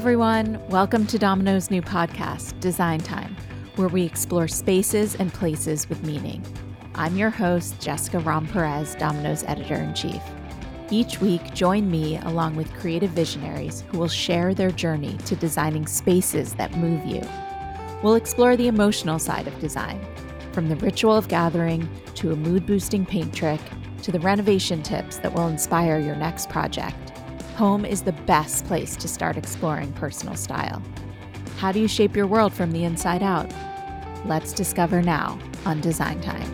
Everyone. 0.00 0.66
Welcome 0.70 1.06
to 1.08 1.18
Domino's 1.18 1.70
new 1.70 1.82
podcast, 1.82 2.58
Design 2.58 3.00
Time, 3.00 3.36
where 3.76 3.86
we 3.86 4.02
explore 4.02 4.48
spaces 4.48 5.14
and 5.14 5.30
places 5.30 5.90
with 5.90 6.02
meaning. 6.04 6.42
I'm 6.94 7.18
your 7.18 7.28
host, 7.28 7.78
Jessica 7.82 8.16
Romm 8.16 8.50
Perez, 8.50 8.94
Domino's 8.94 9.44
editor 9.44 9.74
in 9.74 9.92
chief. 9.92 10.22
Each 10.90 11.20
week, 11.20 11.52
join 11.52 11.90
me 11.90 12.16
along 12.16 12.56
with 12.56 12.72
creative 12.72 13.10
visionaries 13.10 13.84
who 13.88 13.98
will 13.98 14.08
share 14.08 14.54
their 14.54 14.70
journey 14.70 15.18
to 15.26 15.36
designing 15.36 15.86
spaces 15.86 16.54
that 16.54 16.78
move 16.78 17.04
you. 17.04 17.20
We'll 18.02 18.14
explore 18.14 18.56
the 18.56 18.68
emotional 18.68 19.18
side 19.18 19.46
of 19.46 19.60
design, 19.60 20.02
from 20.52 20.70
the 20.70 20.76
ritual 20.76 21.14
of 21.14 21.28
gathering 21.28 21.86
to 22.14 22.32
a 22.32 22.36
mood 22.36 22.64
boosting 22.64 23.04
paint 23.04 23.34
trick 23.34 23.60
to 24.00 24.10
the 24.10 24.20
renovation 24.20 24.82
tips 24.82 25.18
that 25.18 25.34
will 25.34 25.48
inspire 25.48 26.00
your 26.00 26.16
next 26.16 26.48
project. 26.48 27.12
Home 27.60 27.84
is 27.84 28.00
the 28.04 28.12
best 28.12 28.64
place 28.64 28.96
to 28.96 29.06
start 29.06 29.36
exploring 29.36 29.92
personal 29.92 30.34
style. 30.34 30.82
How 31.58 31.72
do 31.72 31.78
you 31.78 31.88
shape 31.88 32.16
your 32.16 32.26
world 32.26 32.54
from 32.54 32.72
the 32.72 32.84
inside 32.84 33.22
out? 33.22 33.52
Let's 34.24 34.54
discover 34.54 35.02
now 35.02 35.38
on 35.66 35.82
Design 35.82 36.22
Time. 36.22 36.50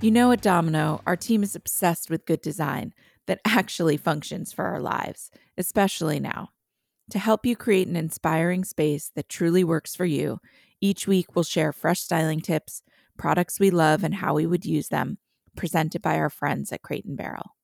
You 0.00 0.12
know, 0.12 0.30
at 0.30 0.40
Domino, 0.40 1.02
our 1.04 1.16
team 1.16 1.42
is 1.42 1.56
obsessed 1.56 2.10
with 2.10 2.26
good 2.26 2.42
design 2.42 2.94
that 3.26 3.40
actually 3.44 3.96
functions 3.96 4.52
for 4.52 4.66
our 4.66 4.78
lives, 4.78 5.32
especially 5.56 6.20
now. 6.20 6.50
To 7.10 7.18
help 7.18 7.44
you 7.44 7.56
create 7.56 7.88
an 7.88 7.96
inspiring 7.96 8.62
space 8.62 9.10
that 9.16 9.28
truly 9.28 9.64
works 9.64 9.96
for 9.96 10.04
you, 10.04 10.38
each 10.80 11.06
week 11.06 11.34
we'll 11.34 11.44
share 11.44 11.72
fresh 11.72 12.00
styling 12.00 12.40
tips, 12.40 12.82
products 13.16 13.58
we 13.58 13.70
love, 13.70 14.04
and 14.04 14.14
how 14.14 14.34
we 14.34 14.46
would 14.46 14.64
use 14.64 14.88
them, 14.88 15.18
presented 15.56 16.02
by 16.02 16.18
our 16.18 16.30
friends 16.30 16.72
at 16.72 16.82
Crate 16.82 17.04
and 17.04 17.16
Barrel. 17.16 17.56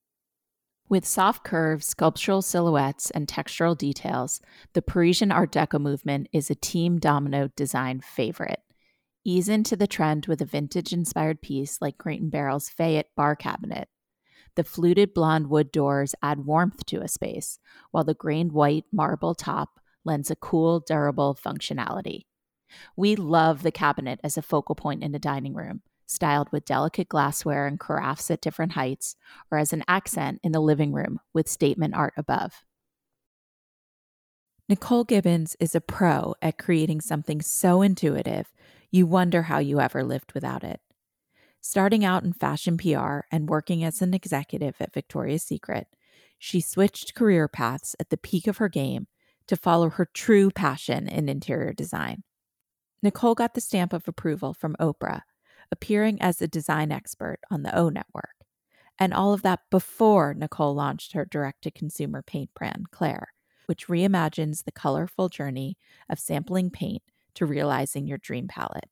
With 0.88 1.06
soft 1.06 1.44
curves, 1.44 1.86
sculptural 1.86 2.42
silhouettes, 2.42 3.10
and 3.10 3.26
textural 3.26 3.76
details, 3.76 4.40
the 4.74 4.82
Parisian 4.82 5.32
Art 5.32 5.50
Deco 5.50 5.80
movement 5.80 6.28
is 6.32 6.50
a 6.50 6.54
Team 6.54 6.98
Domino 6.98 7.48
design 7.56 8.00
favorite. 8.00 8.60
Ease 9.24 9.48
into 9.48 9.76
the 9.76 9.86
trend 9.86 10.26
with 10.26 10.42
a 10.42 10.44
vintage 10.44 10.92
inspired 10.92 11.40
piece 11.40 11.80
like 11.80 11.96
Crate 11.96 12.20
and 12.20 12.30
Barrel's 12.30 12.68
Fayette 12.68 13.08
bar 13.16 13.34
cabinet. 13.34 13.88
The 14.56 14.64
fluted 14.64 15.14
blonde 15.14 15.48
wood 15.48 15.72
doors 15.72 16.14
add 16.22 16.44
warmth 16.44 16.84
to 16.86 17.00
a 17.00 17.08
space, 17.08 17.58
while 17.90 18.04
the 18.04 18.14
grained 18.14 18.52
white 18.52 18.84
marble 18.92 19.34
top 19.34 19.80
lends 20.04 20.30
a 20.30 20.36
cool, 20.36 20.80
durable 20.80 21.36
functionality. 21.42 22.26
We 22.96 23.16
love 23.16 23.62
the 23.62 23.70
cabinet 23.70 24.20
as 24.24 24.36
a 24.36 24.42
focal 24.42 24.74
point 24.74 25.02
in 25.02 25.14
a 25.14 25.18
dining 25.18 25.54
room, 25.54 25.82
styled 26.06 26.50
with 26.52 26.64
delicate 26.64 27.08
glassware 27.08 27.66
and 27.66 27.78
carafes 27.78 28.30
at 28.30 28.40
different 28.40 28.72
heights, 28.72 29.16
or 29.50 29.58
as 29.58 29.72
an 29.72 29.84
accent 29.88 30.40
in 30.42 30.52
the 30.52 30.60
living 30.60 30.92
room 30.92 31.20
with 31.32 31.48
statement 31.48 31.94
art 31.94 32.14
above. 32.16 32.64
Nicole 34.68 35.04
Gibbons 35.04 35.56
is 35.60 35.74
a 35.74 35.80
pro 35.80 36.34
at 36.40 36.58
creating 36.58 37.02
something 37.02 37.42
so 37.42 37.82
intuitive 37.82 38.50
you 38.90 39.06
wonder 39.06 39.42
how 39.42 39.58
you 39.58 39.80
ever 39.80 40.02
lived 40.02 40.32
without 40.32 40.64
it. 40.64 40.80
Starting 41.60 42.04
out 42.04 42.24
in 42.24 42.32
fashion 42.32 42.76
PR 42.76 43.20
and 43.32 43.48
working 43.48 43.82
as 43.82 44.02
an 44.02 44.14
executive 44.14 44.76
at 44.80 44.92
Victoria's 44.92 45.42
Secret, 45.42 45.86
she 46.38 46.60
switched 46.60 47.14
career 47.14 47.48
paths 47.48 47.96
at 47.98 48.10
the 48.10 48.16
peak 48.16 48.46
of 48.46 48.58
her 48.58 48.68
game 48.68 49.06
to 49.46 49.56
follow 49.56 49.88
her 49.90 50.04
true 50.04 50.50
passion 50.50 51.08
in 51.08 51.28
interior 51.28 51.72
design. 51.72 52.22
Nicole 53.04 53.34
got 53.34 53.52
the 53.52 53.60
stamp 53.60 53.92
of 53.92 54.08
approval 54.08 54.54
from 54.54 54.76
Oprah, 54.80 55.20
appearing 55.70 56.22
as 56.22 56.40
a 56.40 56.48
design 56.48 56.90
expert 56.90 57.36
on 57.50 57.62
the 57.62 57.76
O 57.76 57.90
Network. 57.90 58.34
And 58.98 59.12
all 59.12 59.34
of 59.34 59.42
that 59.42 59.60
before 59.70 60.32
Nicole 60.32 60.74
launched 60.74 61.12
her 61.12 61.26
direct 61.26 61.60
to 61.64 61.70
consumer 61.70 62.22
paint 62.22 62.48
brand, 62.54 62.90
Clare, 62.92 63.34
which 63.66 63.88
reimagines 63.88 64.64
the 64.64 64.72
colorful 64.72 65.28
journey 65.28 65.76
of 66.08 66.18
sampling 66.18 66.70
paint 66.70 67.02
to 67.34 67.44
realizing 67.44 68.06
your 68.06 68.16
dream 68.16 68.48
palette. 68.48 68.88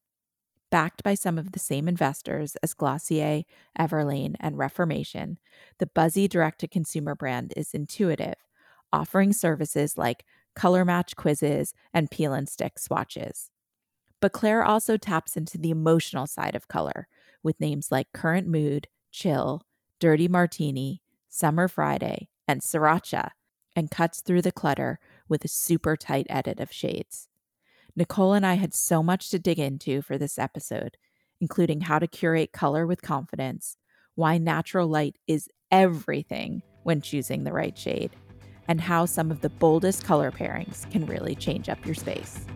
Backed 0.70 1.02
by 1.02 1.14
some 1.14 1.38
of 1.38 1.52
the 1.52 1.58
same 1.58 1.88
investors 1.88 2.54
as 2.62 2.74
Glossier, 2.74 3.44
Everlane, 3.78 4.36
and 4.40 4.58
Reformation, 4.58 5.38
the 5.78 5.86
buzzy 5.86 6.28
direct 6.28 6.60
to 6.60 6.68
consumer 6.68 7.14
brand 7.14 7.54
is 7.56 7.72
intuitive, 7.72 8.34
offering 8.92 9.32
services 9.32 9.96
like 9.96 10.26
color 10.54 10.84
match 10.84 11.16
quizzes 11.16 11.72
and 11.94 12.10
peel 12.10 12.34
and 12.34 12.46
stick 12.46 12.78
swatches. 12.78 13.48
But 14.22 14.32
Clare 14.32 14.64
also 14.64 14.96
taps 14.96 15.36
into 15.36 15.58
the 15.58 15.70
emotional 15.70 16.28
side 16.28 16.54
of 16.54 16.68
color 16.68 17.08
with 17.42 17.60
names 17.60 17.90
like 17.90 18.12
Current 18.14 18.46
Mood, 18.46 18.86
Chill, 19.10 19.62
Dirty 19.98 20.28
Martini, 20.28 21.02
Summer 21.28 21.66
Friday, 21.66 22.28
and 22.46 22.60
Sriracha, 22.60 23.30
and 23.74 23.90
cuts 23.90 24.20
through 24.20 24.42
the 24.42 24.52
clutter 24.52 25.00
with 25.28 25.44
a 25.44 25.48
super 25.48 25.96
tight 25.96 26.28
edit 26.30 26.60
of 26.60 26.70
shades. 26.70 27.26
Nicole 27.96 28.32
and 28.32 28.46
I 28.46 28.54
had 28.54 28.74
so 28.74 29.02
much 29.02 29.28
to 29.30 29.40
dig 29.40 29.58
into 29.58 30.02
for 30.02 30.16
this 30.16 30.38
episode, 30.38 30.96
including 31.40 31.80
how 31.80 31.98
to 31.98 32.06
curate 32.06 32.52
color 32.52 32.86
with 32.86 33.02
confidence, 33.02 33.76
why 34.14 34.38
natural 34.38 34.86
light 34.86 35.16
is 35.26 35.48
everything 35.72 36.62
when 36.84 37.00
choosing 37.00 37.42
the 37.42 37.52
right 37.52 37.76
shade, 37.76 38.12
and 38.68 38.80
how 38.80 39.04
some 39.04 39.32
of 39.32 39.40
the 39.40 39.50
boldest 39.50 40.04
color 40.04 40.30
pairings 40.30 40.88
can 40.92 41.06
really 41.06 41.34
change 41.34 41.68
up 41.68 41.84
your 41.84 41.96
space. 41.96 42.46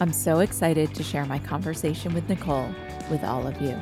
I'm 0.00 0.12
so 0.12 0.38
excited 0.38 0.94
to 0.94 1.02
share 1.02 1.26
my 1.26 1.40
conversation 1.40 2.14
with 2.14 2.28
Nicole 2.28 2.72
with 3.10 3.24
all 3.24 3.44
of 3.48 3.60
you. 3.60 3.76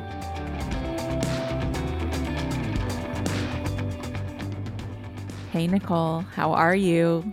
Hey, 5.51 5.67
Nicole, 5.67 6.21
how 6.21 6.53
are 6.53 6.75
you? 6.75 7.31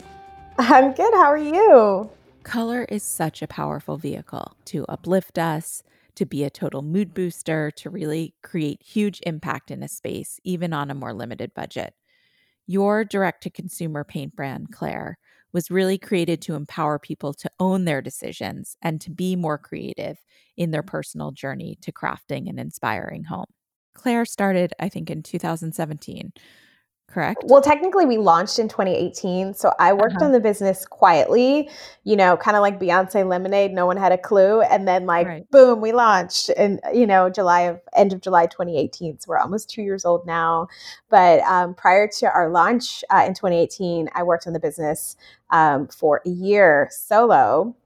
I'm 0.58 0.92
good. 0.92 1.14
How 1.14 1.30
are 1.30 1.38
you? 1.38 2.10
Color 2.42 2.84
is 2.90 3.02
such 3.02 3.40
a 3.40 3.46
powerful 3.46 3.96
vehicle 3.96 4.54
to 4.66 4.84
uplift 4.84 5.38
us, 5.38 5.82
to 6.16 6.26
be 6.26 6.44
a 6.44 6.50
total 6.50 6.82
mood 6.82 7.14
booster, 7.14 7.70
to 7.76 7.88
really 7.88 8.34
create 8.42 8.82
huge 8.82 9.20
impact 9.24 9.70
in 9.70 9.82
a 9.82 9.88
space, 9.88 10.40
even 10.44 10.74
on 10.74 10.90
a 10.90 10.94
more 10.94 11.14
limited 11.14 11.54
budget. 11.54 11.94
Your 12.66 13.02
direct 13.02 13.42
to 13.44 13.50
consumer 13.50 14.04
paint 14.04 14.36
brand, 14.36 14.72
Clare, 14.72 15.16
was 15.54 15.70
really 15.70 15.96
created 15.96 16.42
to 16.42 16.54
empower 16.54 16.98
people 16.98 17.32
to 17.32 17.50
own 17.58 17.86
their 17.86 18.02
decisions 18.02 18.76
and 18.82 19.00
to 19.00 19.10
be 19.10 19.36
more 19.36 19.56
creative 19.56 20.18
in 20.56 20.72
their 20.72 20.82
mm-hmm. 20.82 20.90
personal 20.90 21.30
journey 21.30 21.78
to 21.80 21.92
crafting 21.92 22.50
an 22.50 22.58
inspiring 22.58 23.24
home. 23.24 23.46
Clare 23.94 24.26
started, 24.26 24.74
I 24.78 24.88
think, 24.88 25.08
in 25.08 25.22
2017 25.22 26.32
correct? 27.08 27.44
Well, 27.46 27.62
technically, 27.62 28.06
we 28.06 28.18
launched 28.18 28.58
in 28.58 28.68
2018. 28.68 29.54
So 29.54 29.72
I 29.78 29.92
worked 29.92 30.16
uh-huh. 30.16 30.26
on 30.26 30.32
the 30.32 30.40
business 30.40 30.84
quietly, 30.84 31.70
you 32.02 32.16
know, 32.16 32.36
kind 32.36 32.56
of 32.56 32.60
like 32.60 32.80
Beyonce 32.80 33.26
Lemonade. 33.26 33.72
No 33.72 33.86
one 33.86 33.96
had 33.96 34.12
a 34.12 34.18
clue. 34.18 34.62
And 34.62 34.86
then, 34.86 35.06
like, 35.06 35.26
right. 35.26 35.50
boom, 35.50 35.80
we 35.80 35.92
launched 35.92 36.50
in, 36.50 36.80
you 36.92 37.06
know, 37.06 37.30
July 37.30 37.62
of 37.62 37.80
end 37.94 38.12
of 38.12 38.20
July 38.20 38.46
2018. 38.46 39.20
So 39.20 39.26
we're 39.28 39.38
almost 39.38 39.70
two 39.70 39.82
years 39.82 40.04
old 40.04 40.26
now. 40.26 40.66
But 41.08 41.40
um, 41.42 41.74
prior 41.74 42.08
to 42.18 42.26
our 42.26 42.50
launch 42.50 43.04
uh, 43.10 43.24
in 43.26 43.34
2018, 43.34 44.08
I 44.14 44.22
worked 44.22 44.46
on 44.46 44.52
the 44.52 44.60
business 44.60 45.16
um, 45.50 45.88
for 45.88 46.20
a 46.26 46.30
year 46.30 46.88
solo 46.90 47.76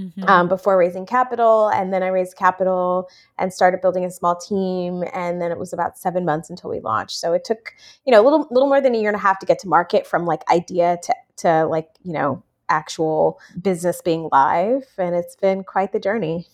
mm-hmm. 0.00 0.24
um, 0.24 0.48
before 0.48 0.76
raising 0.78 1.06
capital. 1.06 1.68
And 1.68 1.92
then 1.92 2.02
I 2.02 2.08
raised 2.08 2.36
capital 2.36 3.08
and 3.38 3.52
started 3.52 3.80
building 3.80 4.04
a 4.04 4.10
small 4.10 4.36
team. 4.36 5.04
And 5.12 5.40
then 5.40 5.50
it 5.50 5.58
was 5.58 5.72
about 5.72 5.98
seven 5.98 6.24
months 6.24 6.50
until 6.50 6.70
we 6.70 6.80
launched. 6.80 7.18
So 7.18 7.32
it 7.32 7.44
took, 7.44 7.74
you 8.06 8.12
know, 8.12 8.20
a 8.20 8.24
little, 8.24 8.48
little 8.50 8.68
more 8.68 8.80
than 8.80 8.94
a 8.94 8.98
year 8.98 9.10
and 9.10 9.16
a 9.16 9.20
half 9.20 9.38
to 9.40 9.46
get 9.46 9.58
to 9.60 9.68
market 9.68 10.06
from 10.06 10.24
like 10.24 10.42
idea 10.50 10.98
to, 11.02 11.14
to 11.38 11.66
like, 11.66 11.88
you 12.02 12.12
know, 12.12 12.42
actual 12.68 13.38
business 13.60 14.00
being 14.02 14.28
live. 14.32 14.84
And 14.96 15.14
it's 15.14 15.36
been 15.36 15.64
quite 15.64 15.92
the 15.92 16.00
journey. 16.00 16.46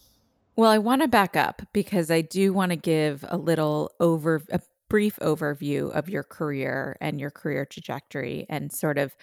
Well, 0.57 0.71
I 0.71 0.79
want 0.79 1.03
to 1.03 1.09
back 1.09 1.37
up 1.37 1.63
because 1.73 2.11
I 2.11 2.23
do 2.23 2.53
want 2.53 2.71
to 2.71 2.77
give 2.77 3.25
a 3.29 3.37
little 3.37 3.93
over 4.01 4.43
a 4.51 4.61
brief 4.89 5.17
overview 5.21 5.91
of 5.93 6.09
your 6.09 6.23
career 6.23 6.97
and 7.01 7.21
your 7.21 7.31
career 7.31 7.67
trajectory 7.67 8.47
and 8.49 8.73
sort 8.73 8.99
of 8.99 9.15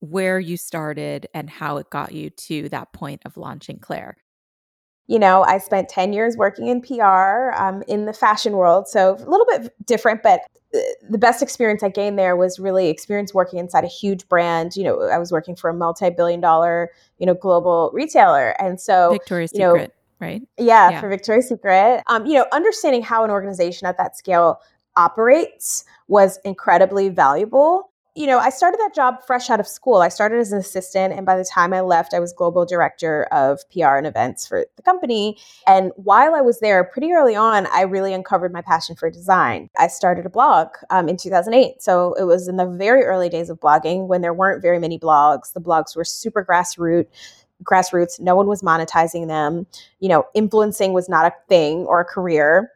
where 0.00 0.38
you 0.38 0.56
started 0.56 1.26
and 1.34 1.48
how 1.48 1.78
it 1.78 1.90
got 1.90 2.12
you 2.12 2.30
to 2.30 2.68
that 2.68 2.92
point 2.92 3.22
of 3.24 3.36
launching 3.36 3.78
Clare. 3.78 4.16
You 5.06 5.18
know, 5.18 5.42
I 5.44 5.58
spent 5.58 5.88
10 5.88 6.12
years 6.12 6.36
working 6.36 6.66
in 6.66 6.80
PR 6.82 7.52
um, 7.54 7.82
in 7.86 8.06
the 8.06 8.12
fashion 8.12 8.54
world. 8.54 8.88
So 8.88 9.14
a 9.14 9.30
little 9.30 9.46
bit 9.46 9.72
different, 9.86 10.22
but 10.22 10.40
the 11.08 11.18
best 11.18 11.42
experience 11.42 11.82
I 11.82 11.88
gained 11.88 12.18
there 12.18 12.36
was 12.36 12.58
really 12.58 12.88
experience 12.88 13.32
working 13.32 13.58
inside 13.58 13.84
a 13.84 13.88
huge 13.88 14.28
brand. 14.28 14.76
You 14.76 14.84
know, 14.84 15.02
I 15.02 15.18
was 15.18 15.30
working 15.30 15.54
for 15.54 15.70
a 15.70 15.74
multi-billion 15.74 16.40
dollar, 16.40 16.90
you 17.18 17.26
know, 17.26 17.34
global 17.34 17.90
retailer. 17.94 18.60
And 18.60 18.80
so 18.80 19.12
Victoria's 19.12 19.52
you 19.52 19.60
know, 19.60 19.74
Secret, 19.74 19.94
right? 20.20 20.42
Yeah, 20.58 20.90
yeah, 20.90 21.00
for 21.00 21.08
Victoria's 21.08 21.48
Secret. 21.48 22.02
Um, 22.08 22.26
you 22.26 22.34
know, 22.34 22.46
understanding 22.52 23.02
how 23.02 23.24
an 23.24 23.30
organization 23.30 23.86
at 23.86 23.96
that 23.98 24.16
scale 24.16 24.60
operates 24.96 25.84
was 26.08 26.38
incredibly 26.44 27.10
valuable 27.10 27.90
you 28.16 28.26
know, 28.26 28.38
I 28.38 28.48
started 28.48 28.80
that 28.80 28.94
job 28.94 29.16
fresh 29.26 29.50
out 29.50 29.60
of 29.60 29.68
school. 29.68 29.96
I 29.96 30.08
started 30.08 30.38
as 30.38 30.50
an 30.50 30.58
assistant, 30.58 31.12
and 31.12 31.26
by 31.26 31.36
the 31.36 31.44
time 31.44 31.74
I 31.74 31.82
left, 31.82 32.14
I 32.14 32.18
was 32.18 32.32
global 32.32 32.64
director 32.64 33.24
of 33.24 33.60
PR 33.70 33.96
and 33.96 34.06
events 34.06 34.46
for 34.46 34.64
the 34.76 34.82
company. 34.82 35.36
And 35.66 35.92
while 35.96 36.34
I 36.34 36.40
was 36.40 36.60
there, 36.60 36.82
pretty 36.82 37.12
early 37.12 37.36
on, 37.36 37.66
I 37.66 37.82
really 37.82 38.14
uncovered 38.14 38.54
my 38.54 38.62
passion 38.62 38.96
for 38.96 39.10
design. 39.10 39.68
I 39.78 39.88
started 39.88 40.24
a 40.24 40.30
blog 40.30 40.68
um, 40.88 41.10
in 41.10 41.18
2008. 41.18 41.82
So 41.82 42.14
it 42.14 42.24
was 42.24 42.48
in 42.48 42.56
the 42.56 42.64
very 42.64 43.04
early 43.04 43.28
days 43.28 43.50
of 43.50 43.60
blogging 43.60 44.06
when 44.06 44.22
there 44.22 44.32
weren't 44.32 44.62
very 44.62 44.78
many 44.78 44.98
blogs. 44.98 45.52
The 45.52 45.60
blogs 45.60 45.94
were 45.94 46.04
super 46.04 46.42
grassroots 46.42 47.08
grassroots 47.64 48.20
no 48.20 48.34
one 48.34 48.46
was 48.46 48.60
monetizing 48.60 49.28
them 49.28 49.66
you 50.00 50.10
know 50.10 50.26
influencing 50.34 50.92
was 50.92 51.08
not 51.08 51.24
a 51.24 51.32
thing 51.48 51.86
or 51.86 52.00
a 52.00 52.04
career 52.04 52.70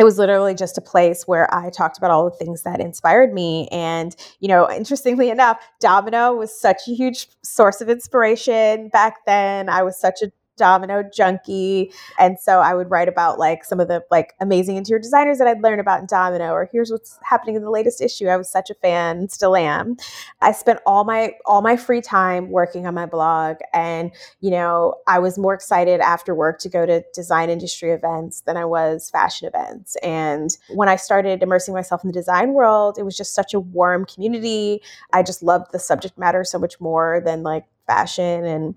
it 0.00 0.04
was 0.04 0.16
literally 0.16 0.54
just 0.54 0.78
a 0.78 0.80
place 0.80 1.28
where 1.28 1.52
I 1.54 1.68
talked 1.68 1.98
about 1.98 2.10
all 2.10 2.24
the 2.24 2.34
things 2.34 2.62
that 2.62 2.80
inspired 2.80 3.34
me. 3.34 3.68
And, 3.70 4.16
you 4.40 4.48
know, 4.48 4.68
interestingly 4.70 5.28
enough, 5.28 5.58
Domino 5.78 6.32
was 6.32 6.58
such 6.58 6.88
a 6.88 6.94
huge 6.94 7.28
source 7.44 7.82
of 7.82 7.90
inspiration 7.90 8.88
back 8.88 9.26
then. 9.26 9.68
I 9.68 9.82
was 9.82 10.00
such 10.00 10.22
a 10.22 10.32
domino 10.60 11.02
junkie. 11.02 11.90
And 12.18 12.38
so 12.38 12.60
i 12.60 12.74
would 12.74 12.90
write 12.90 13.08
about 13.08 13.38
like 13.38 13.64
some 13.64 13.80
of 13.80 13.88
the 13.88 14.04
like 14.10 14.34
amazing 14.40 14.76
interior 14.76 15.00
designers 15.00 15.38
that 15.38 15.48
i'd 15.48 15.62
learned 15.62 15.80
about 15.80 16.00
in 16.00 16.06
domino 16.06 16.50
or 16.52 16.68
here's 16.70 16.90
what's 16.90 17.18
happening 17.22 17.56
in 17.56 17.62
the 17.62 17.70
latest 17.70 18.00
issue. 18.02 18.26
I 18.26 18.36
was 18.36 18.50
such 18.50 18.70
a 18.70 18.74
fan 18.74 19.28
still 19.28 19.56
am. 19.56 19.96
I 20.40 20.52
spent 20.52 20.80
all 20.86 21.04
my 21.04 21.32
all 21.46 21.62
my 21.62 21.76
free 21.76 22.02
time 22.02 22.50
working 22.50 22.86
on 22.86 22.94
my 22.94 23.06
blog 23.06 23.56
and 23.72 24.12
you 24.40 24.50
know 24.50 24.94
i 25.06 25.18
was 25.18 25.38
more 25.38 25.54
excited 25.54 26.00
after 26.00 26.34
work 26.34 26.58
to 26.60 26.68
go 26.68 26.84
to 26.86 27.02
design 27.14 27.48
industry 27.50 27.90
events 27.90 28.42
than 28.42 28.56
i 28.56 28.64
was 28.64 29.10
fashion 29.10 29.48
events. 29.48 29.96
And 30.02 30.56
when 30.70 30.88
i 30.88 30.96
started 30.96 31.42
immersing 31.42 31.74
myself 31.74 32.04
in 32.04 32.08
the 32.08 32.14
design 32.14 32.52
world 32.52 32.98
it 32.98 33.04
was 33.04 33.16
just 33.16 33.34
such 33.34 33.54
a 33.54 33.60
warm 33.60 34.04
community. 34.04 34.82
I 35.12 35.22
just 35.22 35.42
loved 35.42 35.72
the 35.72 35.78
subject 35.78 36.18
matter 36.18 36.44
so 36.44 36.58
much 36.58 36.80
more 36.80 37.22
than 37.24 37.42
like 37.42 37.64
fashion 37.86 38.44
and 38.44 38.74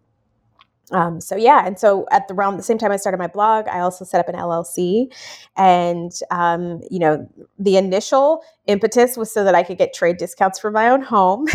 um, 0.91 1.21
so 1.21 1.35
yeah, 1.35 1.65
and 1.65 1.79
so 1.79 2.05
at 2.11 2.27
the 2.27 2.33
around 2.33 2.57
the 2.57 2.63
same 2.63 2.77
time 2.77 2.91
I 2.91 2.97
started 2.97 3.17
my 3.17 3.27
blog, 3.27 3.67
I 3.67 3.79
also 3.79 4.03
set 4.03 4.19
up 4.19 4.27
an 4.27 4.35
LLC, 4.35 5.13
and 5.55 6.11
um, 6.29 6.81
you 6.91 6.99
know 6.99 7.27
the 7.57 7.77
initial 7.77 8.43
impetus 8.67 9.15
was 9.15 9.31
so 9.31 9.43
that 9.43 9.55
I 9.55 9.63
could 9.63 9.77
get 9.77 9.93
trade 9.93 10.17
discounts 10.17 10.59
for 10.59 10.71
my 10.71 10.89
own 10.89 11.01
home. 11.01 11.47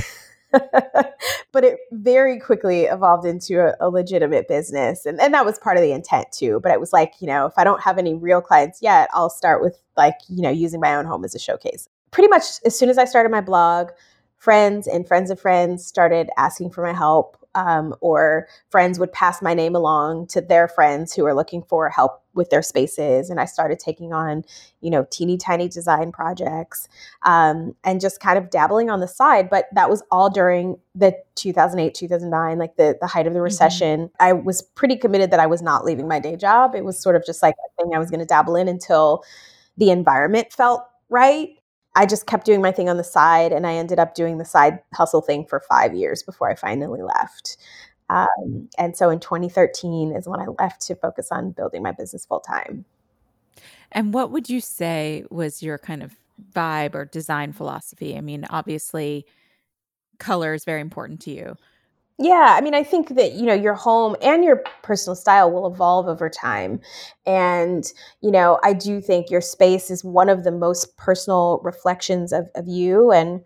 but 1.52 1.62
it 1.62 1.78
very 1.92 2.40
quickly 2.40 2.84
evolved 2.84 3.26
into 3.26 3.60
a, 3.60 3.74
a, 3.80 3.90
legitimate 3.90 4.48
business. 4.48 5.04
And, 5.04 5.20
and 5.20 5.34
that 5.34 5.44
was 5.44 5.58
part 5.58 5.76
of 5.76 5.82
the 5.82 5.92
intent 5.92 6.28
too. 6.32 6.58
But 6.62 6.72
it 6.72 6.80
was 6.80 6.90
like 6.90 7.12
you 7.20 7.26
know 7.26 7.44
if 7.44 7.52
i 7.58 7.64
don't 7.64 7.82
have 7.82 7.98
any 7.98 8.14
real 8.14 8.40
clients 8.40 8.80
yet 8.80 9.10
i'll 9.12 9.28
start 9.28 9.60
with 9.60 9.78
like 9.98 10.14
you 10.28 10.40
know 10.40 10.48
using 10.48 10.80
my 10.80 10.94
own 10.94 11.04
home 11.04 11.22
as 11.24 11.34
a 11.34 11.38
showcase. 11.38 11.86
Pretty 12.12 12.28
much 12.28 12.44
as 12.64 12.78
soon 12.78 12.88
as 12.88 12.96
i 12.96 13.04
started 13.04 13.30
my 13.30 13.42
blog 13.42 13.90
friends 14.38 14.86
and 14.86 15.06
friends 15.06 15.30
of 15.30 15.38
friends 15.38 15.84
started 15.84 16.30
asking 16.38 16.70
for 16.70 16.82
my 16.82 16.94
help 16.94 17.37
um, 17.58 17.92
or 18.00 18.46
friends 18.70 19.00
would 19.00 19.12
pass 19.12 19.42
my 19.42 19.52
name 19.52 19.74
along 19.74 20.28
to 20.28 20.40
their 20.40 20.68
friends 20.68 21.12
who 21.12 21.26
are 21.26 21.34
looking 21.34 21.60
for 21.64 21.90
help 21.90 22.22
with 22.34 22.50
their 22.50 22.62
spaces 22.62 23.30
and 23.30 23.40
i 23.40 23.44
started 23.44 23.80
taking 23.80 24.12
on 24.12 24.44
you 24.80 24.90
know 24.90 25.04
teeny 25.10 25.36
tiny 25.36 25.68
design 25.68 26.12
projects 26.12 26.88
um, 27.22 27.74
and 27.82 28.00
just 28.00 28.20
kind 28.20 28.38
of 28.38 28.48
dabbling 28.50 28.90
on 28.90 29.00
the 29.00 29.08
side 29.08 29.50
but 29.50 29.66
that 29.74 29.90
was 29.90 30.04
all 30.12 30.30
during 30.30 30.78
the 30.94 31.12
2008 31.34 31.94
2009 31.94 32.58
like 32.58 32.76
the, 32.76 32.96
the 33.00 33.08
height 33.08 33.26
of 33.26 33.32
the 33.32 33.38
mm-hmm. 33.38 33.44
recession 33.44 34.00
mm-hmm. 34.02 34.24
i 34.24 34.32
was 34.32 34.62
pretty 34.62 34.96
committed 34.96 35.32
that 35.32 35.40
i 35.40 35.46
was 35.46 35.60
not 35.60 35.84
leaving 35.84 36.06
my 36.06 36.20
day 36.20 36.36
job 36.36 36.76
it 36.76 36.84
was 36.84 36.96
sort 36.96 37.16
of 37.16 37.26
just 37.26 37.42
like 37.42 37.54
a 37.54 37.82
thing 37.82 37.92
i 37.92 37.98
was 37.98 38.08
going 38.08 38.20
to 38.20 38.26
dabble 38.26 38.54
in 38.54 38.68
until 38.68 39.24
the 39.76 39.90
environment 39.90 40.52
felt 40.52 40.84
right 41.08 41.57
I 41.94 42.06
just 42.06 42.26
kept 42.26 42.46
doing 42.46 42.62
my 42.62 42.70
thing 42.70 42.88
on 42.88 42.96
the 42.96 43.04
side, 43.04 43.52
and 43.52 43.66
I 43.66 43.74
ended 43.74 43.98
up 43.98 44.14
doing 44.14 44.38
the 44.38 44.44
side 44.44 44.78
hustle 44.94 45.20
thing 45.20 45.44
for 45.46 45.60
five 45.60 45.94
years 45.94 46.22
before 46.22 46.50
I 46.50 46.54
finally 46.54 47.02
left. 47.02 47.56
Um, 48.10 48.68
and 48.78 48.96
so 48.96 49.10
in 49.10 49.20
2013 49.20 50.14
is 50.14 50.26
when 50.26 50.40
I 50.40 50.46
left 50.58 50.80
to 50.82 50.94
focus 50.94 51.28
on 51.30 51.50
building 51.50 51.82
my 51.82 51.92
business 51.92 52.24
full 52.24 52.40
time. 52.40 52.84
And 53.92 54.14
what 54.14 54.30
would 54.30 54.48
you 54.48 54.60
say 54.60 55.24
was 55.30 55.62
your 55.62 55.78
kind 55.78 56.02
of 56.02 56.16
vibe 56.54 56.94
or 56.94 57.04
design 57.04 57.52
philosophy? 57.52 58.16
I 58.16 58.20
mean, 58.20 58.46
obviously, 58.50 59.26
color 60.18 60.54
is 60.54 60.64
very 60.64 60.80
important 60.80 61.20
to 61.22 61.30
you. 61.30 61.56
Yeah, 62.20 62.56
I 62.58 62.60
mean, 62.62 62.74
I 62.74 62.82
think 62.82 63.10
that, 63.14 63.34
you 63.34 63.46
know, 63.46 63.54
your 63.54 63.74
home 63.74 64.16
and 64.20 64.42
your 64.42 64.64
personal 64.82 65.14
style 65.14 65.52
will 65.52 65.72
evolve 65.72 66.08
over 66.08 66.28
time. 66.28 66.80
And, 67.26 67.84
you 68.22 68.32
know, 68.32 68.58
I 68.64 68.72
do 68.72 69.00
think 69.00 69.30
your 69.30 69.40
space 69.40 69.88
is 69.88 70.02
one 70.02 70.28
of 70.28 70.42
the 70.42 70.50
most 70.50 70.96
personal 70.96 71.60
reflections 71.62 72.32
of, 72.32 72.48
of 72.56 72.66
you. 72.66 73.12
And, 73.12 73.42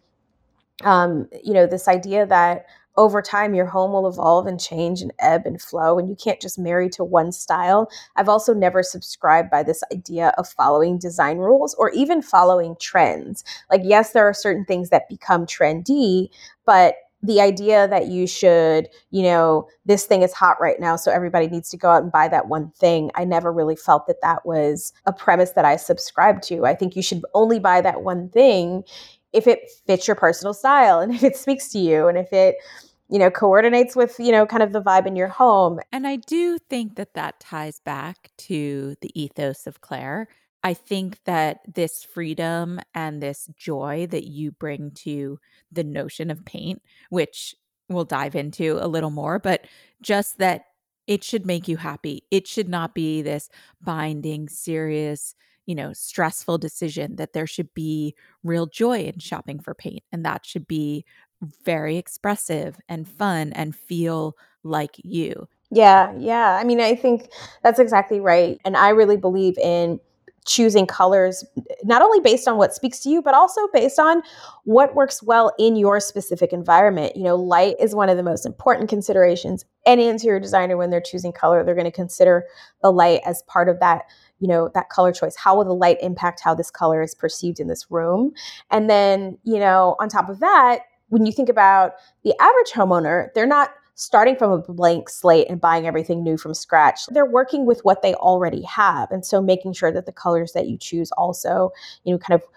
um, 0.85 1.29
you 1.45 1.55
know, 1.55 1.67
this 1.67 1.89
idea 1.89 2.27
that 2.27 2.67
over 2.97 3.23
time 3.23 3.55
your 3.55 3.67
home 3.67 3.93
will 3.93 4.09
evolve 4.09 4.47
and 4.47 4.61
change 4.61 5.03
and 5.03 5.13
ebb 5.21 5.43
and 5.47 5.63
flow 5.63 5.99
and 5.99 6.09
you 6.11 6.17
can't 6.17 6.41
just 6.41 6.59
marry 6.59 6.91
to 6.91 7.05
one 7.05 7.33
style 7.33 7.89
i've 8.17 8.29
also 8.29 8.55
never 8.55 8.83
subscribed 8.83 9.51
by 9.51 9.63
this 9.63 9.83
idea 9.93 10.35
of 10.39 10.49
following 10.49 10.99
design 10.99 11.39
rules 11.39 11.75
or 11.77 11.91
even 11.93 12.21
following 12.23 12.77
trends 12.81 13.45
like 13.71 13.81
yes 13.85 14.13
there 14.13 14.27
are 14.29 14.35
certain 14.35 14.65
things 14.67 14.91
that 14.91 15.09
become 15.09 15.47
trendy 15.47 16.29
but 16.67 16.97
the 17.23 17.41
idea 17.41 17.87
that 17.89 18.09
you 18.09 18.27
should, 18.27 18.89
you 19.11 19.23
know, 19.23 19.69
this 19.87 20.07
thing 20.07 20.23
is 20.23 20.33
hot 20.33 20.57
right 20.61 20.81
now, 20.81 20.97
so 20.97 21.13
everybody 21.13 21.47
needs 21.47 21.71
to 21.71 21.77
go 21.77 21.89
out 21.89 22.03
and 22.03 22.11
buy 22.11 22.27
that 22.29 22.49
one 22.49 22.71
thing. 22.73 23.11
I 23.15 23.25
never 23.25 23.53
really 23.53 23.77
felt 23.77 24.07
that 24.09 24.21
that 24.23 24.45
was 24.45 24.93
a 25.07 25.13
premise 25.13 25.53
that 25.53 25.65
I 25.65 25.77
subscribed 25.77 26.43
to. 26.45 26.67
I 26.67 26.75
think 26.75 26.97
you 26.97 27.03
should 27.03 27.23
only 27.35 27.61
buy 27.61 27.81
that 27.81 28.03
one 28.03 28.29
thing 28.29 28.83
if 29.33 29.47
it 29.47 29.71
fits 29.87 30.09
your 30.09 30.17
personal 30.17 30.53
style 30.53 30.99
and 30.99 31.15
if 31.15 31.23
it 31.23 31.37
speaks 31.37 31.69
to 31.69 31.79
you 31.79 32.09
and 32.09 32.19
if 32.19 32.33
it, 32.33 32.57
you 33.09 33.19
know, 33.19 33.31
coordinates 33.31 33.95
with, 33.95 34.17
you 34.19 34.33
know, 34.33 34.47
kind 34.47 34.63
of 34.63 34.73
the 34.73 34.83
vibe 34.83 35.07
in 35.07 35.17
your 35.17 35.29
home. 35.29 35.79
And 35.93 36.07
I 36.07 36.17
do 36.17 36.59
think 36.59 36.97
that 36.97 37.15
that 37.15 37.39
ties 37.41 37.79
back 37.81 38.31
to 38.39 38.97
the 39.01 39.11
ethos 39.21 39.67
of 39.67 39.81
Clare. 39.81 40.29
I 40.65 40.75
think 40.75 41.19
that 41.25 41.61
this 41.73 42.05
freedom 42.05 42.81
and 42.95 43.23
this 43.23 43.49
joy 43.57 44.07
that 44.11 44.25
you 44.25 44.53
bring 44.53 44.93
to 44.93 45.39
the 45.71 45.85
notion 45.85 46.31
of 46.31 46.45
paint, 46.45 46.83
which 47.11 47.57
we'll 47.89 48.05
dive 48.05 48.35
into 48.35 48.79
a 48.81 48.87
little 48.87 49.11
more, 49.11 49.39
but 49.39 49.67
just 50.01 50.39
that 50.39 50.67
it 51.07 51.25
should 51.25 51.47
make 51.47 51.67
you 51.67 51.77
happy. 51.77 52.23
It 52.31 52.47
should 52.47 52.69
not 52.69 52.95
be 52.95 53.23
this 53.23 53.49
binding, 53.81 54.49
serious, 54.49 55.35
you 55.67 55.75
know, 55.75 55.93
stressful 55.93 56.59
decision 56.59 57.17
that 57.17 57.33
there 57.33 57.47
should 57.47 57.75
be 57.75 58.15
real 58.45 58.67
joy 58.67 59.01
in 59.01 59.19
shopping 59.19 59.59
for 59.59 59.75
paint. 59.75 60.03
And 60.13 60.25
that 60.25 60.47
should 60.47 60.69
be 60.69 61.05
very 61.65 61.97
expressive 61.97 62.79
and 62.89 63.09
fun 63.09 63.53
and 63.53 63.75
feel 63.75 64.37
like 64.63 64.95
you. 64.99 65.49
Yeah, 65.71 66.13
yeah. 66.17 66.57
I 66.57 66.65
mean, 66.65 66.81
I 66.81 66.95
think 66.95 67.31
that's 67.63 67.81
exactly 67.81 68.21
right. 68.21 68.61
And 68.65 68.77
I 68.77 68.91
really 68.91 69.17
believe 69.17 69.59
in 69.59 69.99
choosing 70.47 70.87
colors 70.87 71.45
not 71.85 72.03
only 72.03 72.21
based 72.21 72.49
on 72.49 72.57
what 72.57 72.75
speaks 72.75 73.01
to 73.01 73.09
you 73.09 73.23
but 73.23 73.35
also 73.35 73.61
based 73.73 73.99
on 73.99 74.23
what 74.65 74.95
works 74.95 75.23
well 75.23 75.53
in 75.59 75.77
your 75.77 76.01
specific 76.01 76.53
environment. 76.53 77.17
You 77.17 77.23
know 77.23 77.37
light 77.37 77.77
is 77.79 77.95
one 77.95 78.09
of 78.09 78.17
the 78.17 78.23
most 78.23 78.45
important 78.45 78.89
considerations 78.89 79.65
any 79.87 80.09
interior 80.09 80.41
designer 80.41 80.77
when 80.77 80.91
they're 80.91 81.01
choosing 81.01 81.33
color 81.33 81.65
they're 81.65 81.75
going 81.75 81.85
to 81.85 81.91
consider 81.91 82.45
the 82.83 82.91
light 82.91 83.21
as 83.25 83.43
part 83.43 83.69
of 83.69 83.79
that 83.81 84.03
you 84.41 84.49
know 84.49 84.71
that 84.75 84.91
color 84.91 85.13
choice. 85.13 85.37
How 85.37 85.57
will 85.57 85.65
the 85.65 85.75
light 85.75 85.99
impact 86.03 86.41
how 86.41 86.55
this 86.55 86.71
color 86.71 87.03
is 87.03 87.15
perceived 87.15 87.61
in 87.61 87.69
this 87.69 87.91
room? 87.91 88.33
And 88.71 88.91
then 88.91 89.39
you 89.45 89.59
know 89.59 89.97
on 90.01 90.09
top 90.09 90.29
of 90.29 90.41
that 90.41 90.81
when 91.09 91.25
you 91.25 91.33
think 91.33 91.49
about 91.49 91.93
the 92.25 92.35
average 92.41 92.71
homeowner 92.73 93.29
they're 93.35 93.47
not 93.47 93.71
starting 94.03 94.37
from 94.37 94.51
a 94.51 94.59
blank 94.59 95.09
slate 95.09 95.47
and 95.49 95.61
buying 95.61 95.87
everything 95.87 96.23
new 96.23 96.37
from 96.37 96.55
scratch. 96.55 97.07
They're 97.09 97.25
working 97.25 97.67
with 97.67 97.81
what 97.85 98.03
they 98.03 98.15
already 98.15 98.63
have. 98.63 99.11
And 99.11 99.25
so 99.25 99.41
making 99.41 99.75
sure 99.75 99.93
that 99.93 100.07
the 100.07 100.13
colors 100.13 100.53
that 100.53 100.69
you 100.69 100.77
choose 100.77 101.11
also, 101.13 101.71
you 102.05 102.13
know, 102.13 102.19
kind 102.19 102.41
of 102.41 102.49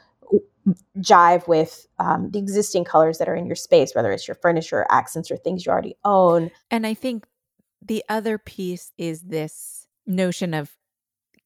jive 1.00 1.48
with 1.48 1.86
um, 2.00 2.32
the 2.32 2.40
existing 2.40 2.84
colors 2.84 3.20
that 3.20 3.30
are 3.30 3.36
in 3.36 3.46
your 3.46 3.56
space, 3.56 3.94
whether 3.94 4.12
it's 4.12 4.28
your 4.28 4.36
furniture, 4.36 4.88
accents, 4.90 5.30
or 5.30 5.38
things 5.38 5.66
you 5.66 5.72
already 5.72 5.96
own. 6.04 6.50
And 6.72 6.88
I 6.88 6.96
think 6.96 7.28
the 7.82 8.04
other 8.10 8.40
piece 8.40 8.92
is 8.98 9.22
this 9.22 9.88
notion 10.08 10.56
of 10.56 10.72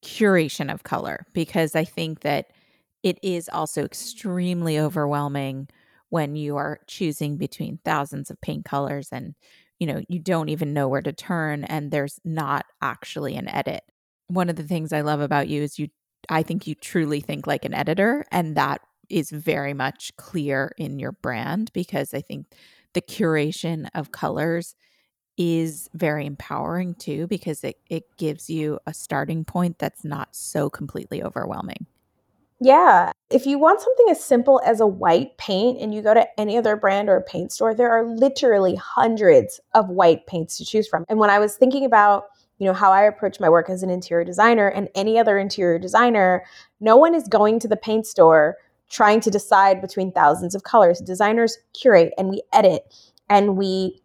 curation 0.02 0.72
of 0.72 0.82
color, 0.82 1.26
because 1.34 1.76
I 1.76 1.84
think 1.84 2.20
that 2.20 2.46
it 3.02 3.18
is 3.22 3.50
also 3.52 3.84
extremely 3.84 4.78
overwhelming 4.78 5.68
when 6.08 6.34
you 6.34 6.56
are 6.56 6.80
choosing 6.86 7.36
between 7.36 7.78
thousands 7.84 8.30
of 8.30 8.40
paint 8.40 8.64
colors 8.64 9.10
and 9.12 9.34
you 9.80 9.86
know, 9.86 10.02
you 10.08 10.20
don't 10.20 10.50
even 10.50 10.72
know 10.72 10.86
where 10.86 11.02
to 11.02 11.12
turn 11.12 11.64
and 11.64 11.90
there's 11.90 12.20
not 12.24 12.66
actually 12.80 13.34
an 13.34 13.48
edit. 13.48 13.82
One 14.28 14.48
of 14.48 14.56
the 14.56 14.62
things 14.62 14.92
I 14.92 15.00
love 15.00 15.20
about 15.20 15.48
you 15.48 15.62
is 15.62 15.78
you 15.78 15.88
I 16.28 16.42
think 16.42 16.66
you 16.66 16.74
truly 16.74 17.20
think 17.20 17.46
like 17.46 17.64
an 17.64 17.74
editor 17.74 18.26
and 18.30 18.56
that 18.56 18.82
is 19.08 19.30
very 19.30 19.74
much 19.74 20.14
clear 20.16 20.72
in 20.76 20.98
your 20.98 21.12
brand 21.12 21.72
because 21.72 22.14
I 22.14 22.20
think 22.20 22.46
the 22.92 23.00
curation 23.00 23.88
of 23.94 24.12
colors 24.12 24.76
is 25.38 25.88
very 25.94 26.26
empowering 26.26 26.94
too 26.94 27.26
because 27.26 27.64
it, 27.64 27.78
it 27.88 28.04
gives 28.18 28.50
you 28.50 28.78
a 28.86 28.92
starting 28.92 29.44
point 29.44 29.78
that's 29.78 30.04
not 30.04 30.36
so 30.36 30.68
completely 30.68 31.22
overwhelming. 31.22 31.86
Yeah. 32.60 33.12
If 33.30 33.46
you 33.46 33.58
want 33.58 33.80
something 33.80 34.06
as 34.10 34.22
simple 34.22 34.60
as 34.64 34.80
a 34.80 34.86
white 34.86 35.38
paint 35.38 35.80
and 35.80 35.94
you 35.94 36.02
go 36.02 36.12
to 36.12 36.26
any 36.38 36.58
other 36.58 36.76
brand 36.76 37.08
or 37.08 37.22
paint 37.22 37.52
store, 37.52 37.74
there 37.74 37.90
are 37.90 38.04
literally 38.04 38.74
hundreds 38.74 39.60
of 39.72 39.88
white 39.88 40.26
paints 40.26 40.58
to 40.58 40.64
choose 40.66 40.86
from. 40.86 41.06
And 41.08 41.18
when 41.18 41.30
I 41.30 41.38
was 41.38 41.56
thinking 41.56 41.86
about, 41.86 42.24
you 42.58 42.66
know, 42.66 42.74
how 42.74 42.92
I 42.92 43.02
approach 43.04 43.40
my 43.40 43.48
work 43.48 43.70
as 43.70 43.82
an 43.82 43.88
interior 43.88 44.24
designer 44.24 44.68
and 44.68 44.88
any 44.94 45.18
other 45.18 45.38
interior 45.38 45.78
designer, 45.78 46.44
no 46.80 46.96
one 46.96 47.14
is 47.14 47.26
going 47.28 47.60
to 47.60 47.68
the 47.68 47.76
paint 47.76 48.06
store 48.06 48.56
trying 48.90 49.20
to 49.20 49.30
decide 49.30 49.80
between 49.80 50.12
thousands 50.12 50.54
of 50.54 50.64
colors. 50.64 51.00
Designers 51.00 51.56
curate 51.72 52.12
and 52.18 52.28
we 52.28 52.42
edit 52.52 52.94
and 53.30 53.56
we 53.56 54.02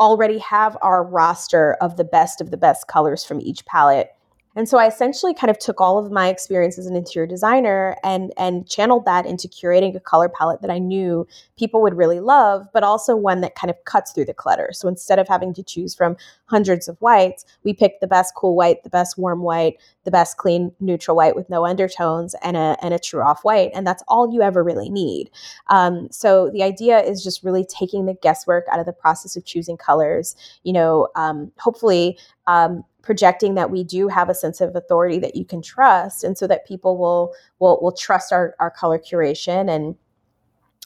already 0.00 0.38
have 0.38 0.78
our 0.80 1.04
roster 1.04 1.74
of 1.82 1.98
the 1.98 2.04
best 2.04 2.40
of 2.40 2.50
the 2.50 2.56
best 2.56 2.88
colors 2.88 3.22
from 3.22 3.40
each 3.40 3.66
palette 3.66 4.16
and 4.54 4.68
so 4.68 4.78
I 4.78 4.86
essentially 4.86 5.34
kind 5.34 5.50
of 5.50 5.58
took 5.58 5.80
all 5.80 5.98
of 5.98 6.10
my 6.12 6.28
experience 6.28 6.78
as 6.78 6.86
an 6.86 6.96
interior 6.96 7.26
designer 7.26 7.96
and 8.04 8.32
and 8.36 8.68
channeled 8.68 9.04
that 9.06 9.26
into 9.26 9.48
curating 9.48 9.96
a 9.96 10.00
color 10.00 10.28
palette 10.28 10.60
that 10.62 10.70
I 10.70 10.78
knew 10.78 11.26
people 11.58 11.80
would 11.82 11.96
really 11.96 12.20
love, 12.20 12.66
but 12.72 12.82
also 12.82 13.16
one 13.16 13.40
that 13.40 13.54
kind 13.54 13.70
of 13.70 13.84
cuts 13.84 14.12
through 14.12 14.26
the 14.26 14.34
clutter. 14.34 14.70
So 14.72 14.88
instead 14.88 15.18
of 15.18 15.28
having 15.28 15.54
to 15.54 15.62
choose 15.62 15.94
from 15.94 16.16
hundreds 16.46 16.88
of 16.88 16.98
whites, 17.00 17.44
we 17.64 17.72
picked 17.72 18.00
the 18.00 18.06
best 18.06 18.34
cool 18.34 18.54
white, 18.54 18.82
the 18.82 18.90
best 18.90 19.16
warm 19.16 19.42
white, 19.42 19.78
the 20.04 20.10
best 20.10 20.36
clean 20.36 20.72
neutral 20.80 21.16
white 21.16 21.36
with 21.36 21.48
no 21.48 21.64
undertones, 21.64 22.34
and 22.42 22.56
a 22.56 22.76
and 22.82 22.92
a 22.92 22.98
true 22.98 23.22
off 23.22 23.44
white, 23.44 23.70
and 23.74 23.86
that's 23.86 24.02
all 24.08 24.32
you 24.32 24.42
ever 24.42 24.62
really 24.62 24.90
need. 24.90 25.30
Um, 25.68 26.08
so 26.10 26.50
the 26.50 26.62
idea 26.62 27.00
is 27.00 27.22
just 27.22 27.42
really 27.42 27.64
taking 27.64 28.06
the 28.06 28.14
guesswork 28.14 28.66
out 28.70 28.80
of 28.80 28.86
the 28.86 28.92
process 28.92 29.36
of 29.36 29.44
choosing 29.44 29.76
colors. 29.76 30.36
You 30.62 30.74
know, 30.74 31.08
um, 31.16 31.52
hopefully. 31.58 32.18
Um, 32.46 32.84
projecting 33.02 33.54
that 33.56 33.70
we 33.70 33.84
do 33.84 34.08
have 34.08 34.28
a 34.28 34.34
sense 34.34 34.60
of 34.60 34.74
authority 34.76 35.18
that 35.18 35.34
you 35.36 35.44
can 35.44 35.60
trust 35.60 36.24
and 36.24 36.38
so 36.38 36.46
that 36.46 36.66
people 36.66 36.96
will 36.96 37.34
will 37.58 37.78
will 37.82 37.92
trust 37.92 38.32
our, 38.32 38.54
our 38.60 38.70
color 38.70 38.98
curation 38.98 39.68
and 39.68 39.96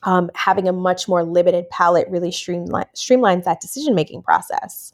um, 0.03 0.31
having 0.35 0.69
a 0.69 0.73
much 0.73 1.09
more 1.09 1.25
limited 1.25 1.69
palette 1.71 2.09
really 2.09 2.31
streamline, 2.31 2.87
streamlines 2.95 3.45
that 3.45 3.61
decision 3.61 3.95
making 3.95 4.23
process. 4.23 4.93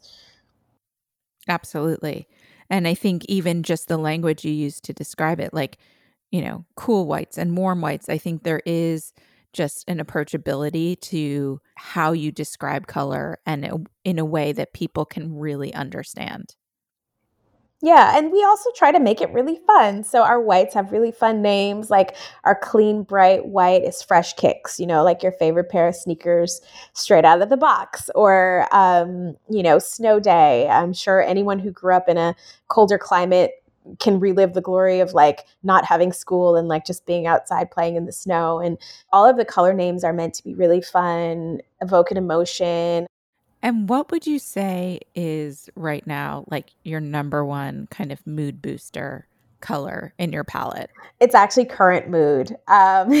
Absolutely. 1.47 2.27
And 2.69 2.87
i 2.87 2.93
think 2.93 3.23
even 3.25 3.63
just 3.63 3.87
the 3.87 3.97
language 3.97 4.43
you 4.43 4.51
use 4.51 4.79
to 4.81 4.93
describe 4.93 5.39
it 5.39 5.53
like 5.53 5.77
you 6.31 6.41
know 6.41 6.65
cool 6.75 7.05
whites 7.05 7.37
and 7.37 7.55
warm 7.55 7.81
whites 7.81 8.09
i 8.09 8.17
think 8.17 8.43
there 8.43 8.61
is 8.65 9.13
just 9.53 9.87
an 9.87 9.99
approachability 9.99 10.99
to 10.99 11.61
how 11.75 12.11
you 12.11 12.31
describe 12.31 12.87
color 12.87 13.39
and 13.45 13.87
in 14.03 14.19
a 14.19 14.25
way 14.25 14.51
that 14.51 14.73
people 14.73 15.05
can 15.05 15.37
really 15.37 15.73
understand 15.73 16.55
yeah, 17.83 18.17
and 18.17 18.31
we 18.31 18.41
also 18.45 18.69
try 18.77 18.93
to 18.93 18.99
make 19.01 19.19
it 19.19 19.29
really 19.33 19.59
fun. 19.67 20.05
So 20.05 20.23
our 20.23 20.39
whites 20.39 20.73
have 20.73 20.93
really 20.93 21.11
fun 21.11 21.41
names. 21.41 21.89
Like 21.89 22.15
our 22.45 22.55
clean, 22.55 23.03
bright 23.03 23.47
white 23.47 23.83
is 23.83 24.01
Fresh 24.01 24.35
Kicks, 24.35 24.79
you 24.79 24.87
know, 24.87 25.03
like 25.03 25.21
your 25.21 25.33
favorite 25.33 25.69
pair 25.69 25.89
of 25.89 25.95
sneakers 25.97 26.61
straight 26.93 27.25
out 27.25 27.41
of 27.41 27.49
the 27.49 27.57
box. 27.57 28.09
Or, 28.15 28.69
um, 28.71 29.35
you 29.49 29.61
know, 29.61 29.79
Snow 29.79 30.21
Day. 30.21 30.65
I'm 30.69 30.93
sure 30.93 31.21
anyone 31.21 31.59
who 31.59 31.71
grew 31.71 31.93
up 31.93 32.07
in 32.07 32.17
a 32.17 32.37
colder 32.69 32.97
climate 32.97 33.51
can 33.99 34.19
relive 34.19 34.53
the 34.53 34.61
glory 34.61 34.99
of 34.99 35.13
like 35.13 35.45
not 35.63 35.85
having 35.85 36.13
school 36.13 36.55
and 36.55 36.67
like 36.67 36.85
just 36.85 37.05
being 37.05 37.27
outside 37.27 37.71
playing 37.71 37.95
in 37.95 38.05
the 38.05 38.11
snow. 38.11 38.59
And 38.59 38.77
all 39.11 39.29
of 39.29 39.37
the 39.37 39.45
color 39.45 39.73
names 39.73 40.03
are 40.03 40.13
meant 40.13 40.33
to 40.35 40.43
be 40.43 40.53
really 40.53 40.81
fun, 40.81 41.59
evoke 41.81 42.11
an 42.11 42.17
emotion. 42.17 43.07
And 43.61 43.87
what 43.87 44.11
would 44.11 44.27
you 44.27 44.39
say 44.39 44.99
is 45.15 45.69
right 45.75 46.05
now 46.05 46.43
like 46.49 46.71
your 46.83 46.99
number 46.99 47.45
one 47.45 47.87
kind 47.89 48.11
of 48.11 48.25
mood 48.27 48.61
booster 48.61 49.27
color 49.63 50.13
in 50.19 50.31
your 50.31 50.43
palette? 50.43 50.91
It's 51.19 51.33
actually 51.33 51.65
current 51.65 52.09
mood. 52.09 52.51
Um, 52.67 53.11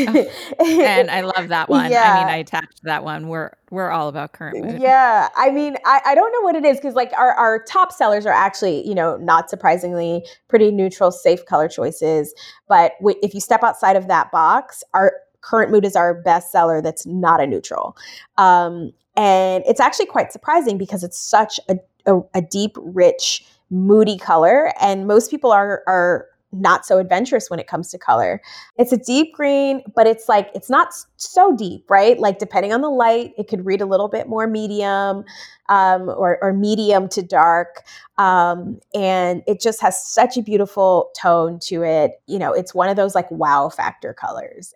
and 0.59 1.09
I 1.09 1.21
love 1.21 1.47
that 1.47 1.69
one. 1.69 1.89
Yeah. 1.89 2.13
I 2.13 2.19
mean, 2.19 2.33
I 2.33 2.37
attached 2.37 2.81
that 2.83 3.03
one. 3.03 3.29
We're 3.29 3.51
we're 3.71 3.89
all 3.89 4.09
about 4.09 4.33
current 4.33 4.63
mood. 4.63 4.79
Yeah. 4.79 5.29
I 5.35 5.49
mean, 5.49 5.77
I, 5.85 6.01
I 6.05 6.15
don't 6.15 6.31
know 6.31 6.41
what 6.41 6.55
it 6.55 6.65
is 6.65 6.77
because 6.77 6.93
like 6.93 7.11
our, 7.17 7.31
our 7.31 7.63
top 7.63 7.91
sellers 7.91 8.27
are 8.27 8.33
actually, 8.33 8.87
you 8.87 8.93
know, 8.93 9.17
not 9.17 9.49
surprisingly 9.49 10.23
pretty 10.47 10.69
neutral, 10.69 11.11
safe 11.11 11.43
color 11.45 11.67
choices. 11.67 12.35
But 12.67 12.91
w- 12.99 13.17
if 13.23 13.33
you 13.33 13.39
step 13.39 13.63
outside 13.63 13.95
of 13.95 14.07
that 14.09 14.31
box, 14.31 14.83
our 14.93 15.13
current 15.41 15.71
mood 15.71 15.85
is 15.85 15.95
our 15.95 16.13
best 16.13 16.51
seller 16.51 16.81
that's 16.83 17.05
not 17.07 17.41
a 17.41 17.47
neutral. 17.47 17.97
Um, 18.37 18.91
and 19.15 19.63
it's 19.65 19.79
actually 19.79 20.07
quite 20.07 20.31
surprising 20.31 20.77
because 20.77 21.03
it's 21.03 21.17
such 21.17 21.59
a, 21.69 21.77
a, 22.05 22.21
a 22.35 22.41
deep, 22.41 22.75
rich, 22.79 23.45
moody 23.69 24.17
color. 24.17 24.71
And 24.79 25.07
most 25.07 25.31
people 25.31 25.51
are, 25.51 25.83
are 25.87 26.27
not 26.53 26.85
so 26.85 26.97
adventurous 26.99 27.49
when 27.49 27.59
it 27.59 27.67
comes 27.67 27.89
to 27.91 27.97
color. 27.97 28.41
It's 28.77 28.91
a 28.91 28.97
deep 28.97 29.33
green, 29.33 29.81
but 29.95 30.07
it's 30.07 30.29
like 30.29 30.49
it's 30.55 30.69
not 30.69 30.93
so 31.17 31.55
deep, 31.55 31.89
right? 31.89 32.19
Like 32.19 32.39
depending 32.39 32.73
on 32.73 32.81
the 32.81 32.89
light, 32.89 33.33
it 33.37 33.47
could 33.47 33.65
read 33.65 33.81
a 33.81 33.85
little 33.85 34.07
bit 34.07 34.27
more 34.27 34.47
medium 34.47 35.23
um, 35.69 36.09
or, 36.09 36.37
or, 36.41 36.53
medium 36.53 37.07
to 37.09 37.21
dark, 37.21 37.83
um, 38.17 38.79
and 38.93 39.41
it 39.47 39.61
just 39.61 39.81
has 39.81 40.05
such 40.05 40.37
a 40.37 40.41
beautiful 40.41 41.09
tone 41.19 41.57
to 41.63 41.83
it. 41.83 42.21
You 42.27 42.37
know, 42.37 42.51
it's 42.51 42.75
one 42.75 42.89
of 42.89 42.97
those 42.97 43.15
like 43.15 43.31
wow 43.31 43.69
factor 43.69 44.13
colors. 44.13 44.73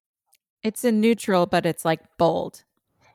It's 0.63 0.83
a 0.83 0.91
neutral, 0.91 1.45
but 1.45 1.65
it's 1.65 1.85
like 1.85 1.99
bold. 2.17 2.63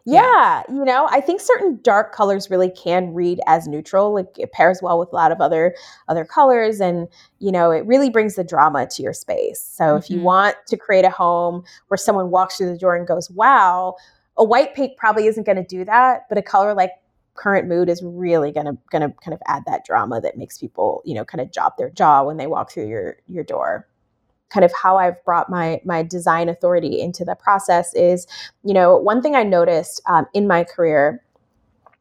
Yeah, 0.04 0.62
you 0.68 0.84
know, 0.84 1.06
I 1.10 1.20
think 1.20 1.40
certain 1.40 1.78
dark 1.82 2.12
colors 2.12 2.50
really 2.50 2.70
can 2.70 3.14
read 3.14 3.40
as 3.46 3.68
neutral. 3.68 4.12
Like 4.12 4.36
it 4.36 4.50
pairs 4.52 4.80
well 4.82 4.98
with 4.98 5.12
a 5.12 5.14
lot 5.14 5.30
of 5.30 5.40
other 5.40 5.76
other 6.08 6.24
colors 6.24 6.80
and, 6.80 7.06
you 7.38 7.52
know, 7.52 7.70
it 7.70 7.86
really 7.86 8.10
brings 8.10 8.34
the 8.34 8.42
drama 8.42 8.86
to 8.86 9.02
your 9.02 9.12
space. 9.12 9.60
So 9.60 9.84
mm-hmm. 9.84 9.98
if 9.98 10.10
you 10.10 10.16
mm-hmm. 10.16 10.24
want 10.24 10.56
to 10.66 10.76
create 10.76 11.04
a 11.04 11.10
home 11.10 11.62
where 11.88 11.98
someone 11.98 12.30
walks 12.30 12.56
through 12.56 12.72
the 12.72 12.78
door 12.78 12.96
and 12.96 13.06
goes, 13.06 13.30
"Wow," 13.30 13.94
a 14.36 14.44
white 14.44 14.74
paint 14.74 14.96
probably 14.96 15.26
isn't 15.26 15.46
going 15.46 15.56
to 15.56 15.64
do 15.64 15.84
that, 15.84 16.28
but 16.28 16.36
a 16.36 16.42
color 16.42 16.74
like 16.74 16.92
current 17.34 17.68
mood 17.68 17.88
is 17.88 18.02
really 18.02 18.52
going 18.52 18.66
to 18.66 18.76
going 18.90 19.02
to 19.02 19.16
kind 19.20 19.34
of 19.34 19.40
add 19.46 19.62
that 19.66 19.84
drama 19.84 20.20
that 20.20 20.36
makes 20.36 20.58
people, 20.58 21.02
you 21.04 21.14
know, 21.14 21.24
kind 21.24 21.40
of 21.40 21.52
drop 21.52 21.78
their 21.78 21.90
jaw 21.90 22.24
when 22.24 22.38
they 22.38 22.46
walk 22.46 22.72
through 22.72 22.88
your 22.88 23.16
your 23.28 23.44
door 23.44 23.86
kind 24.52 24.64
of 24.64 24.72
how 24.80 24.96
I've 24.96 25.22
brought 25.24 25.48
my 25.48 25.80
my 25.84 26.02
design 26.02 26.48
authority 26.48 27.00
into 27.00 27.24
the 27.24 27.34
process 27.34 27.94
is, 27.94 28.26
you 28.62 28.74
know, 28.74 28.96
one 28.96 29.22
thing 29.22 29.34
I 29.34 29.42
noticed 29.42 30.02
um, 30.06 30.26
in 30.34 30.46
my 30.46 30.64
career 30.64 31.22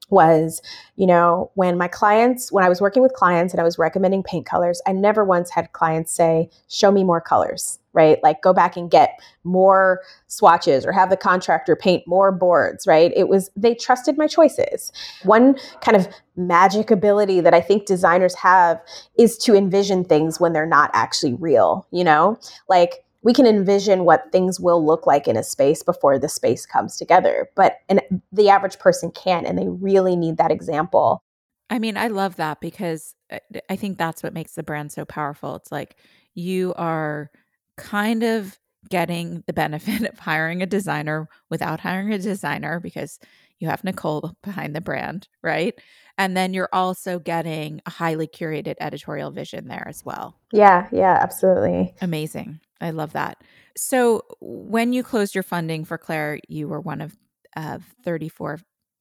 was, 0.10 0.62
you 0.98 1.08
know, 1.08 1.52
when 1.56 1.78
my 1.78 1.88
clients, 1.88 2.52
when 2.52 2.66
I 2.66 2.70
was 2.70 2.82
working 2.82 3.02
with 3.02 3.14
clients 3.14 3.54
and 3.54 3.62
I 3.62 3.64
was 3.64 3.80
recommending 3.80 4.24
paint 4.24 4.46
colors, 4.46 4.82
I 4.86 4.92
never 4.92 5.24
once 5.24 5.50
had 5.50 5.72
clients 5.72 6.14
say, 6.14 6.50
show 6.68 6.92
me 6.92 7.04
more 7.04 7.22
colors, 7.22 7.80
right? 7.94 8.20
Like 8.24 8.42
go 8.42 8.54
back 8.54 8.78
and 8.78 8.90
get 8.90 9.20
more 9.44 10.02
swatches 10.28 10.86
or 10.86 10.92
have 10.92 11.10
the 11.10 11.18
contractor 11.18 11.76
paint 11.76 12.08
more 12.08 12.32
boards, 12.32 12.88
right? 12.88 13.12
It 13.16 13.28
was, 13.28 13.50
they 13.56 13.76
trusted 13.76 14.18
my 14.18 14.28
choices. 14.28 14.92
One 15.24 15.58
kind 15.82 15.98
of 15.98 16.08
magic 16.36 16.92
ability 16.92 17.42
that 17.42 17.54
I 17.54 17.62
think 17.62 17.86
designers 17.86 18.36
have 18.36 18.82
is 19.18 19.38
to 19.40 19.56
envision 19.56 20.06
things 20.06 20.40
when 20.40 20.54
they're 20.54 20.66
not 20.66 20.92
actually 20.94 21.34
real, 21.34 21.86
you 21.92 22.04
know? 22.04 22.40
Like, 22.70 23.04
we 23.24 23.34
can 23.34 23.46
envision 23.46 24.04
what 24.04 24.32
things 24.32 24.60
will 24.60 24.84
look 24.84 25.06
like 25.06 25.28
in 25.28 25.38
a 25.38 25.44
space 25.44 25.84
before 25.84 26.18
the 26.18 26.30
space 26.30 26.66
comes 26.66 26.98
together 26.98 27.50
but 27.56 27.78
and 27.88 28.02
the 28.32 28.50
average 28.50 28.80
person 28.80 29.12
can't 29.12 29.46
and 29.46 29.58
they 29.58 29.68
really 29.68 30.16
need 30.16 30.38
that 30.38 30.52
example 30.52 31.22
i 31.70 31.78
mean 31.78 31.98
i 31.98 32.08
love 32.08 32.36
that 32.38 32.60
because 32.62 33.14
uh, 33.32 33.38
i 33.70 33.76
think 33.76 33.98
that's 33.98 34.24
what 34.24 34.34
makes 34.34 34.54
the 34.54 34.64
brand 34.64 34.92
so 34.92 35.06
powerful 35.06 35.56
it's 35.56 35.72
like 35.72 35.96
you 36.34 36.74
are 36.78 37.30
kind 37.78 38.24
of 38.24 38.58
getting 38.90 39.44
the 39.48 39.54
benefit 39.54 40.02
of 40.10 40.20
hiring 40.20 40.62
a 40.62 40.66
designer 40.66 41.28
without 41.50 41.80
hiring 41.80 42.14
a 42.14 42.20
designer 42.20 42.80
because 42.80 43.20
you 43.60 43.68
have 43.68 43.84
Nicole 43.84 44.34
behind 44.44 44.76
the 44.76 44.82
brand, 44.82 45.28
right? 45.44 45.76
And 46.18 46.36
then 46.36 46.54
you're 46.54 46.70
also 46.74 47.20
getting 47.20 47.80
a 47.86 47.92
highly 47.92 48.28
curated 48.28 48.76
editorial 48.80 49.32
vision 49.32 49.68
there 49.68 49.86
as 49.88 50.04
well. 50.04 50.36
Yeah, 50.52 50.88
yeah, 50.92 51.18
absolutely. 51.22 51.94
Amazing. 52.02 52.60
I 52.82 52.90
love 52.90 53.14
that. 53.14 53.38
So, 53.78 54.24
when 54.42 54.94
you 54.94 55.04
closed 55.04 55.36
your 55.36 55.44
funding 55.44 55.86
for 55.86 55.98
Clare, 55.98 56.40
you 56.50 56.68
were 56.68 56.82
one 56.82 57.02
of 57.02 57.16
uh, 57.56 57.78
34 58.04 58.60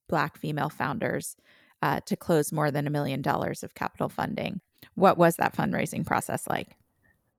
Black 0.08 0.36
female 0.36 0.68
founders 0.68 1.36
uh, 1.82 2.00
to 2.06 2.16
close 2.16 2.52
more 2.52 2.70
than 2.70 2.86
a 2.86 2.90
million 2.90 3.22
dollars 3.22 3.62
of 3.62 3.74
capital 3.74 4.08
funding. 4.08 4.60
What 4.94 5.18
was 5.18 5.36
that 5.36 5.56
fundraising 5.56 6.04
process 6.06 6.46
like? 6.48 6.76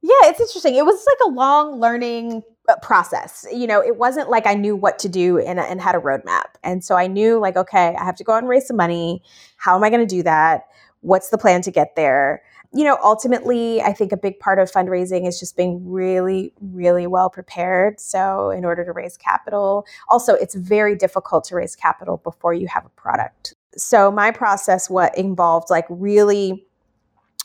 Yeah, 0.02 0.30
it's 0.30 0.40
interesting. 0.40 0.76
It 0.76 0.86
was 0.86 1.06
like 1.06 1.30
a 1.30 1.36
long 1.36 1.80
learning 1.80 2.44
uh, 2.68 2.76
process. 2.82 3.46
You 3.52 3.68
know, 3.68 3.82
it 3.82 3.98
wasn't 3.98 4.30
like 4.30 4.48
I 4.48 4.56
knew 4.56 4.76
what 4.76 4.98
to 5.00 5.10
do 5.10 5.38
and, 5.40 5.60
and 5.60 5.80
had 5.80 5.96
a 5.96 6.00
roadmap. 6.00 6.56
And 6.64 6.84
so 6.84 6.96
I 6.96 7.08
knew, 7.08 7.40
like, 7.40 7.56
okay, 7.56 7.96
I 8.00 8.04
have 8.04 8.16
to 8.16 8.24
go 8.24 8.34
out 8.34 8.40
and 8.40 8.50
raise 8.50 8.68
some 8.68 8.78
money. 8.78 9.22
How 9.58 9.76
am 9.76 9.84
I 9.84 9.90
going 9.90 10.06
to 10.06 10.16
do 10.16 10.24
that? 10.24 10.64
What's 11.02 11.30
the 11.30 11.38
plan 11.38 11.62
to 11.64 11.72
get 11.72 11.96
there? 11.96 12.42
you 12.74 12.86
know, 12.86 12.98
ultimately, 13.04 13.82
I 13.82 13.92
think 13.92 14.12
a 14.12 14.18
big 14.18 14.40
part 14.40 14.58
of 14.58 14.72
fundraising 14.72 15.28
is 15.28 15.40
just 15.40 15.58
being 15.58 15.90
really, 15.90 16.54
really 16.62 17.06
well 17.06 17.30
prepared. 17.30 18.00
So, 18.00 18.50
in 18.50 18.64
order 18.64 18.86
to 18.86 18.94
raise 18.94 19.18
capital, 19.18 19.86
also, 20.08 20.34
it's 20.36 20.56
very 20.56 20.96
difficult 20.96 21.44
to 21.46 21.56
raise 21.56 21.76
capital 21.76 22.18
before 22.18 22.54
you 22.54 22.68
have 22.68 22.86
a 22.86 22.90
product. 22.90 23.56
So, 23.76 24.10
my 24.10 24.32
process 24.32 24.90
what 24.90 25.18
involved 25.18 25.70
like 25.70 25.86
really 25.90 26.66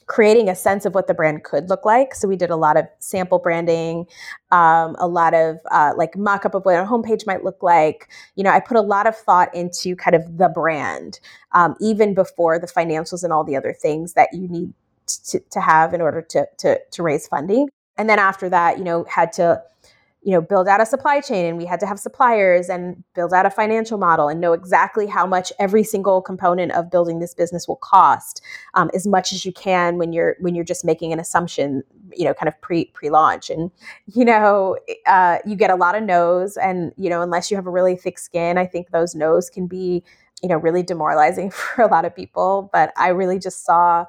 creating 0.07 0.49
a 0.49 0.55
sense 0.55 0.87
of 0.87 0.95
what 0.95 1.09
the 1.09 1.15
brand 1.15 1.43
could 1.43 1.69
look 1.69 1.85
like. 1.85 2.15
So 2.15 2.29
we 2.29 2.37
did 2.37 2.51
a 2.51 2.57
lot 2.57 2.77
of 2.77 2.87
sample 3.01 3.39
branding, 3.39 4.07
um, 4.53 4.97
a 4.99 5.09
lot 5.09 5.35
of 5.35 5.59
uh, 5.71 5.93
like 5.97 6.17
mock 6.17 6.47
up 6.47 6.55
of 6.55 6.65
what 6.65 6.77
a 6.77 6.85
homepage 6.85 7.27
might 7.27 7.45
look 7.45 7.63
like. 7.63 8.09
You 8.37 8.45
know, 8.45 8.51
I 8.51 8.61
put 8.61 8.77
a 8.77 8.83
lot 8.83 9.07
of 9.07 9.17
thought 9.17 9.53
into 9.55 9.97
kind 9.97 10.15
of 10.15 10.39
the 10.39 10.49
brand, 10.49 11.19
um, 11.53 11.75
even 11.81 12.15
before 12.15 12.59
the 12.59 12.69
financials 12.69 13.25
and 13.25 13.33
all 13.33 13.45
the 13.45 13.57
other 13.57 13.73
things 13.73 14.13
that 14.13 14.29
you 14.33 14.49
need 14.49 14.73
to, 15.07 15.41
to 15.51 15.61
have 15.61 15.93
in 15.93 16.01
order 16.01 16.23
to, 16.23 16.47
to, 16.59 16.81
to 16.93 17.03
raise 17.03 17.27
funding. 17.27 17.69
And 17.97 18.09
then 18.09 18.19
after 18.19 18.49
that, 18.49 18.79
you 18.79 18.85
know, 18.85 19.05
had 19.09 19.33
to 19.35 19.63
you 20.27 20.33
know 20.33 20.41
build 20.41 20.67
out 20.67 20.81
a 20.81 20.87
supply 20.87 21.21
chain 21.21 21.47
and 21.47 21.57
we 21.57 21.65
had 21.65 21.79
to 21.79 21.87
have 21.87 22.01
suppliers 22.01 22.69
and 22.69 23.03
build 23.15 23.33
out 23.33 23.47
a 23.47 23.51
financial 23.51 23.97
model 23.97 24.27
and 24.29 24.41
know 24.41 24.53
exactly 24.53 25.07
how 25.07 25.25
much 25.25 25.53
every 25.61 25.85
single 25.85 26.21
component 26.21 26.73
of 26.73 26.91
building 26.91 27.21
this 27.21 27.33
business 27.33 27.69
will 27.69 27.77
cost 27.77 28.43
um, 28.75 28.91
as 28.93 29.07
much 29.07 29.33
as 29.33 29.47
you 29.47 29.53
can 29.53 29.99
when 29.99 30.13
you're 30.13 30.35
when 30.41 30.57
you're 30.57 30.65
just 30.65 30.85
making 30.85 31.13
an 31.13 31.21
assumption 31.21 31.85
you 32.13 32.25
know 32.25 32.35
kind 32.35 32.49
of 32.49 32.61
pre 32.61 32.87
pre 32.87 33.09
launch 33.09 33.51
and 33.51 33.71
you 34.07 34.25
know 34.25 34.77
uh, 35.07 35.39
you 35.47 35.55
get 35.55 35.71
a 35.71 35.77
lot 35.77 35.95
of 35.95 36.03
no's 36.03 36.57
and 36.57 36.93
you 36.97 37.09
know 37.09 37.23
unless 37.23 37.49
you 37.49 37.57
have 37.57 37.67
a 37.67 37.71
really 37.71 37.97
thick 37.97 38.19
skin 38.19 38.59
i 38.59 38.67
think 38.67 38.91
those 38.91 39.15
no's 39.15 39.49
can 39.49 39.69
be 39.69 40.03
you 40.43 40.49
know 40.49 40.57
really 40.57 40.83
demoralizing 40.83 41.51
for 41.53 41.83
a 41.83 41.87
lot 41.87 42.05
of 42.05 42.15
people. 42.15 42.69
But 42.73 42.93
i 42.97 43.09
really 43.09 43.39
just 43.39 43.65
saw 43.65 44.07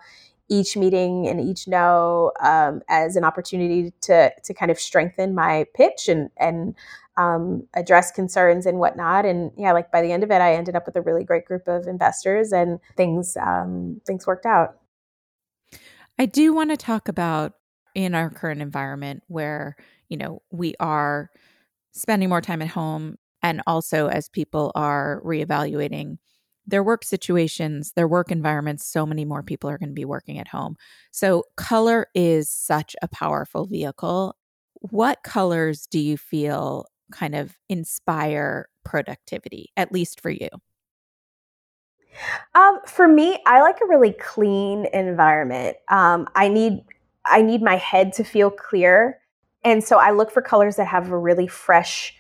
each 0.50 0.78
meeting 0.78 1.28
and 1.28 1.42
each 1.42 1.68
no 1.68 2.32
um, 2.42 2.82
as 2.90 3.16
an 3.16 3.24
opportunity 3.24 3.94
to 4.02 4.32
to 4.44 4.54
kind 4.54 4.72
of 4.72 4.80
strengthen 4.80 5.36
my 5.36 5.66
pitch 5.76 6.08
and 6.08 6.30
and 6.38 6.76
um, 7.18 7.68
address 7.74 8.12
concerns 8.12 8.66
and 8.66 8.80
whatnot. 8.80 9.26
And 9.26 9.52
yeah, 9.58 9.74
like 9.74 9.92
by 9.92 10.02
the 10.02 10.12
end 10.12 10.24
of 10.24 10.32
it, 10.32 10.40
I 10.40 10.54
ended 10.54 10.76
up 10.76 10.86
with 10.86 10.96
a 10.96 11.02
really 11.02 11.24
great 11.24 11.46
group 11.46 11.68
of 11.68 11.88
investors, 11.88 12.52
and 12.52 12.80
things 12.96 13.36
um, 13.38 14.02
things 14.06 14.26
worked 14.26 14.46
out. 14.46 14.78
I 16.20 16.26
do 16.26 16.54
want 16.54 16.70
to 16.72 16.78
talk 16.78 17.08
about 17.08 17.54
in 17.96 18.16
our 18.16 18.30
current 18.30 18.62
environment 18.62 19.24
where 19.28 19.76
you 20.10 20.18
know 20.18 20.42
we 20.52 20.76
are 20.80 21.30
spending 21.92 22.30
more 22.30 22.42
time 22.42 22.62
at 22.62 22.70
home, 22.70 23.18
and 23.42 23.62
also 23.68 24.08
as 24.08 24.30
people 24.30 24.72
are 24.76 25.22
reevaluating 25.26 26.18
their 26.68 26.84
work 26.84 27.04
situations, 27.04 27.94
their 27.94 28.08
work 28.08 28.32
environments, 28.32 28.86
so 28.86 29.06
many 29.06 29.26
more 29.26 29.42
people 29.42 29.70
are 29.70 29.78
going 29.78 29.90
to 29.90 29.96
be 29.96 30.06
working 30.06 30.38
at 30.38 30.50
home. 30.50 30.76
So, 31.12 31.44
color 31.56 32.08
is 32.14 32.50
such 32.50 32.96
a 33.02 33.08
powerful 33.08 33.66
vehicle. 33.66 34.36
What 34.82 35.24
colors 35.24 35.88
do 35.88 36.00
you 36.00 36.18
feel 36.18 36.86
kind 37.12 37.34
of 37.36 37.58
inspire 37.70 38.68
productivity, 38.84 39.72
at 39.78 39.92
least 39.92 40.20
for 40.20 40.30
you? 40.30 40.50
Um, 42.54 42.80
for 42.86 43.08
me, 43.08 43.40
I 43.46 43.62
like 43.62 43.80
a 43.82 43.88
really 43.88 44.14
clean 44.14 44.88
environment. 44.94 45.78
Um, 45.90 46.28
I 46.36 46.50
need 46.50 46.84
I 47.26 47.42
need 47.42 47.62
my 47.62 47.76
head 47.76 48.14
to 48.14 48.24
feel 48.24 48.50
clear, 48.50 49.20
and 49.64 49.84
so 49.84 49.98
I 49.98 50.12
look 50.12 50.32
for 50.32 50.42
colors 50.42 50.76
that 50.78 50.88
have 50.88 51.12
a 51.12 51.18
really 51.18 51.48
fresh 51.48 52.17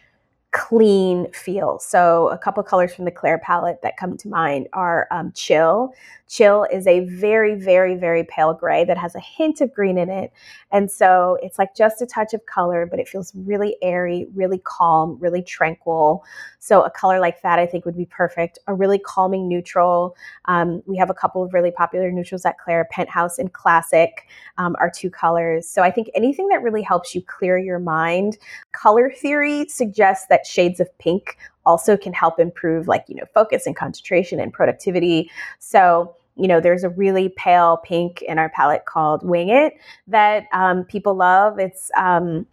clean 0.52 1.32
feel. 1.34 1.78
So 1.80 2.30
a 2.30 2.38
couple 2.38 2.64
colors 2.64 2.94
from 2.94 3.06
the 3.06 3.12
Clare 3.12 3.38
palette 3.38 3.82
that 3.84 3.98
come 3.98 4.18
to 4.18 4.28
mind 4.30 4.68
are 4.74 5.08
um, 5.12 5.32
Chill. 5.34 5.94
Chill 6.28 6.66
is 6.72 6.88
a 6.88 7.02
very, 7.02 7.56
very, 7.56 7.96
very 7.96 8.24
pale 8.26 8.54
gray 8.54 8.84
that 8.84 8.98
has 8.98 9.16
a 9.16 9.20
hint 9.20 9.62
of 9.62 9.74
green 9.74 9.98
in 9.98 10.10
it. 10.10 10.32
And 10.72 10.92
so 10.92 11.38
it's 11.42 11.58
like 11.58 11.74
just 11.76 12.02
a 12.02 12.06
touch 12.06 12.34
of 12.34 12.46
color, 12.46 12.86
but 12.86 13.00
it 13.00 13.08
feels 13.08 13.34
really 13.36 13.78
airy, 13.82 14.28
really 14.36 14.60
calm, 14.64 15.18
really 15.20 15.42
tranquil. 15.42 16.24
So 16.60 16.82
a 16.82 16.90
color 16.90 17.20
like 17.20 17.42
that 17.44 17.60
I 17.60 17.66
think 17.66 17.86
would 17.86 17.96
be 17.96 18.06
perfect. 18.06 18.60
A 18.68 18.74
really 18.74 19.00
calming 19.00 19.48
neutral. 19.48 20.16
Um, 20.46 20.82
we 20.86 20.98
have 20.98 21.10
a 21.10 21.14
couple 21.14 21.44
of 21.44 21.54
really 21.54 21.72
popular 21.72 22.12
neutrals 22.12 22.46
at 22.46 22.58
Clare, 22.58 22.88
Penthouse 22.92 23.40
and 23.40 23.54
Classic 23.54 24.28
um, 24.58 24.76
are 24.80 24.92
two 24.94 25.10
colors. 25.10 25.68
So 25.68 25.82
I 25.82 25.92
think 25.92 26.10
anything 26.14 26.50
that 26.50 26.62
really 26.62 26.82
helps 26.82 27.16
you 27.16 27.22
clear 27.22 27.58
your 27.58 27.80
mind. 27.80 28.38
Color 28.78 29.12
theory 29.12 29.68
suggests 29.70 30.28
that 30.28 30.46
shades 30.46 30.80
of 30.80 30.96
pink 31.00 31.38
also 31.66 31.98
can 31.98 32.14
help 32.14 32.40
improve 32.40 32.88
like 32.88 33.04
you 33.08 33.16
know 33.16 33.26
focus 33.34 33.66
and 33.66 33.76
concentration 33.76 34.40
and 34.40 34.54
productivity. 34.54 35.32
So 35.58 36.16
you 36.36 36.48
know 36.48 36.60
there's 36.62 36.84
a 36.84 36.90
really 36.90 37.30
pale 37.30 37.78
pink 37.78 38.22
in 38.22 38.38
our 38.38 38.50
palette 38.50 38.86
called 38.86 39.28
wing 39.28 39.50
it 39.50 39.74
that 40.08 40.44
um, 40.54 40.84
people 40.84 41.16
love. 41.16 41.58
It's 41.58 41.90
um, 41.98 42.46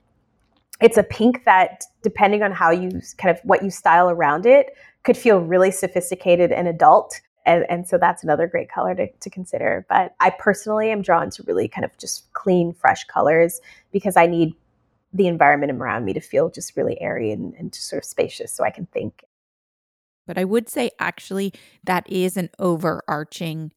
it's 0.81 0.97
a 0.97 1.03
pink 1.03 1.45
that 1.45 1.85
depending 2.03 2.43
on 2.43 2.53
how 2.53 2.71
you 2.71 3.03
kind 3.19 3.37
of 3.37 3.39
what 3.45 3.63
you 3.63 3.69
style 3.69 4.09
around 4.09 4.47
it 4.47 4.75
could 5.03 5.19
feel 5.19 5.41
really 5.41 5.71
sophisticated 5.71 6.51
and 6.53 6.67
adult 6.69 7.21
and, 7.47 7.67
and 7.69 7.87
so 7.87 7.99
that's 7.99 8.25
another 8.25 8.47
great 8.47 8.71
color 8.71 8.95
to, 8.95 9.07
to 9.13 9.29
consider. 9.29 9.85
But 9.91 10.15
i 10.21 10.31
personally 10.31 10.91
am 10.91 11.03
drawn 11.03 11.29
to 11.31 11.43
really 11.43 11.69
kind 11.69 11.85
of 11.85 11.95
just 11.99 12.33
clean 12.33 12.73
fresh 12.73 13.05
colors 13.05 13.61
because 13.93 14.17
i 14.17 14.27
need 14.27 14.55
the 15.15 15.29
environment 15.29 15.73
around 15.73 16.05
me 16.05 16.13
to 16.13 16.21
feel 16.21 16.51
just 16.51 16.77
really 16.77 17.01
airy 17.01 17.31
and, 17.31 17.55
and 17.55 17.75
sort 17.75 18.03
of 18.03 18.05
spacious 18.05 18.53
so 18.53 18.65
I 18.65 18.71
can 18.71 18.87
think. 18.87 19.25
But 20.27 20.37
I 20.37 20.45
would 20.45 20.69
say 20.69 20.91
actually 20.99 21.55
that 21.85 22.11
is 22.11 22.37
an 22.37 22.51
overarching 22.59 23.73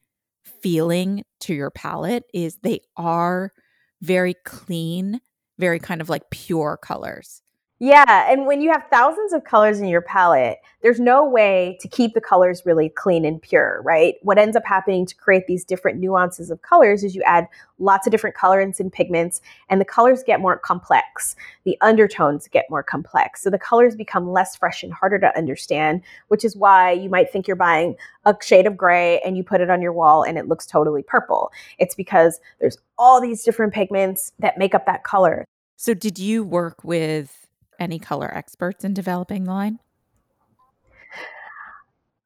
feeling 0.61 1.23
to 1.41 1.53
your 1.53 1.69
palette 1.69 2.23
is 2.33 2.57
they 2.57 2.79
are 2.95 3.53
very 4.01 4.33
clean, 4.45 5.21
very 5.59 5.79
kind 5.79 6.01
of 6.01 6.09
like 6.09 6.29
pure 6.31 6.77
colors. 6.81 7.41
Yeah, 7.79 8.31
and 8.31 8.47
when 8.47 8.61
you 8.61 8.71
have 8.71 8.85
thousands 8.89 9.33
of 9.33 9.43
colors 9.43 9.79
in 9.79 9.87
your 9.87 10.01
palette, 10.01 10.57
there's 10.81 10.99
no 10.99 11.23
way 11.23 11.77
to 11.79 11.87
keep 11.87 12.15
the 12.15 12.21
colors 12.21 12.65
really 12.65 12.89
clean 12.89 13.23
and 13.23 13.39
pure, 13.39 13.83
right? 13.83 14.15
What 14.23 14.39
ends 14.39 14.57
up 14.57 14.65
happening 14.65 15.05
to 15.05 15.15
create 15.15 15.45
these 15.45 15.63
different 15.63 15.99
nuances 15.99 16.49
of 16.49 16.63
colors 16.63 17.03
is 17.03 17.15
you 17.15 17.21
add 17.21 17.47
lots 17.77 18.07
of 18.07 18.11
different 18.11 18.35
colorants 18.35 18.79
and 18.79 18.91
pigments, 18.91 19.41
and 19.69 19.79
the 19.79 19.85
colors 19.85 20.23
get 20.25 20.39
more 20.39 20.57
complex. 20.57 21.35
The 21.65 21.77
undertones 21.81 22.47
get 22.47 22.65
more 22.71 22.81
complex. 22.81 23.43
So 23.43 23.51
the 23.51 23.59
colors 23.59 23.95
become 23.95 24.31
less 24.31 24.55
fresh 24.55 24.81
and 24.81 24.91
harder 24.91 25.19
to 25.19 25.37
understand, 25.37 26.01
which 26.29 26.43
is 26.43 26.57
why 26.57 26.93
you 26.93 27.11
might 27.11 27.31
think 27.31 27.47
you're 27.47 27.55
buying 27.55 27.95
a 28.25 28.35
shade 28.41 28.65
of 28.65 28.75
gray 28.75 29.19
and 29.19 29.37
you 29.37 29.43
put 29.43 29.61
it 29.61 29.69
on 29.69 29.83
your 29.83 29.93
wall 29.93 30.23
and 30.23 30.39
it 30.39 30.47
looks 30.47 30.65
totally 30.65 31.03
purple. 31.03 31.51
It's 31.77 31.93
because 31.93 32.39
there's 32.59 32.79
all 32.97 33.21
these 33.21 33.43
different 33.43 33.71
pigments 33.71 34.31
that 34.39 34.57
make 34.57 34.73
up 34.73 34.87
that 34.87 35.03
color. 35.03 35.45
So, 35.75 35.93
did 35.93 36.17
you 36.17 36.43
work 36.43 36.83
with 36.83 37.46
any 37.79 37.99
color 37.99 38.33
experts 38.33 38.83
in 38.83 38.93
developing 38.93 39.45
the 39.45 39.51
line? 39.51 39.79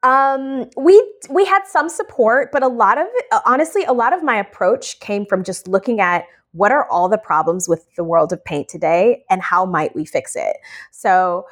Um, 0.04 0.70
we 0.78 1.14
we 1.30 1.46
had 1.46 1.68
some 1.68 1.88
support, 1.88 2.52
but 2.52 2.64
a 2.64 2.68
lot 2.68 2.98
of 2.98 3.08
honestly, 3.46 3.84
a 3.84 3.94
lot 3.94 4.14
of 4.14 4.24
my 4.24 4.36
approach 4.36 5.00
came 5.00 5.26
from 5.26 5.44
just 5.44 5.68
looking 5.68 6.00
at 6.00 6.26
what 6.54 6.72
are 6.72 6.90
all 6.90 7.08
the 7.08 7.18
problems 7.18 7.70
with 7.70 7.86
the 7.96 8.04
world 8.04 8.34
of 8.34 8.44
paint 8.44 8.68
today 8.68 9.24
and 9.30 9.42
how 9.42 9.66
might 9.66 9.96
we 9.96 10.04
fix 10.06 10.36
it. 10.36 10.58
So, 10.92 11.46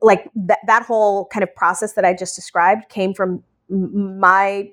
like 0.00 0.30
that 0.36 0.60
that 0.66 0.84
whole 0.84 1.26
kind 1.26 1.42
of 1.42 1.54
process 1.54 1.94
that 1.94 2.04
I 2.04 2.14
just 2.14 2.36
described 2.36 2.88
came 2.88 3.12
from 3.12 3.42
my 3.68 4.70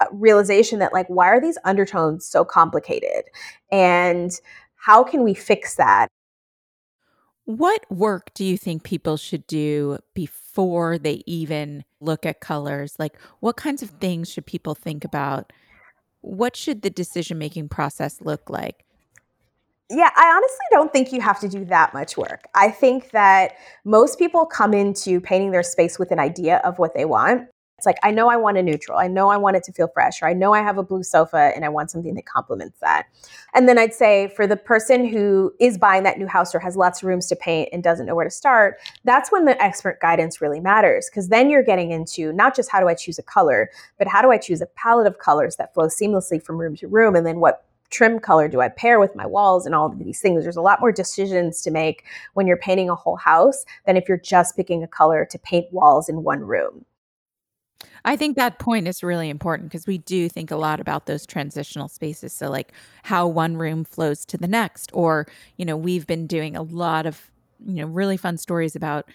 uh, 0.00 0.06
realization 0.12 0.78
that 0.78 0.94
like 0.94 1.06
why 1.08 1.28
are 1.28 1.40
these 1.40 1.58
undertones 1.64 2.24
so 2.24 2.44
complicated 2.44 3.24
and 3.70 4.32
how 4.76 5.04
can 5.04 5.22
we 5.22 5.34
fix 5.34 5.76
that 5.76 6.08
what 7.44 7.90
work 7.90 8.32
do 8.34 8.44
you 8.44 8.56
think 8.56 8.82
people 8.82 9.16
should 9.16 9.46
do 9.46 9.98
before 10.14 10.98
they 10.98 11.22
even 11.26 11.84
look 12.00 12.24
at 12.24 12.40
colors? 12.40 12.94
Like, 12.98 13.18
what 13.40 13.56
kinds 13.56 13.82
of 13.82 13.90
things 13.90 14.30
should 14.30 14.46
people 14.46 14.74
think 14.74 15.04
about? 15.04 15.52
What 16.20 16.56
should 16.56 16.82
the 16.82 16.90
decision 16.90 17.38
making 17.38 17.68
process 17.68 18.20
look 18.20 18.50
like? 18.50 18.84
Yeah, 19.90 20.10
I 20.14 20.30
honestly 20.30 20.66
don't 20.70 20.92
think 20.92 21.12
you 21.12 21.20
have 21.20 21.40
to 21.40 21.48
do 21.48 21.64
that 21.64 21.92
much 21.92 22.16
work. 22.16 22.44
I 22.54 22.70
think 22.70 23.10
that 23.10 23.54
most 23.84 24.18
people 24.18 24.46
come 24.46 24.72
into 24.72 25.20
painting 25.20 25.50
their 25.50 25.64
space 25.64 25.98
with 25.98 26.12
an 26.12 26.20
idea 26.20 26.58
of 26.58 26.78
what 26.78 26.94
they 26.94 27.04
want. 27.04 27.48
It's 27.80 27.86
like, 27.86 27.96
I 28.02 28.10
know 28.10 28.28
I 28.28 28.36
want 28.36 28.58
a 28.58 28.62
neutral. 28.62 28.98
I 28.98 29.06
know 29.06 29.30
I 29.30 29.38
want 29.38 29.56
it 29.56 29.64
to 29.64 29.72
feel 29.72 29.88
fresh, 29.88 30.20
or 30.20 30.28
I 30.28 30.34
know 30.34 30.52
I 30.52 30.60
have 30.60 30.76
a 30.76 30.82
blue 30.82 31.02
sofa 31.02 31.50
and 31.56 31.64
I 31.64 31.70
want 31.70 31.90
something 31.90 32.12
that 32.14 32.26
complements 32.26 32.78
that. 32.80 33.06
And 33.54 33.66
then 33.66 33.78
I'd 33.78 33.94
say 33.94 34.28
for 34.36 34.46
the 34.46 34.58
person 34.58 35.06
who 35.06 35.54
is 35.58 35.78
buying 35.78 36.02
that 36.02 36.18
new 36.18 36.26
house 36.26 36.54
or 36.54 36.58
has 36.58 36.76
lots 36.76 37.02
of 37.02 37.08
rooms 37.08 37.26
to 37.28 37.36
paint 37.36 37.70
and 37.72 37.82
doesn't 37.82 38.04
know 38.04 38.14
where 38.14 38.26
to 38.26 38.30
start, 38.30 38.78
that's 39.04 39.32
when 39.32 39.46
the 39.46 39.58
expert 39.62 39.98
guidance 39.98 40.42
really 40.42 40.60
matters. 40.60 41.08
Because 41.08 41.30
then 41.30 41.48
you're 41.48 41.62
getting 41.62 41.90
into 41.90 42.34
not 42.34 42.54
just 42.54 42.70
how 42.70 42.80
do 42.80 42.88
I 42.88 42.92
choose 42.92 43.18
a 43.18 43.22
color, 43.22 43.70
but 43.96 44.06
how 44.06 44.20
do 44.20 44.30
I 44.30 44.36
choose 44.36 44.60
a 44.60 44.66
palette 44.66 45.06
of 45.06 45.18
colors 45.18 45.56
that 45.56 45.72
flow 45.72 45.86
seamlessly 45.86 46.42
from 46.42 46.58
room 46.58 46.76
to 46.76 46.86
room? 46.86 47.16
And 47.16 47.26
then 47.26 47.40
what 47.40 47.64
trim 47.90 48.18
color 48.20 48.48
do 48.48 48.60
I 48.60 48.68
pair 48.68 48.98
with 48.98 49.14
my 49.14 49.26
walls 49.26 49.66
and 49.66 49.74
all 49.74 49.86
of 49.86 49.98
these 49.98 50.20
things. 50.20 50.42
There's 50.42 50.56
a 50.56 50.62
lot 50.62 50.80
more 50.80 50.92
decisions 50.92 51.60
to 51.62 51.70
make 51.70 52.04
when 52.34 52.46
you're 52.46 52.56
painting 52.56 52.88
a 52.88 52.94
whole 52.94 53.16
house 53.16 53.64
than 53.84 53.96
if 53.96 54.08
you're 54.08 54.18
just 54.18 54.56
picking 54.56 54.82
a 54.82 54.88
color 54.88 55.26
to 55.30 55.38
paint 55.38 55.72
walls 55.72 56.08
in 56.08 56.22
one 56.22 56.40
room. 56.40 56.84
I 58.04 58.16
think 58.16 58.36
that 58.36 58.58
point 58.58 58.88
is 58.88 59.02
really 59.02 59.28
important 59.28 59.70
because 59.70 59.86
we 59.86 59.98
do 59.98 60.28
think 60.28 60.50
a 60.50 60.56
lot 60.56 60.80
about 60.80 61.06
those 61.06 61.26
transitional 61.26 61.88
spaces. 61.88 62.32
So, 62.32 62.50
like 62.50 62.72
how 63.02 63.26
one 63.26 63.56
room 63.56 63.84
flows 63.84 64.24
to 64.26 64.38
the 64.38 64.48
next, 64.48 64.90
or, 64.92 65.26
you 65.56 65.64
know, 65.64 65.76
we've 65.76 66.06
been 66.06 66.26
doing 66.26 66.56
a 66.56 66.62
lot 66.62 67.06
of, 67.06 67.30
you 67.64 67.74
know, 67.74 67.86
really 67.86 68.16
fun 68.16 68.36
stories 68.36 68.74
about 68.74 69.08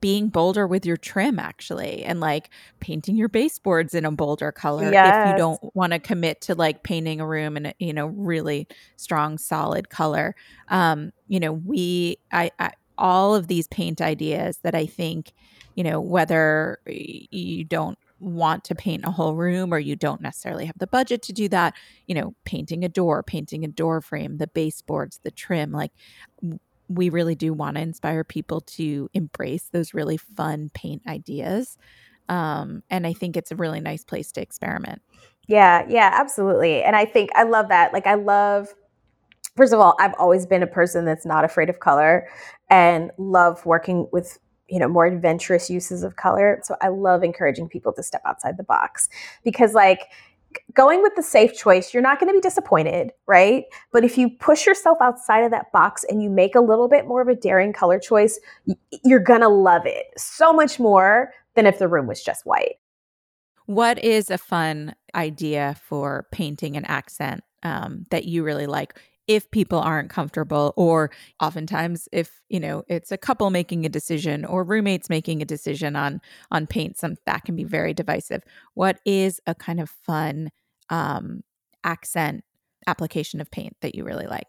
being 0.00 0.28
bolder 0.28 0.66
with 0.66 0.86
your 0.86 0.96
trim 0.96 1.38
actually 1.38 2.02
and 2.02 2.18
like 2.18 2.50
painting 2.80 3.14
your 3.14 3.28
baseboards 3.28 3.94
in 3.94 4.04
a 4.04 4.10
bolder 4.10 4.50
color 4.50 4.90
yes. 4.90 5.26
if 5.26 5.32
you 5.32 5.36
don't 5.36 5.76
want 5.76 5.92
to 5.92 5.98
commit 5.98 6.40
to 6.40 6.54
like 6.54 6.82
painting 6.82 7.20
a 7.20 7.26
room 7.26 7.56
in 7.58 7.66
a 7.66 7.74
you 7.78 7.92
know 7.92 8.06
really 8.06 8.66
strong 8.96 9.36
solid 9.36 9.90
color 9.90 10.34
um 10.68 11.12
you 11.28 11.38
know 11.38 11.52
we 11.52 12.16
I, 12.32 12.50
I 12.58 12.72
all 12.96 13.34
of 13.34 13.48
these 13.48 13.68
paint 13.68 14.00
ideas 14.00 14.58
that 14.62 14.74
i 14.74 14.86
think 14.86 15.32
you 15.74 15.84
know 15.84 16.00
whether 16.00 16.78
you 16.86 17.62
don't 17.62 17.98
want 18.18 18.64
to 18.64 18.74
paint 18.74 19.04
a 19.04 19.10
whole 19.10 19.34
room 19.34 19.72
or 19.72 19.78
you 19.78 19.94
don't 19.94 20.22
necessarily 20.22 20.64
have 20.64 20.78
the 20.78 20.86
budget 20.86 21.20
to 21.22 21.32
do 21.32 21.48
that 21.48 21.74
you 22.06 22.14
know 22.14 22.34
painting 22.44 22.82
a 22.82 22.88
door 22.88 23.22
painting 23.22 23.64
a 23.64 23.68
door 23.68 24.00
frame 24.00 24.38
the 24.38 24.46
baseboards 24.46 25.20
the 25.22 25.30
trim 25.30 25.70
like 25.70 25.92
we 26.88 27.08
really 27.08 27.34
do 27.34 27.52
want 27.52 27.76
to 27.76 27.82
inspire 27.82 28.24
people 28.24 28.60
to 28.60 29.10
embrace 29.12 29.68
those 29.72 29.94
really 29.94 30.16
fun 30.16 30.70
paint 30.74 31.02
ideas. 31.06 31.78
Um, 32.28 32.82
and 32.90 33.06
I 33.06 33.12
think 33.12 33.36
it's 33.36 33.52
a 33.52 33.56
really 33.56 33.80
nice 33.80 34.04
place 34.04 34.32
to 34.32 34.42
experiment. 34.42 35.02
Yeah, 35.48 35.84
yeah, 35.88 36.10
absolutely. 36.12 36.82
And 36.82 36.96
I 36.96 37.04
think 37.04 37.30
I 37.34 37.44
love 37.44 37.68
that. 37.68 37.92
Like, 37.92 38.06
I 38.06 38.14
love, 38.14 38.68
first 39.56 39.72
of 39.72 39.78
all, 39.78 39.96
I've 40.00 40.14
always 40.18 40.44
been 40.44 40.62
a 40.62 40.66
person 40.66 41.04
that's 41.04 41.24
not 41.24 41.44
afraid 41.44 41.70
of 41.70 41.78
color 41.78 42.28
and 42.68 43.12
love 43.16 43.64
working 43.64 44.08
with 44.12 44.38
you 44.68 44.78
know 44.78 44.88
more 44.88 45.06
adventurous 45.06 45.70
uses 45.70 46.02
of 46.02 46.16
color 46.16 46.60
so 46.62 46.76
i 46.80 46.88
love 46.88 47.22
encouraging 47.22 47.68
people 47.68 47.92
to 47.92 48.02
step 48.02 48.22
outside 48.24 48.56
the 48.56 48.64
box 48.64 49.08
because 49.44 49.74
like 49.74 50.08
going 50.74 51.02
with 51.02 51.14
the 51.14 51.22
safe 51.22 51.56
choice, 51.56 51.92
you're 51.92 52.02
not 52.02 52.18
going 52.18 52.28
to 52.28 52.36
be 52.36 52.40
disappointed, 52.40 53.12
right? 53.26 53.64
But 53.92 54.04
if 54.04 54.16
you 54.18 54.30
push 54.30 54.66
yourself 54.66 54.98
outside 55.00 55.44
of 55.44 55.50
that 55.50 55.72
box 55.72 56.04
and 56.08 56.22
you 56.22 56.30
make 56.30 56.54
a 56.54 56.60
little 56.60 56.88
bit 56.88 57.06
more 57.06 57.20
of 57.20 57.28
a 57.28 57.34
daring 57.34 57.72
color 57.72 57.98
choice, 57.98 58.38
you're 59.04 59.20
going 59.20 59.40
to 59.40 59.48
love 59.48 59.82
it 59.86 60.06
so 60.16 60.52
much 60.52 60.78
more 60.78 61.32
than 61.54 61.66
if 61.66 61.78
the 61.78 61.88
room 61.88 62.06
was 62.06 62.22
just 62.22 62.46
white. 62.46 62.76
What 63.66 64.02
is 64.02 64.30
a 64.30 64.38
fun 64.38 64.94
idea 65.14 65.76
for 65.82 66.26
painting 66.30 66.76
an 66.76 66.84
accent 66.84 67.42
um, 67.62 68.04
that 68.10 68.24
you 68.24 68.44
really 68.44 68.66
like? 68.66 69.00
If 69.26 69.50
people 69.50 69.78
aren't 69.78 70.10
comfortable 70.10 70.72
or 70.76 71.10
oftentimes 71.40 72.08
if 72.12 72.40
you 72.48 72.60
know 72.60 72.84
it's 72.88 73.10
a 73.10 73.18
couple 73.18 73.50
making 73.50 73.84
a 73.84 73.88
decision 73.88 74.44
or 74.44 74.62
roommates 74.64 75.08
making 75.08 75.42
a 75.42 75.44
decision 75.44 75.96
on 75.96 76.20
on 76.50 76.66
paint 76.66 76.96
some 76.96 77.16
that 77.26 77.44
can 77.44 77.56
be 77.56 77.64
very 77.64 77.92
divisive 77.92 78.42
what 78.74 79.00
is 79.04 79.40
a 79.46 79.54
kind 79.54 79.80
of 79.80 79.90
fun 79.90 80.50
um 80.90 81.42
accent 81.82 82.44
application 82.86 83.40
of 83.40 83.50
paint 83.50 83.76
that 83.80 83.94
you 83.96 84.04
really 84.04 84.26
like 84.26 84.46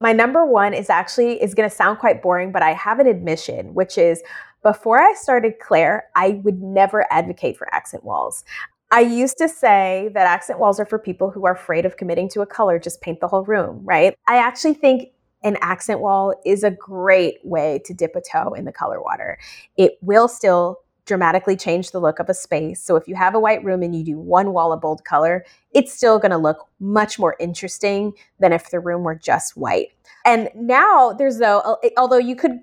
my 0.00 0.12
number 0.12 0.46
one 0.46 0.72
is 0.72 0.88
actually 0.88 1.42
is 1.42 1.52
going 1.52 1.68
to 1.68 1.74
sound 1.74 1.98
quite 1.98 2.22
boring 2.22 2.52
but 2.52 2.62
i 2.62 2.72
have 2.72 3.00
an 3.00 3.08
admission 3.08 3.74
which 3.74 3.98
is 3.98 4.22
before 4.62 5.00
I 5.00 5.14
started 5.14 5.58
Clare, 5.58 6.04
I 6.14 6.40
would 6.44 6.60
never 6.62 7.10
advocate 7.10 7.56
for 7.56 7.72
accent 7.74 8.04
walls. 8.04 8.44
I 8.92 9.00
used 9.00 9.38
to 9.38 9.48
say 9.48 10.10
that 10.14 10.26
accent 10.26 10.58
walls 10.58 10.80
are 10.80 10.84
for 10.84 10.98
people 10.98 11.30
who 11.30 11.46
are 11.46 11.54
afraid 11.54 11.86
of 11.86 11.96
committing 11.96 12.28
to 12.30 12.40
a 12.40 12.46
color, 12.46 12.78
just 12.78 13.00
paint 13.00 13.20
the 13.20 13.28
whole 13.28 13.44
room, 13.44 13.80
right? 13.84 14.16
I 14.26 14.38
actually 14.38 14.74
think 14.74 15.10
an 15.44 15.56
accent 15.60 16.00
wall 16.00 16.34
is 16.44 16.64
a 16.64 16.70
great 16.70 17.38
way 17.44 17.80
to 17.84 17.94
dip 17.94 18.16
a 18.16 18.20
toe 18.20 18.52
in 18.52 18.64
the 18.64 18.72
color 18.72 19.00
water. 19.00 19.38
It 19.76 19.92
will 20.02 20.26
still 20.28 20.80
dramatically 21.06 21.56
change 21.56 21.92
the 21.92 22.00
look 22.00 22.18
of 22.18 22.28
a 22.28 22.34
space. 22.34 22.82
So 22.82 22.96
if 22.96 23.08
you 23.08 23.14
have 23.14 23.34
a 23.34 23.40
white 23.40 23.64
room 23.64 23.82
and 23.82 23.94
you 23.96 24.04
do 24.04 24.18
one 24.18 24.52
wall 24.52 24.72
of 24.72 24.80
bold 24.80 25.04
color, 25.04 25.44
it's 25.72 25.92
still 25.92 26.18
going 26.18 26.30
to 26.30 26.36
look 26.36 26.68
much 26.78 27.18
more 27.18 27.36
interesting 27.40 28.12
than 28.38 28.52
if 28.52 28.70
the 28.70 28.80
room 28.80 29.02
were 29.02 29.14
just 29.14 29.56
white. 29.56 29.88
And 30.26 30.50
now 30.54 31.12
there's 31.12 31.38
though 31.38 31.78
although 31.96 32.18
you 32.18 32.36
could 32.36 32.58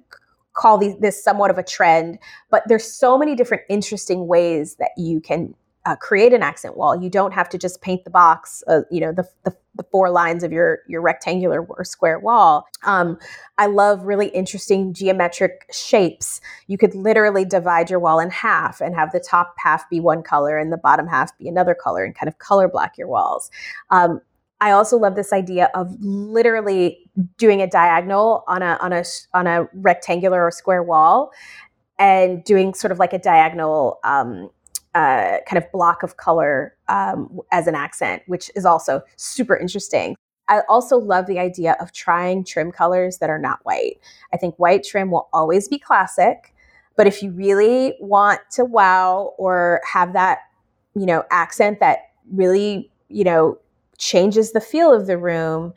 call 0.53 0.77
these, 0.77 0.97
this 0.99 1.21
somewhat 1.21 1.51
of 1.51 1.57
a 1.57 1.63
trend, 1.63 2.19
but 2.49 2.63
there's 2.67 2.89
so 2.89 3.17
many 3.17 3.35
different 3.35 3.63
interesting 3.69 4.27
ways 4.27 4.75
that 4.75 4.91
you 4.97 5.19
can 5.19 5.55
uh, 5.87 5.95
create 5.95 6.33
an 6.33 6.43
accent 6.43 6.75
wall. 6.75 7.01
You 7.01 7.09
don't 7.09 7.33
have 7.33 7.47
to 7.47 7.57
just 7.57 7.81
paint 7.81 8.03
the 8.03 8.09
box, 8.09 8.61
uh, 8.67 8.81
you 8.91 8.99
know, 8.99 9.13
the, 9.13 9.25
the, 9.45 9.55
the, 9.75 9.83
four 9.89 10.09
lines 10.09 10.43
of 10.43 10.51
your, 10.51 10.79
your 10.89 10.99
rectangular 10.99 11.63
or 11.63 11.85
square 11.85 12.19
wall. 12.19 12.67
Um, 12.83 13.17
I 13.57 13.67
love 13.67 14.03
really 14.03 14.27
interesting 14.27 14.93
geometric 14.93 15.65
shapes. 15.71 16.41
You 16.67 16.77
could 16.77 16.93
literally 16.93 17.45
divide 17.45 17.89
your 17.89 18.01
wall 18.01 18.19
in 18.19 18.29
half 18.31 18.81
and 18.81 18.95
have 18.95 19.13
the 19.13 19.21
top 19.21 19.53
half 19.59 19.89
be 19.89 20.01
one 20.01 20.23
color 20.23 20.57
and 20.57 20.73
the 20.73 20.77
bottom 20.77 21.07
half 21.07 21.37
be 21.37 21.47
another 21.47 21.73
color 21.73 22.03
and 22.03 22.13
kind 22.13 22.27
of 22.27 22.37
color 22.37 22.67
block 22.67 22.97
your 22.97 23.07
walls. 23.07 23.49
Um, 23.89 24.19
I 24.59 24.71
also 24.71 24.97
love 24.97 25.15
this 25.15 25.31
idea 25.31 25.69
of 25.73 25.95
literally 26.01 27.09
doing 27.37 27.61
a 27.61 27.67
diagonal 27.67 28.43
on 28.47 28.61
a 28.61 28.77
on 28.81 28.91
a 28.91 29.03
on 29.33 29.47
a 29.47 29.69
rectangular 29.73 30.43
or 30.43 30.51
square 30.51 30.83
wall 30.83 31.31
and 31.99 32.43
doing 32.43 32.73
sort 32.73 32.91
of 32.91 32.99
like 32.99 33.13
a 33.13 33.19
diagonal 33.19 33.99
um, 34.03 34.49
uh, 34.95 35.37
kind 35.47 35.63
of 35.63 35.71
block 35.71 36.03
of 36.03 36.17
color 36.17 36.75
um, 36.87 37.39
as 37.51 37.67
an 37.67 37.75
accent, 37.75 38.23
which 38.27 38.49
is 38.55 38.65
also 38.65 39.01
super 39.15 39.55
interesting. 39.55 40.15
I 40.49 40.61
also 40.69 40.97
love 40.97 41.27
the 41.27 41.39
idea 41.39 41.75
of 41.79 41.91
trying 41.91 42.43
trim 42.43 42.71
colors 42.71 43.17
that 43.17 43.29
are 43.29 43.39
not 43.39 43.59
white. 43.63 43.99
I 44.33 44.37
think 44.37 44.55
white 44.57 44.83
trim 44.83 45.11
will 45.11 45.29
always 45.33 45.67
be 45.67 45.77
classic, 45.77 46.53
but 46.95 47.05
if 47.05 47.21
you 47.21 47.31
really 47.31 47.95
want 47.99 48.39
to 48.51 48.65
wow 48.65 49.33
or 49.37 49.81
have 49.91 50.13
that, 50.13 50.39
you 50.95 51.05
know, 51.05 51.23
accent 51.31 51.79
that 51.79 52.11
really, 52.31 52.91
you 53.09 53.23
know, 53.23 53.57
changes 53.97 54.51
the 54.51 54.61
feel 54.61 54.93
of 54.93 55.07
the 55.07 55.17
room, 55.17 55.73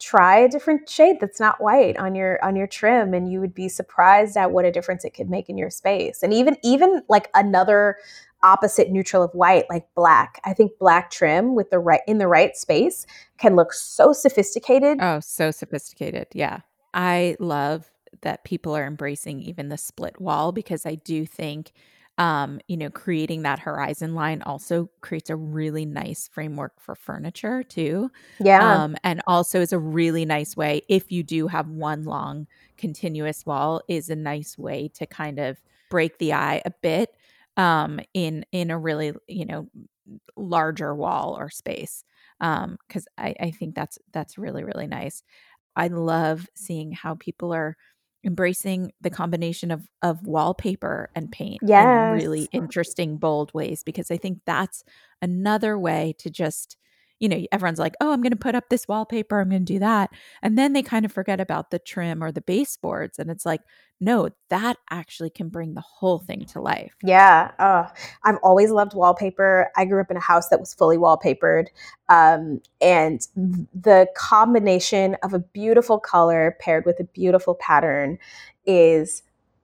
try 0.00 0.38
a 0.38 0.48
different 0.48 0.88
shade 0.88 1.18
that's 1.20 1.38
not 1.38 1.60
white 1.60 1.96
on 1.98 2.14
your 2.14 2.42
on 2.42 2.56
your 2.56 2.66
trim 2.66 3.12
and 3.12 3.30
you 3.30 3.38
would 3.38 3.54
be 3.54 3.68
surprised 3.68 4.36
at 4.36 4.50
what 4.50 4.64
a 4.64 4.72
difference 4.72 5.04
it 5.04 5.10
could 5.10 5.28
make 5.28 5.48
in 5.48 5.58
your 5.58 5.70
space. 5.70 6.22
And 6.22 6.32
even 6.32 6.56
even 6.62 7.02
like 7.08 7.28
another 7.34 7.96
opposite 8.42 8.90
neutral 8.90 9.22
of 9.22 9.30
white 9.32 9.64
like 9.70 9.86
black 9.94 10.40
i 10.44 10.52
think 10.52 10.72
black 10.78 11.10
trim 11.10 11.54
with 11.54 11.70
the 11.70 11.78
right 11.78 12.00
in 12.06 12.18
the 12.18 12.28
right 12.28 12.56
space 12.56 13.06
can 13.38 13.56
look 13.56 13.72
so 13.72 14.12
sophisticated 14.12 14.98
oh 15.00 15.20
so 15.20 15.50
sophisticated 15.50 16.26
yeah 16.32 16.60
i 16.94 17.36
love 17.38 17.90
that 18.22 18.44
people 18.44 18.76
are 18.76 18.86
embracing 18.86 19.40
even 19.40 19.68
the 19.68 19.78
split 19.78 20.20
wall 20.20 20.52
because 20.52 20.86
i 20.86 20.94
do 20.94 21.26
think 21.26 21.72
um, 22.20 22.60
you 22.68 22.76
know, 22.76 22.90
creating 22.90 23.42
that 23.42 23.60
horizon 23.60 24.14
line 24.14 24.42
also 24.42 24.90
creates 25.00 25.30
a 25.30 25.36
really 25.36 25.86
nice 25.86 26.28
framework 26.28 26.78
for 26.78 26.94
furniture 26.94 27.62
too. 27.62 28.10
Yeah. 28.38 28.82
Um, 28.82 28.94
and 29.02 29.22
also 29.26 29.62
is 29.62 29.72
a 29.72 29.78
really 29.78 30.26
nice 30.26 30.54
way 30.54 30.82
if 30.86 31.10
you 31.10 31.22
do 31.22 31.46
have 31.46 31.68
one 31.68 32.04
long 32.04 32.46
continuous 32.76 33.46
wall, 33.46 33.80
is 33.88 34.10
a 34.10 34.16
nice 34.16 34.58
way 34.58 34.88
to 34.96 35.06
kind 35.06 35.38
of 35.38 35.62
break 35.88 36.18
the 36.18 36.34
eye 36.34 36.60
a 36.66 36.70
bit 36.70 37.16
um, 37.60 38.00
in 38.14 38.44
in 38.52 38.70
a 38.70 38.78
really 38.78 39.12
you 39.28 39.44
know 39.44 39.68
larger 40.36 40.94
wall 40.94 41.36
or 41.38 41.50
space 41.50 42.04
because 42.38 42.58
um, 42.58 42.78
I, 43.18 43.34
I 43.38 43.50
think 43.50 43.74
that's 43.74 43.98
that's 44.12 44.38
really 44.38 44.64
really 44.64 44.86
nice. 44.86 45.22
I 45.76 45.88
love 45.88 46.46
seeing 46.56 46.92
how 46.92 47.16
people 47.16 47.52
are 47.52 47.76
embracing 48.24 48.92
the 49.00 49.10
combination 49.10 49.70
of 49.70 49.86
of 50.02 50.26
wallpaper 50.26 51.10
and 51.14 51.30
paint 51.30 51.60
yes. 51.62 51.84
in 51.84 52.24
really 52.24 52.48
interesting 52.52 53.18
bold 53.18 53.52
ways 53.52 53.82
because 53.82 54.10
I 54.10 54.16
think 54.16 54.40
that's 54.46 54.82
another 55.20 55.78
way 55.78 56.14
to 56.18 56.30
just 56.30 56.78
you 57.20 57.28
know, 57.28 57.44
everyone's 57.52 57.78
like, 57.78 57.94
oh, 58.00 58.12
I'm 58.12 58.22
going 58.22 58.32
to 58.32 58.36
put 58.36 58.54
up 58.54 58.68
this 58.68 58.88
wallpaper, 58.88 59.38
I'm 59.38 59.50
going 59.50 59.64
to 59.64 59.72
do 59.74 59.78
that. 59.78 60.10
And 60.42 60.58
then 60.58 60.72
they 60.72 60.82
kind 60.82 61.04
of 61.04 61.12
forget 61.12 61.38
about 61.38 61.70
the 61.70 61.78
trim 61.78 62.24
or 62.24 62.32
the 62.32 62.40
baseboards. 62.40 63.18
And 63.18 63.30
it's 63.30 63.46
like, 63.46 63.60
no, 64.00 64.30
that 64.48 64.78
actually 64.90 65.28
can 65.28 65.50
bring 65.50 65.74
the 65.74 65.82
whole 65.82 66.18
thing 66.18 66.46
to 66.46 66.60
life. 66.60 66.94
Yeah. 67.02 67.50
Oh, 67.58 67.86
I've 68.24 68.38
always 68.42 68.70
loved 68.70 68.94
wallpaper. 68.94 69.70
I 69.76 69.84
grew 69.84 70.00
up 70.00 70.10
in 70.10 70.16
a 70.16 70.20
house 70.20 70.48
that 70.48 70.58
was 70.58 70.72
fully 70.72 70.96
wallpapered. 70.96 71.66
Um, 72.08 72.62
and 72.80 73.20
the 73.36 74.06
combination 74.16 75.16
of 75.22 75.34
a 75.34 75.38
beautiful 75.38 76.00
color 76.00 76.56
paired 76.60 76.86
with 76.86 76.98
a 76.98 77.04
beautiful 77.04 77.54
pattern 77.54 78.18
is 78.64 79.22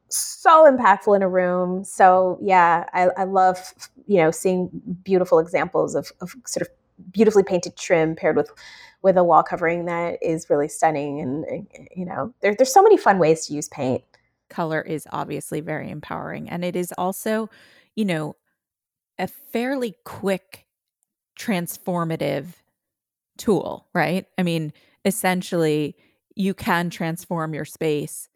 so 0.09 0.71
impactful 0.71 1.17
in 1.17 1.23
a 1.23 1.29
room. 1.29 1.83
So 1.85 2.39
yeah, 2.43 2.85
I, 2.93 3.09
I 3.17 3.25
love 3.25 3.73
you 4.07 4.19
know 4.19 4.31
seeing 4.31 4.71
beautiful 5.03 5.39
examples 5.39 5.95
of, 5.95 6.13
of 6.21 6.35
sort 6.45 6.63
of 6.63 6.69
beautifully 7.11 7.43
painted 7.43 7.77
trim 7.77 8.15
paired 8.15 8.37
with 8.37 8.51
with 9.03 9.17
a 9.17 9.25
wall 9.25 9.43
covering 9.43 9.85
that 9.85 10.19
is 10.23 10.49
really 10.51 10.69
stunning 10.69 11.21
and 11.21 11.67
you 11.95 12.05
know 12.05 12.33
there, 12.41 12.55
there's 12.55 12.73
so 12.73 12.83
many 12.83 12.97
fun 12.97 13.19
ways 13.19 13.47
to 13.47 13.55
use 13.55 13.69
paint. 13.69 14.03
Color 14.49 14.81
is 14.81 15.07
obviously 15.13 15.61
very 15.61 15.91
empowering 15.91 16.49
and 16.49 16.65
it 16.65 16.77
is 16.77 16.93
also 16.97 17.49
you 17.95 18.05
know 18.05 18.37
a 19.19 19.27
fairly 19.27 19.95
quick 20.05 20.67
transformative 21.39 22.47
tool 23.39 23.87
right? 23.95 24.27
I 24.39 24.43
mean 24.43 24.73
essentially 25.05 25.97
you 26.35 26.53
can 26.55 26.91
transform 26.91 27.55
your 27.55 27.65
space 27.65 28.29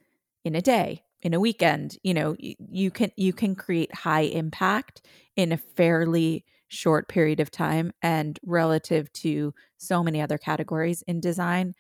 in 0.45 0.55
a 0.55 0.63
day 0.63 1.05
in 1.23 1.35
a 1.35 1.41
weekend 1.41 1.99
you 2.03 2.15
know 2.15 2.37
you 2.39 2.91
can 2.91 3.11
you 3.17 3.33
can 3.33 3.55
create 3.55 3.95
high 3.95 4.23
impact 4.23 5.03
in 5.37 5.53
a 5.53 5.57
fairly 5.57 6.45
short 6.71 7.09
period 7.09 7.41
of 7.41 7.51
time 7.51 7.93
and 8.01 8.39
relative 8.45 9.13
to 9.13 9.53
so 9.77 10.03
many 10.03 10.23
other 10.23 10.39
categories 10.39 11.03
in 11.07 11.21
design 11.21 11.75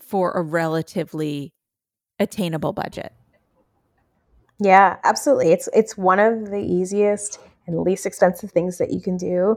for 0.00 0.32
a 0.32 0.42
relatively 0.42 1.52
attainable 2.18 2.72
budget. 2.72 3.12
Yeah, 4.60 4.98
absolutely. 5.04 5.52
It's 5.52 5.68
it's 5.72 5.96
one 5.96 6.18
of 6.20 6.50
the 6.50 6.60
easiest 6.60 7.40
and 7.66 7.80
least 7.80 8.04
expensive 8.04 8.50
things 8.50 8.78
that 8.78 8.92
you 8.92 9.00
can 9.00 9.16
do 9.16 9.56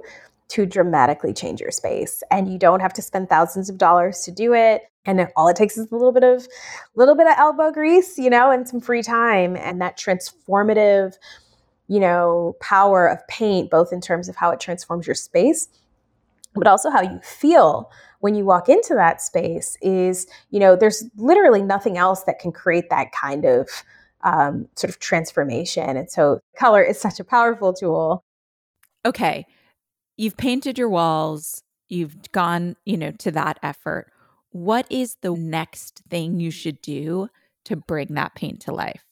to 0.50 0.66
dramatically 0.66 1.34
change 1.34 1.60
your 1.60 1.72
space 1.72 2.22
and 2.32 2.52
you 2.52 2.58
don't 2.58 2.80
have 2.80 2.94
to 2.94 3.02
spend 3.02 3.28
thousands 3.28 3.70
of 3.70 3.78
dollars 3.78 4.22
to 4.22 4.32
do 4.32 4.54
it 4.54 4.84
and 5.06 5.28
all 5.36 5.48
it 5.48 5.56
takes 5.56 5.78
is 5.78 5.88
a 5.92 5.96
little 5.96 6.12
bit 6.12 6.24
of 6.24 6.48
little 6.96 7.16
bit 7.16 7.28
of 7.28 7.34
elbow 7.38 7.72
grease 7.72 8.18
you 8.18 8.30
know 8.30 8.52
and 8.52 8.68
some 8.68 8.80
free 8.80 9.02
time 9.02 9.56
and 9.56 9.82
that 9.82 9.98
transformative 9.98 11.14
you 11.94 12.00
know 12.00 12.56
power 12.60 13.08
of 13.08 13.26
paint 13.28 13.70
both 13.70 13.94
in 13.94 14.02
terms 14.02 14.28
of 14.28 14.36
how 14.36 14.50
it 14.50 14.60
transforms 14.60 15.06
your 15.06 15.16
space 15.16 15.68
but 16.56 16.68
also 16.68 16.90
how 16.90 17.02
you 17.02 17.20
feel 17.22 17.90
when 18.20 18.36
you 18.36 18.46
walk 18.46 18.70
into 18.70 18.94
that 18.94 19.22
space 19.22 19.78
is 19.82 20.28
you 20.50 20.60
know 20.60 20.76
there's 20.76 21.04
literally 21.18 21.62
nothing 21.62 21.98
else 21.98 22.24
that 22.24 22.40
can 22.40 22.52
create 22.52 22.90
that 22.90 23.12
kind 23.12 23.46
of 23.46 23.68
um, 24.24 24.68
sort 24.76 24.90
of 24.90 25.00
transformation. 25.00 25.98
And 25.98 26.10
so 26.10 26.40
color 26.56 26.82
is 26.82 27.00
such 27.00 27.20
a 27.20 27.24
powerful 27.24 27.74
tool. 27.74 28.24
Okay. 29.06 29.46
You've 30.18 30.38
painted 30.38 30.78
your 30.78 30.90
walls. 30.90 31.64
You've 31.90 32.32
gone 32.32 32.76
you 32.86 32.98
know 32.98 33.12
to 33.12 33.32
that 33.32 33.60
effort. 33.62 34.12
What 34.52 34.86
is 34.90 35.18
the 35.22 35.32
next 35.32 36.02
thing 36.10 36.40
you 36.40 36.52
should 36.52 36.82
do 36.82 37.30
to 37.66 37.76
bring 37.76 38.14
that 38.14 38.36
paint 38.36 38.62
to 38.62 38.74
life? 38.74 39.04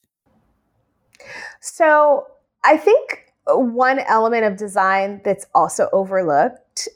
So 1.60 2.28
i 2.63 2.78
think 2.78 3.34
one 3.47 4.00
element 4.00 4.45
of 4.45 4.58
design 4.58 5.21
that's 5.24 5.45
also 5.54 5.89
overlooked 5.91 6.88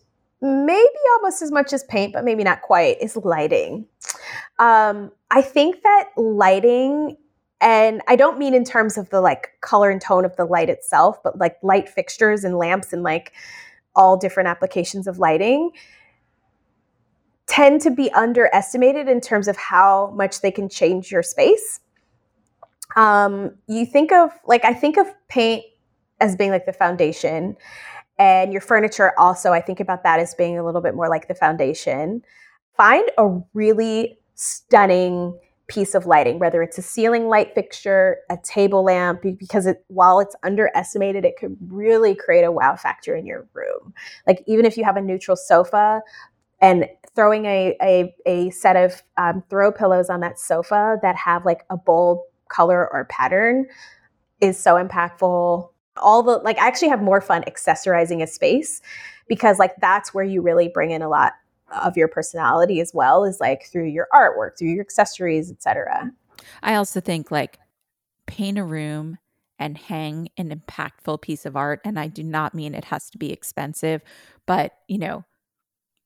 maybe 0.46 1.00
almost 1.16 1.42
as 1.42 1.52
much 1.52 1.74
as 1.74 1.84
paint, 1.86 2.14
but 2.14 2.24
maybe 2.24 2.44
not 2.44 2.62
quite, 2.62 3.02
is 3.02 3.18
lighting. 3.18 3.88
Um, 4.60 5.12
I 5.32 5.42
think 5.42 5.82
that 5.84 6.10
lighting, 6.18 7.18
and 7.62 8.02
I 8.08 8.16
don't 8.16 8.38
mean 8.38 8.54
in 8.54 8.64
terms 8.64 8.98
of 8.98 9.10
the 9.10 9.22
like 9.22 9.50
color 9.62 9.90
and 9.90 10.02
tone 10.02 10.26
of 10.26 10.36
the 10.36 10.46
light 10.46 10.70
itself, 10.70 11.22
but 11.24 11.38
like 11.38 11.58
light 11.64 11.90
fixtures 11.90 12.44
and 12.44 12.58
lamps 12.58 12.94
and 12.94 13.04
like 13.04 13.34
all 13.96 14.18
different 14.18 14.48
applications 14.48 15.08
of 15.08 15.20
lighting 15.20 15.72
tend 17.48 17.80
to 17.80 17.92
be 17.92 18.12
underestimated 18.12 19.08
in 19.08 19.22
terms 19.22 19.48
of 19.48 19.56
how 19.56 20.12
much 20.16 20.42
they 20.42 20.52
can 20.52 20.68
change 20.68 21.12
your 21.12 21.24
space. 21.24 21.80
Um, 22.96 23.56
you 23.68 23.86
think 23.86 24.12
of 24.12 24.32
like 24.46 24.64
I 24.64 24.74
think 24.74 24.98
of 24.98 25.08
paint 25.28 25.64
as 26.22 26.36
being 26.36 26.52
like 26.52 26.66
the 26.66 26.74
foundation 26.74 27.58
and 28.18 28.54
your 28.54 28.62
furniture, 28.62 29.14
also, 29.18 29.52
I 29.52 29.62
think 29.62 29.80
about 29.80 30.04
that 30.04 30.20
as 30.20 30.34
being 30.36 30.58
a 30.58 30.64
little 30.64 30.82
bit 30.82 30.96
more 30.96 31.10
like 31.10 31.28
the 31.28 31.36
foundation. 31.36 32.22
Find 32.78 33.10
a 33.18 33.40
really 33.54 34.18
stunning 34.36 35.38
piece 35.68 35.96
of 35.96 36.06
lighting, 36.06 36.40
whether 36.40 36.62
it's 36.62 36.78
a 36.78 36.82
ceiling 36.82 37.28
light 37.28 37.54
fixture, 37.56 38.18
a 38.30 38.38
table 38.44 38.84
lamp, 38.84 39.22
because 39.22 39.66
it, 39.66 39.84
while 39.88 40.20
it's 40.20 40.36
underestimated, 40.44 41.26
it 41.26 41.38
could 41.38 41.58
really 41.68 42.14
create 42.16 42.44
a 42.44 42.52
wow 42.52 42.76
factor 42.76 43.16
in 43.16 43.26
your 43.26 43.48
room. 43.54 43.94
Like 44.28 44.44
even 44.48 44.66
if 44.66 44.78
you 44.78 44.84
have 44.84 44.96
a 44.96 45.02
neutral 45.02 45.36
sofa 45.36 46.02
and 46.62 46.88
throwing 47.16 47.46
a, 47.46 47.76
a, 47.82 48.16
a 48.26 48.50
set 48.52 48.76
of 48.76 49.02
um, 49.18 49.44
throw 49.50 49.72
pillows 49.72 50.10
on 50.10 50.20
that 50.20 50.40
sofa 50.40 50.98
that 51.02 51.16
have 51.16 51.46
like 51.46 51.66
a 51.70 51.78
bold 51.78 52.20
color 52.50 52.92
or 52.92 53.06
pattern 53.06 53.66
is 54.42 54.58
so 54.58 54.76
impactful 54.76 55.70
all 55.98 56.24
the 56.24 56.38
like 56.40 56.58
I 56.60 56.68
actually 56.68 56.90
have 56.90 57.02
more 57.02 57.22
fun 57.22 57.44
accessorizing 57.44 58.22
a 58.22 58.28
space 58.28 58.82
because 59.28 59.60
like 59.60 59.76
that's 59.80 60.14
where 60.14 60.26
you 60.26 60.42
really 60.42 60.68
bring 60.68 60.92
in 60.92 61.02
a 61.02 61.10
lot 61.10 61.34
of 61.84 61.98
your 61.98 62.08
personality 62.08 62.80
as 62.80 62.94
well 62.94 63.24
is 63.24 63.40
like 63.40 63.66
through 63.72 63.88
your 63.88 64.08
artwork, 64.14 64.58
through 64.58 64.70
your 64.70 64.82
accessories, 64.82 65.52
etc. 65.52 66.12
I 66.62 66.76
also 66.76 67.00
think 67.00 67.32
like 67.32 67.60
paint 68.28 68.58
a 68.58 68.64
room 68.64 69.18
and 69.58 69.78
hang 69.78 70.30
an 70.38 70.50
impactful 70.50 71.22
piece 71.22 71.46
of 71.46 71.56
art 71.56 71.80
and 71.86 72.00
I 72.00 72.08
do 72.08 72.24
not 72.24 72.54
mean 72.54 72.76
it 72.76 72.86
has 72.86 73.10
to 73.12 73.18
be 73.18 73.32
expensive, 73.32 74.02
but 74.46 74.74
you 74.88 74.98
know, 74.98 75.24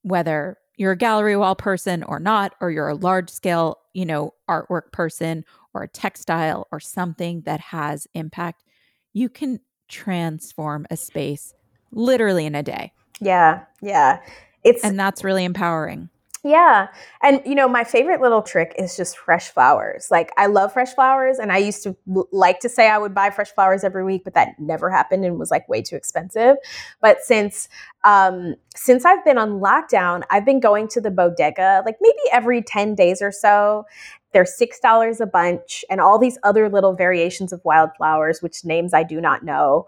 whether 0.04 0.58
you're 0.80 0.94
a 0.94 0.98
gallery 0.98 1.36
wall 1.36 1.56
person 1.56 2.04
or 2.04 2.20
not 2.20 2.56
or 2.62 2.72
you're 2.72 2.88
a 2.88 2.96
large 2.96 3.30
scale, 3.30 3.80
you 3.94 4.06
know, 4.06 4.34
artwork 4.50 4.94
person 4.94 5.44
or 5.74 5.84
a 5.84 5.90
textile 5.90 6.68
or 6.72 6.80
something 6.80 7.42
that 7.42 7.60
has 7.60 8.08
impact, 8.14 8.64
you 9.12 9.28
can 9.28 9.60
transform 9.90 10.88
a 10.90 10.96
space 10.96 11.54
literally 11.92 12.46
in 12.46 12.56
a 12.56 12.64
day. 12.64 12.94
Yeah, 13.20 13.66
yeah. 13.82 14.22
It's 14.64 14.82
and 14.86 14.98
that's 14.98 15.22
really 15.22 15.44
empowering. 15.44 16.10
Yeah. 16.44 16.88
And 17.22 17.42
you 17.46 17.54
know, 17.54 17.68
my 17.68 17.84
favorite 17.84 18.22
little 18.22 18.42
trick 18.42 18.74
is 18.80 18.96
just 18.96 19.18
fresh 19.18 19.50
flowers. 19.50 20.08
Like 20.10 20.32
I 20.38 20.46
love 20.46 20.72
fresh 20.72 20.94
flowers 20.94 21.38
and 21.38 21.52
I 21.52 21.58
used 21.58 21.84
to 21.84 21.98
like 22.32 22.62
to 22.62 22.70
say 22.70 22.90
I 22.90 22.98
would 22.98 23.14
buy 23.14 23.30
fresh 23.30 23.52
flowers 23.52 23.84
every 23.84 24.06
week, 24.06 24.24
but 24.24 24.36
that 24.36 24.58
never 24.58 24.90
happened 24.90 25.26
and 25.26 25.38
was 25.38 25.52
like 25.52 25.68
way 25.68 25.82
too 25.82 25.98
expensive. 25.98 26.56
But 27.02 27.22
since 27.22 27.68
um 28.06 28.56
since 28.74 29.04
I've 29.04 29.24
been 29.26 29.38
on 29.38 29.60
lockdown, 29.60 30.24
I've 30.30 30.46
been 30.46 30.62
going 30.62 30.88
to 30.90 31.02
the 31.02 31.12
bodega 31.12 31.84
like 31.86 31.98
maybe 32.00 32.20
every 32.32 32.62
10 32.62 32.96
days 32.96 33.22
or 33.22 33.34
so 33.34 33.86
they're 34.32 34.46
$6 34.46 35.20
a 35.20 35.26
bunch 35.26 35.84
and 35.90 36.00
all 36.00 36.20
these 36.20 36.38
other 36.44 36.70
little 36.70 36.94
variations 36.94 37.52
of 37.52 37.66
wildflowers, 37.66 38.42
which 38.42 38.64
names 38.64 38.94
I 38.94 39.04
do 39.04 39.20
not 39.20 39.44
know. 39.44 39.88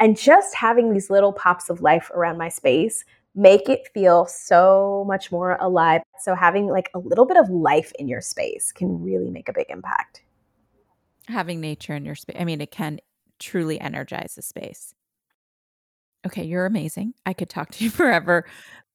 And 0.00 0.16
just 0.16 0.54
having 0.56 0.92
these 0.92 1.10
little 1.10 1.32
pops 1.32 1.70
of 1.70 1.82
life 1.82 2.10
around 2.12 2.38
my 2.38 2.48
space 2.48 3.04
make 3.34 3.68
it 3.68 3.88
feel 3.94 4.26
so 4.26 5.04
much 5.06 5.32
more 5.32 5.56
alive. 5.60 6.02
So 6.20 6.34
having 6.34 6.66
like 6.66 6.90
a 6.94 6.98
little 6.98 7.24
bit 7.24 7.36
of 7.36 7.48
life 7.48 7.92
in 7.98 8.08
your 8.08 8.20
space 8.20 8.72
can 8.72 9.02
really 9.02 9.30
make 9.30 9.48
a 9.48 9.52
big 9.52 9.66
impact. 9.70 10.22
Having 11.28 11.60
nature 11.60 11.94
in 11.94 12.04
your 12.04 12.14
space, 12.14 12.36
I 12.38 12.44
mean, 12.44 12.60
it 12.60 12.70
can 12.70 13.00
truly 13.38 13.80
energize 13.80 14.36
a 14.36 14.42
space. 14.42 14.94
Okay, 16.26 16.44
you're 16.44 16.66
amazing. 16.66 17.14
I 17.26 17.32
could 17.32 17.48
talk 17.48 17.70
to 17.72 17.84
you 17.84 17.90
forever. 17.90 18.44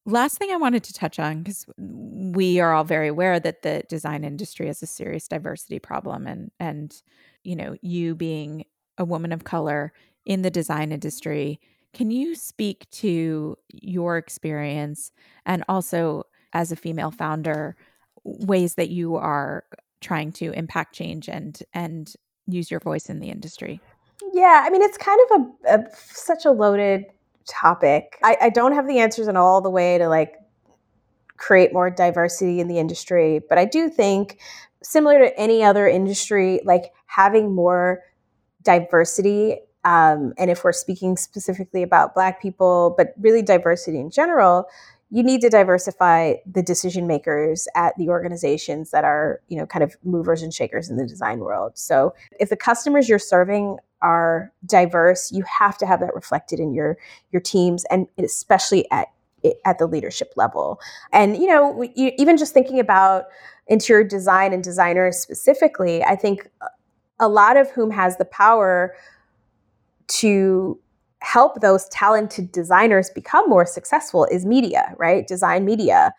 Last 0.06 0.38
thing 0.38 0.52
I 0.52 0.58
wanted 0.58 0.86
to 0.86 0.94
touch 0.94 1.20
on, 1.20 1.44
because 1.44 1.66
we 1.78 2.62
are 2.62 2.74
all 2.74 2.86
very 2.86 3.10
aware 3.10 3.42
that 3.42 3.62
the 3.62 3.84
design 3.90 4.24
industry 4.24 4.68
has 4.68 4.82
a 4.82 4.88
serious 4.88 5.28
diversity 5.28 5.80
problem, 5.80 6.26
and 6.26 6.50
and 6.62 7.02
you 7.44 7.58
know, 7.58 7.76
you 7.82 8.16
being 8.16 8.64
a 8.98 9.04
woman 9.04 9.34
of 9.34 9.44
color 9.44 9.92
in 10.26 10.44
the 10.44 10.50
design 10.50 10.94
industry, 10.94 11.60
can 11.98 12.12
you 12.12 12.36
speak 12.36 12.88
to 12.92 13.58
your 13.70 14.18
experience 14.18 15.12
and 15.48 15.64
also 15.68 16.26
as 16.54 16.72
a 16.72 16.76
female 16.76 17.10
founder, 17.10 17.76
ways 18.24 18.76
that 18.76 18.90
you 18.90 19.16
are 19.16 19.64
trying 20.00 20.32
to 20.32 20.52
impact 20.52 20.94
change 20.94 21.28
and 21.28 21.64
and 21.74 22.14
use 22.46 22.70
your 22.70 22.80
voice 22.80 23.10
in 23.10 23.20
the 23.20 23.32
industry? 23.32 23.82
Yeah, 24.32 24.62
I 24.64 24.70
mean, 24.70 24.84
it's 24.84 24.96
kind 24.96 25.20
of 25.32 25.42
a, 25.42 25.74
a 25.74 25.84
such 25.96 26.46
a 26.46 26.52
loaded 26.52 27.06
topic. 27.48 28.20
I, 28.24 28.38
I 28.42 28.50
don't 28.50 28.74
have 28.74 28.88
the 28.88 29.00
answers 29.00 29.28
in 29.28 29.36
all 29.36 29.60
the 29.60 29.72
way 29.72 29.98
to 29.98 30.08
like 30.08 30.36
create 31.38 31.74
more 31.74 31.90
diversity 31.90 32.60
in 32.60 32.68
the 32.68 32.78
industry, 32.78 33.42
but 33.50 33.58
I 33.58 33.66
do 33.66 33.90
think 33.90 34.40
similar 34.84 35.18
to 35.18 35.36
any 35.40 35.64
other 35.64 35.88
industry, 35.88 36.62
like 36.64 36.94
having 37.08 37.56
more 37.56 38.04
diversity. 38.62 39.62
Um, 39.88 40.34
and 40.38 40.52
if 40.52 40.66
we're 40.66 40.74
speaking 40.74 41.16
specifically 41.16 41.82
about 41.82 42.14
Black 42.14 42.42
people, 42.42 42.94
but 42.98 43.14
really 43.18 43.42
diversity 43.42 43.98
in 44.00 44.12
general, 44.12 44.68
you 45.10 45.24
need 45.24 45.40
to 45.40 45.50
diversify 45.50 46.34
the 46.46 46.62
decision 46.62 47.08
makers 47.08 47.70
at 47.74 47.94
the 47.98 48.10
organizations 48.10 48.92
that 48.92 49.06
are, 49.06 49.40
you 49.48 49.58
know, 49.58 49.66
kind 49.66 49.84
of 49.84 49.96
movers 50.04 50.42
and 50.42 50.54
shakers 50.54 50.90
in 50.90 50.98
the 50.98 51.08
design 51.08 51.40
world. 51.40 51.78
So 51.78 52.14
if 52.38 52.50
the 52.50 52.58
customers 52.58 53.08
you're 53.08 53.18
serving 53.18 53.78
are 54.02 54.52
diverse, 54.66 55.32
you 55.32 55.46
have 55.60 55.78
to 55.78 55.86
have 55.86 56.02
that 56.02 56.14
reflected 56.14 56.60
in 56.60 56.74
your 56.74 56.98
your 57.32 57.42
teams 57.42 57.86
and 57.86 58.08
especially 58.18 58.92
at 58.92 59.08
at 59.64 59.80
the 59.80 59.88
leadership 59.88 60.34
level. 60.36 60.82
And 61.14 61.38
you 61.38 61.48
know, 61.48 61.90
even 61.96 62.36
just 62.36 62.54
thinking 62.54 62.82
about 62.82 63.28
interior 63.68 64.04
design 64.04 64.52
and 64.52 64.62
designers 64.62 65.18
specifically, 65.18 66.04
I 66.04 66.18
think 66.18 66.50
a 67.22 67.30
lot 67.30 67.56
of 67.56 67.72
whom 67.72 67.92
has 67.92 68.18
the 68.18 68.26
power 68.26 68.94
to 70.08 70.80
help 71.22 71.62
those 71.62 71.88
talented 71.90 72.52
designers 72.52 73.10
become 73.10 73.50
more 73.50 73.66
successful 73.66 74.26
is 74.26 74.46
media, 74.46 74.94
right? 74.98 75.28
Design 75.28 75.66
media. 75.66 76.14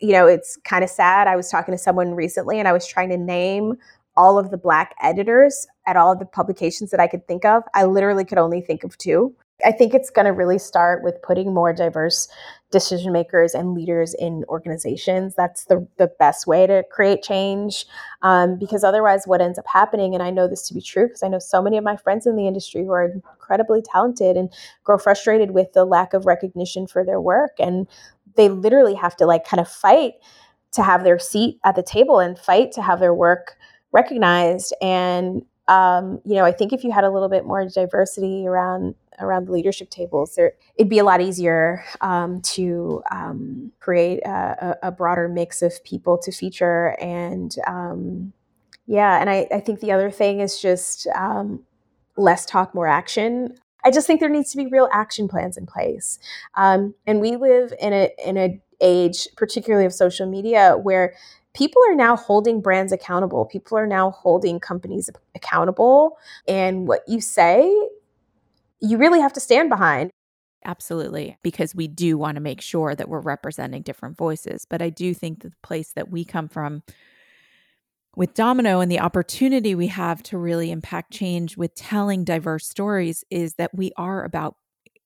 You 0.00 0.12
know, 0.12 0.26
it's 0.26 0.56
kind 0.64 0.84
of 0.84 0.90
sad. 0.90 1.26
I 1.26 1.36
was 1.36 1.50
talking 1.50 1.72
to 1.72 1.78
someone 1.78 2.14
recently 2.14 2.58
and 2.58 2.68
I 2.68 2.72
was 2.72 2.86
trying 2.86 3.08
to 3.08 3.16
name 3.16 3.76
all 4.16 4.38
of 4.38 4.50
the 4.50 4.58
black 4.58 4.94
editors 5.02 5.66
at 5.86 5.96
all 5.96 6.12
of 6.12 6.18
the 6.18 6.26
publications 6.26 6.90
that 6.90 7.00
I 7.00 7.06
could 7.06 7.26
think 7.26 7.44
of. 7.44 7.62
I 7.74 7.84
literally 7.84 8.24
could 8.24 8.38
only 8.38 8.60
think 8.60 8.84
of 8.84 8.98
two. 8.98 9.34
I 9.64 9.72
think 9.72 9.94
it's 9.94 10.10
going 10.10 10.26
to 10.26 10.32
really 10.32 10.58
start 10.58 11.02
with 11.02 11.20
putting 11.22 11.52
more 11.52 11.72
diverse 11.72 12.28
decision 12.70 13.12
makers 13.12 13.54
and 13.54 13.72
leaders 13.72 14.14
in 14.18 14.44
organizations. 14.48 15.34
That's 15.34 15.64
the, 15.64 15.86
the 15.96 16.10
best 16.18 16.46
way 16.46 16.66
to 16.66 16.84
create 16.90 17.22
change. 17.22 17.86
Um, 18.22 18.58
because 18.58 18.84
otherwise, 18.84 19.22
what 19.26 19.40
ends 19.40 19.58
up 19.58 19.66
happening, 19.66 20.14
and 20.14 20.22
I 20.22 20.30
know 20.30 20.46
this 20.46 20.68
to 20.68 20.74
be 20.74 20.82
true 20.82 21.06
because 21.06 21.22
I 21.22 21.28
know 21.28 21.38
so 21.38 21.62
many 21.62 21.78
of 21.78 21.84
my 21.84 21.96
friends 21.96 22.26
in 22.26 22.36
the 22.36 22.46
industry 22.46 22.84
who 22.84 22.92
are 22.92 23.04
incredibly 23.04 23.82
talented 23.82 24.36
and 24.36 24.52
grow 24.84 24.98
frustrated 24.98 25.52
with 25.52 25.72
the 25.72 25.84
lack 25.84 26.12
of 26.12 26.26
recognition 26.26 26.86
for 26.86 27.04
their 27.04 27.20
work. 27.20 27.52
And 27.58 27.86
they 28.36 28.48
literally 28.48 28.94
have 28.94 29.16
to 29.16 29.26
like 29.26 29.46
kind 29.46 29.60
of 29.60 29.68
fight 29.68 30.14
to 30.72 30.82
have 30.82 31.04
their 31.04 31.18
seat 31.18 31.58
at 31.64 31.74
the 31.74 31.82
table 31.82 32.20
and 32.20 32.38
fight 32.38 32.72
to 32.72 32.82
have 32.82 33.00
their 33.00 33.14
work 33.14 33.56
recognized. 33.92 34.74
And 34.82 35.42
um, 35.68 36.20
you 36.24 36.34
know, 36.34 36.44
I 36.44 36.52
think 36.52 36.72
if 36.72 36.82
you 36.82 36.90
had 36.90 37.04
a 37.04 37.10
little 37.10 37.28
bit 37.28 37.44
more 37.44 37.66
diversity 37.68 38.46
around 38.46 38.94
around 39.20 39.46
the 39.46 39.52
leadership 39.52 39.90
tables, 39.90 40.34
there, 40.34 40.52
it'd 40.76 40.88
be 40.88 40.98
a 40.98 41.04
lot 41.04 41.20
easier 41.20 41.84
um, 42.00 42.40
to 42.42 43.02
um, 43.10 43.72
create 43.80 44.20
a, 44.26 44.76
a, 44.82 44.92
broader 44.92 45.28
mix 45.28 45.62
of 45.62 45.82
people 45.84 46.18
to 46.18 46.32
feature. 46.32 46.96
And 47.00 47.54
um, 47.66 48.32
yeah, 48.86 49.20
and 49.20 49.28
I, 49.28 49.46
I, 49.52 49.60
think 49.60 49.80
the 49.80 49.92
other 49.92 50.10
thing 50.10 50.40
is 50.40 50.60
just 50.60 51.06
um, 51.14 51.64
less 52.16 52.46
talk, 52.46 52.74
more 52.74 52.86
action. 52.86 53.54
I 53.84 53.90
just 53.90 54.06
think 54.06 54.20
there 54.20 54.28
needs 54.28 54.50
to 54.52 54.56
be 54.56 54.66
real 54.66 54.88
action 54.92 55.28
plans 55.28 55.56
in 55.56 55.66
place. 55.66 56.18
Um, 56.56 56.94
and 57.06 57.20
we 57.20 57.36
live 57.36 57.72
in 57.80 57.92
a 57.92 58.10
in 58.24 58.36
a 58.36 58.60
age, 58.80 59.28
particularly 59.36 59.86
of 59.86 59.92
social 59.92 60.28
media, 60.28 60.76
where 60.80 61.14
people 61.54 61.82
are 61.88 61.94
now 61.94 62.16
holding 62.16 62.60
brands 62.60 62.92
accountable. 62.92 63.44
People 63.44 63.76
are 63.78 63.86
now 63.86 64.10
holding 64.10 64.60
companies 64.60 65.10
accountable. 65.34 66.16
And 66.46 66.86
what 66.86 67.02
you 67.08 67.20
say, 67.20 67.70
you 68.80 68.98
really 68.98 69.20
have 69.20 69.32
to 69.34 69.40
stand 69.40 69.68
behind. 69.70 70.10
Absolutely, 70.64 71.38
because 71.42 71.74
we 71.74 71.86
do 71.86 72.18
want 72.18 72.34
to 72.34 72.40
make 72.40 72.60
sure 72.60 72.94
that 72.94 73.08
we're 73.08 73.20
representing 73.20 73.82
different 73.82 74.16
voices. 74.16 74.64
But 74.68 74.82
I 74.82 74.90
do 74.90 75.14
think 75.14 75.42
that 75.42 75.50
the 75.50 75.56
place 75.62 75.92
that 75.92 76.10
we 76.10 76.24
come 76.24 76.48
from 76.48 76.82
with 78.16 78.34
Domino 78.34 78.80
and 78.80 78.90
the 78.90 79.00
opportunity 79.00 79.74
we 79.74 79.86
have 79.88 80.22
to 80.24 80.38
really 80.38 80.70
impact 80.70 81.12
change 81.12 81.56
with 81.56 81.74
telling 81.74 82.24
diverse 82.24 82.66
stories 82.66 83.24
is 83.30 83.54
that 83.54 83.74
we 83.74 83.92
are 83.96 84.24
about 84.24 84.56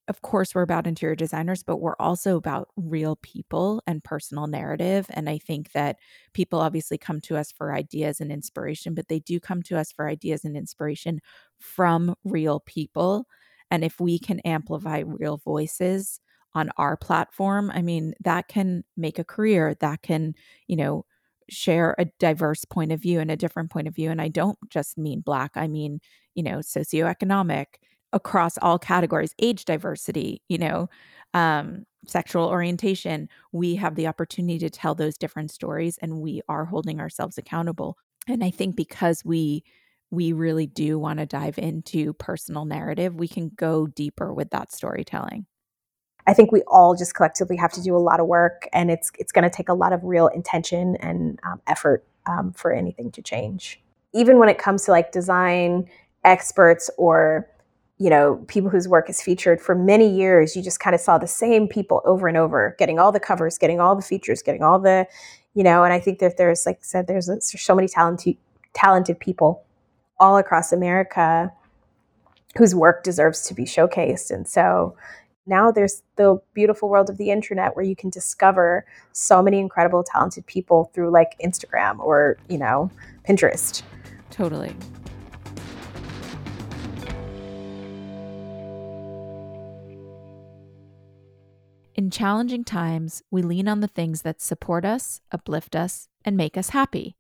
of 0.09 0.23
course, 0.23 0.55
we're 0.55 0.63
about 0.63 0.87
interior 0.87 1.15
designers, 1.15 1.63
but 1.63 1.79
we're 1.79 1.97
also 2.01 2.37
about 2.37 2.69
real 2.77 3.17
people 3.23 3.83
and 3.87 4.05
personal 4.05 4.49
narrative. 4.49 5.07
And 5.11 5.31
I 5.31 5.39
think 5.39 5.73
that 5.73 5.97
people 6.35 6.61
obviously 6.61 6.99
come 6.99 7.21
to 7.23 7.37
us 7.37 7.53
for 7.53 7.73
ideas 7.73 8.21
and 8.21 8.33
inspiration, 8.33 8.95
but 8.95 9.09
they 9.09 9.21
do 9.21 9.41
come 9.41 9.63
to 9.65 9.79
us 9.79 9.93
for 9.93 10.09
ideas 10.09 10.45
and 10.45 10.57
inspiration 10.57 11.21
from 11.59 12.17
real 12.25 12.61
people. 12.61 13.27
And 13.73 13.83
if 13.85 13.99
we 13.99 14.19
can 14.19 14.39
amplify 14.41 14.99
real 14.99 15.39
voices 15.39 16.21
on 16.55 16.71
our 16.77 16.95
platform, 16.95 17.73
I 17.75 17.81
mean, 17.81 18.13
that 18.23 18.47
can 18.47 18.85
make 18.99 19.19
a 19.19 19.25
career, 19.25 19.75
that 19.81 20.03
can, 20.03 20.35
you 20.67 20.77
know, 20.77 21.07
share 21.49 21.95
a 21.99 22.05
diverse 22.21 22.67
point 22.67 22.93
of 22.93 23.01
view 23.01 23.19
and 23.19 23.31
a 23.31 23.37
different 23.37 23.71
point 23.71 23.89
of 23.89 23.95
view. 23.95 24.11
And 24.11 24.21
I 24.21 24.29
don't 24.29 24.59
just 24.69 24.99
mean 24.99 25.21
Black, 25.21 25.53
I 25.57 25.69
mean, 25.69 26.01
you 26.35 26.43
know, 26.43 26.59
socioeconomic 26.59 27.67
across 28.13 28.59
all 28.59 28.79
categories, 28.79 29.35
age 29.41 29.65
diversity, 29.65 30.43
you 30.51 30.59
know, 30.59 30.91
um, 31.33 31.87
sexual 32.07 32.45
orientation, 32.45 33.27
we 33.53 33.75
have 33.77 33.95
the 33.95 34.07
opportunity 34.07 34.59
to 34.59 34.69
tell 34.69 34.95
those 34.95 35.17
different 35.17 35.51
stories 35.51 35.97
and 36.03 36.21
we 36.21 36.43
are 36.47 36.67
holding 36.67 37.01
ourselves 37.01 37.39
accountable. 37.39 37.97
And 38.29 38.45
I 38.45 38.51
think 38.51 38.77
because 38.77 39.25
we 39.25 39.65
we 40.13 40.33
really 40.33 40.67
do 40.67 40.99
want 40.99 41.19
to 41.19 41.27
dive 41.27 41.59
into 41.59 42.13
personal 42.13 42.67
narrative, 42.67 43.15
we 43.17 43.27
can 43.27 43.51
go 43.57 43.87
deeper 43.87 44.33
with 44.33 44.51
that 44.51 44.71
storytelling. 44.71 45.47
I 46.27 46.35
think 46.35 46.53
we 46.53 46.63
all 46.69 46.95
just 46.95 47.15
collectively 47.15 47.57
have 47.57 47.73
to 47.73 47.83
do 47.83 47.97
a 47.97 47.99
lot 47.99 48.21
of 48.21 48.27
work, 48.27 48.69
and 48.73 48.91
it's 48.91 49.11
it's 49.19 49.33
going 49.33 49.43
to 49.43 49.51
take 49.51 49.69
a 49.69 49.75
lot 49.75 49.93
of 49.93 50.05
real 50.05 50.29
intention 50.29 50.97
and 50.97 51.41
um, 51.45 51.61
effort 51.67 52.05
um, 52.27 52.53
for 52.53 52.73
anything 52.73 53.11
to 53.13 53.23
change. 53.23 53.83
Even 54.13 54.39
when 54.39 54.49
it 54.49 54.59
comes 54.59 54.85
to 54.85 54.93
like 54.93 55.11
design 55.11 55.89
experts 56.25 56.91
or 56.99 57.49
you 57.99 58.11
know, 58.11 58.45
people 58.49 58.69
whose 58.69 58.89
work 58.89 59.09
is 59.09 59.23
featured 59.23 59.61
for 59.61 59.77
many 59.77 60.09
years, 60.09 60.57
you 60.57 60.63
just 60.63 60.81
kind 60.81 60.93
of 60.93 61.01
saw 61.01 61.19
the 61.19 61.27
same 61.27 61.69
people 61.69 62.03
over 62.05 62.27
and 62.27 62.37
over, 62.37 62.75
getting 62.77 62.99
all 62.99 63.13
the 63.13 63.21
covers, 63.21 63.59
getting 63.59 63.81
all 63.81 63.95
the 63.95 64.03
features, 64.03 64.43
getting 64.43 64.63
all 64.63 64.81
the, 64.81 65.07
you 65.55 65.63
know, 65.63 65.85
and 65.85 65.93
I 65.93 66.01
think 66.01 66.19
that 66.19 66.37
there's, 66.37 66.67
like 66.67 66.79
I 66.79 66.83
said, 66.83 67.07
there's, 67.07 67.27
there's 67.27 67.61
so 67.61 67.77
many 67.77 67.87
talented, 67.87 68.37
talented 68.73 69.21
people 69.21 69.65
all 70.23 70.37
across 70.37 70.73
America 70.73 71.53
whose 72.57 72.77
work 72.77 73.03
deserves 73.03 73.43
to 73.43 73.55
be 73.55 73.65
showcased. 73.65 74.31
And 74.31 74.47
so 74.47 74.95
now 75.47 75.73
there's 75.73 76.05
the 76.15 76.41
beautiful 76.55 76.89
world 76.89 77.11
of 77.11 77.17
the 77.17 77.33
internet 77.33 77.75
where 77.75 77.85
you 77.85 77.97
can 77.97 78.09
discover 78.09 78.87
so 79.11 79.43
many 79.43 79.59
incredible, 79.59 80.05
talented 80.05 80.47
people 80.47 80.93
through 80.95 81.11
like 81.11 81.37
Instagram 81.45 81.99
or, 81.99 82.39
you 82.49 82.57
know, 82.57 82.89
Pinterest. 83.29 83.83
Totally. 84.31 84.77
In 91.97 92.11
challenging 92.11 92.63
times, 92.63 93.25
we 93.29 93.43
lean 93.43 93.67
on 93.67 93.81
the 93.81 93.89
things 93.89 94.23
that 94.23 94.41
support 94.41 94.85
us, 94.85 95.21
uplift 95.33 95.75
us, 95.75 96.07
and 96.25 96.37
make 96.37 96.57
us 96.57 96.69
happy. 96.69 97.17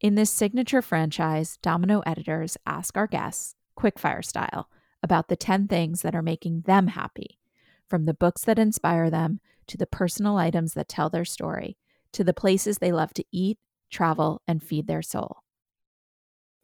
In 0.00 0.14
this 0.14 0.30
signature 0.30 0.80
franchise, 0.80 1.58
Domino 1.60 2.00
editors 2.06 2.56
ask 2.64 2.96
our 2.96 3.08
guests, 3.08 3.56
quickfire 3.76 4.24
style, 4.24 4.68
about 5.02 5.26
the 5.26 5.34
10 5.34 5.66
things 5.66 6.02
that 6.02 6.14
are 6.14 6.22
making 6.22 6.62
them 6.62 6.86
happy, 6.88 7.40
from 7.88 8.04
the 8.04 8.14
books 8.14 8.42
that 8.42 8.60
inspire 8.60 9.10
them 9.10 9.40
to 9.66 9.76
the 9.76 9.86
personal 9.86 10.36
items 10.36 10.74
that 10.74 10.88
tell 10.88 11.10
their 11.10 11.24
story, 11.24 11.76
to 12.12 12.22
the 12.22 12.32
places 12.32 12.78
they 12.78 12.92
love 12.92 13.12
to 13.14 13.24
eat, 13.32 13.58
travel, 13.90 14.40
and 14.46 14.62
feed 14.62 14.86
their 14.86 15.02
soul. 15.02 15.38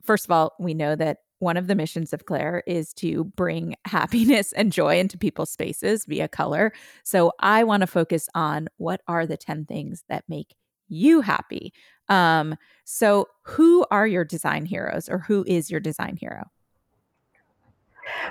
First 0.05 0.27
of 0.27 0.31
all, 0.31 0.53
we 0.61 0.73
know 0.73 0.95
that 0.95 1.19
one 1.41 1.57
of 1.57 1.67
the 1.67 1.75
missions 1.75 2.13
of 2.13 2.27
Clare 2.27 2.63
is 2.69 2.95
to 2.95 3.25
bring 3.25 3.75
happiness 3.85 4.53
and 4.53 4.71
joy 4.71 5.01
into 5.01 5.19
people's 5.19 5.51
spaces 5.51 6.05
via 6.05 6.29
color. 6.29 6.73
So 7.03 7.33
I 7.41 7.65
want 7.65 7.81
to 7.81 7.89
focus 7.89 8.29
on 8.33 8.69
what 8.77 9.01
are 9.09 9.27
the 9.27 9.37
10 9.37 9.65
things 9.65 10.05
that 10.09 10.23
make 10.29 10.55
you 10.89 11.21
happy. 11.21 11.73
Um, 12.09 12.57
so 12.85 13.29
who 13.43 13.87
are 13.91 14.07
your 14.07 14.25
design 14.25 14.67
heroes 14.67 15.09
or 15.09 15.19
who 15.19 15.45
is 15.47 15.71
your 15.71 15.81
design 15.81 16.17
hero? 16.17 16.51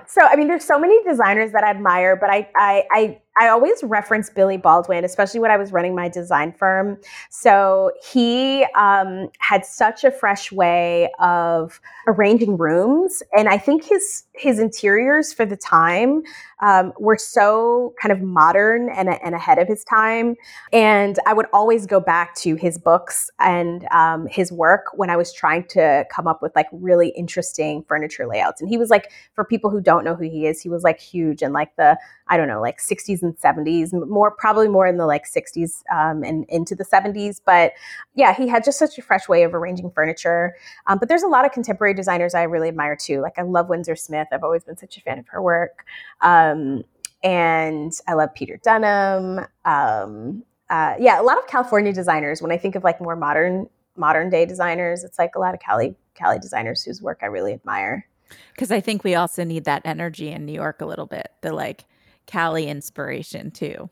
So, 0.07 0.21
I 0.21 0.35
mean, 0.35 0.47
there's 0.47 0.63
so 0.63 0.79
many 0.79 1.03
designers 1.03 1.51
that 1.51 1.63
I 1.63 1.71
admire, 1.71 2.15
but 2.15 2.29
I, 2.29 2.49
I, 2.55 2.83
I, 2.91 3.21
I 3.39 3.47
always 3.47 3.83
reference 3.83 4.29
Billy 4.29 4.57
Baldwin, 4.57 5.03
especially 5.03 5.39
when 5.39 5.51
I 5.51 5.57
was 5.57 5.71
running 5.71 5.95
my 5.95 6.07
design 6.07 6.53
firm. 6.53 6.97
So 7.29 7.91
he 8.11 8.65
um, 8.75 9.29
had 9.39 9.65
such 9.65 10.03
a 10.03 10.11
fresh 10.11 10.51
way 10.51 11.09
of 11.19 11.81
arranging 12.07 12.57
rooms, 12.57 13.23
and 13.35 13.49
I 13.49 13.57
think 13.57 13.83
his 13.83 14.23
his 14.35 14.59
interiors 14.59 15.31
for 15.31 15.45
the 15.45 15.55
time 15.55 16.23
um, 16.63 16.93
were 16.99 17.17
so 17.17 17.93
kind 18.01 18.11
of 18.11 18.21
modern 18.21 18.89
and, 18.89 19.09
and 19.09 19.35
ahead 19.35 19.59
of 19.59 19.67
his 19.67 19.83
time. 19.83 20.35
And 20.71 21.19
I 21.27 21.33
would 21.33 21.45
always 21.53 21.85
go 21.85 21.99
back 21.99 22.33
to 22.35 22.55
his 22.55 22.77
books 22.77 23.29
and 23.39 23.85
um, 23.91 24.27
his 24.27 24.51
work 24.51 24.85
when 24.95 25.09
I 25.09 25.17
was 25.17 25.31
trying 25.33 25.65
to 25.69 26.05
come 26.09 26.25
up 26.25 26.41
with 26.41 26.55
like 26.55 26.67
really 26.71 27.09
interesting 27.09 27.83
furniture 27.87 28.25
layouts. 28.25 28.61
And 28.61 28.69
he 28.69 28.77
was 28.77 28.89
like, 28.89 29.11
for 29.33 29.43
people 29.43 29.69
who 29.69 29.81
don't 29.81 30.03
know 30.03 30.15
who 30.15 30.23
he 30.23 30.47
is, 30.47 30.61
he 30.61 30.69
was 30.69 30.83
like 30.83 30.99
huge 30.99 31.41
in 31.41 31.53
like 31.53 31.75
the 31.75 31.97
I 32.27 32.37
don't 32.37 32.47
know, 32.47 32.61
like 32.61 32.79
60s 32.79 33.21
and 33.23 33.37
70s, 33.37 33.91
more 34.07 34.31
probably 34.31 34.67
more 34.67 34.85
in 34.85 34.97
the 34.97 35.05
like 35.05 35.23
60s 35.25 35.81
um, 35.91 36.23
and 36.23 36.45
into 36.49 36.75
the 36.75 36.85
70s. 36.85 37.41
But 37.43 37.73
yeah, 38.15 38.33
he 38.33 38.47
had 38.47 38.63
just 38.63 38.77
such 38.77 38.97
a 38.97 39.01
fresh 39.01 39.27
way 39.27 39.43
of 39.43 39.53
arranging 39.53 39.89
furniture. 39.91 40.55
Um, 40.87 40.99
but 40.99 41.09
there's 41.09 41.23
a 41.23 41.27
lot 41.27 41.45
of 41.45 41.51
contemporary 41.51 41.93
designers 41.93 42.35
I 42.35 42.43
really 42.43 42.67
admire 42.67 42.95
too. 42.95 43.21
Like 43.21 43.39
I 43.39 43.41
love 43.41 43.69
Windsor 43.69 43.95
Smith. 43.95 44.27
I've 44.31 44.43
always 44.43 44.63
been 44.63 44.77
such 44.77 44.97
a 44.97 45.01
fan 45.01 45.19
of 45.19 45.27
her 45.29 45.41
work. 45.41 45.85
Um, 46.21 46.83
and 47.23 47.93
I 48.07 48.13
love 48.13 48.33
Peter 48.35 48.59
Dunham. 48.61 49.45
Um, 49.65 50.43
uh, 50.69 50.95
yeah, 50.99 51.21
a 51.21 51.23
lot 51.23 51.37
of 51.37 51.47
California 51.47 51.93
designers. 51.93 52.41
When 52.41 52.51
I 52.51 52.57
think 52.57 52.75
of 52.75 52.83
like 52.83 52.99
more 52.99 53.15
modern 53.15 53.69
modern 53.95 54.29
day 54.29 54.45
designers, 54.45 55.03
it's 55.03 55.19
like 55.19 55.35
a 55.35 55.39
lot 55.39 55.53
of 55.53 55.59
Cali 55.59 55.95
Cali 56.15 56.39
designers 56.39 56.83
whose 56.83 57.01
work 57.01 57.19
I 57.21 57.27
really 57.27 57.53
admire. 57.53 58.07
Because 58.53 58.71
I 58.71 58.79
think 58.79 59.03
we 59.03 59.15
also 59.15 59.43
need 59.43 59.65
that 59.65 59.81
energy 59.85 60.29
in 60.29 60.45
New 60.45 60.53
York 60.53 60.81
a 60.81 60.85
little 60.85 61.05
bit. 61.05 61.31
The 61.41 61.53
like 61.53 61.85
Cali 62.25 62.67
inspiration 62.67 63.51
too. 63.51 63.89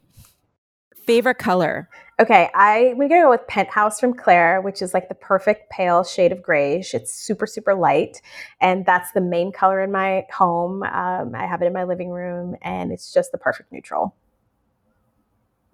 Favorite 0.96 1.40
color? 1.40 1.90
Okay, 2.20 2.50
I'm 2.54 2.96
gonna 2.98 3.10
go 3.10 3.30
with 3.32 3.48
Penthouse 3.48 4.00
from 4.00 4.14
Clare, 4.14 4.62
which 4.62 4.82
is 4.82 4.94
like 4.94 5.10
the 5.10 5.16
perfect 5.16 5.72
pale 5.72 6.04
shade 6.04 6.32
of 6.32 6.44
grayish. 6.44 6.94
It's 6.94 7.12
super, 7.12 7.48
super 7.48 7.74
light, 7.74 8.22
and 8.60 8.86
that's 8.86 9.12
the 9.12 9.22
main 9.22 9.52
color 9.52 9.82
in 9.82 9.92
my 9.92 10.26
home. 10.32 10.84
Um, 10.84 11.34
I 11.34 11.48
have 11.48 11.64
it 11.64 11.66
in 11.66 11.74
my 11.74 11.84
living 11.84 12.10
room, 12.10 12.56
and 12.62 12.92
it's 12.92 13.12
just 13.12 13.32
the 13.32 13.40
perfect 13.40 13.72
neutral. 13.72 14.16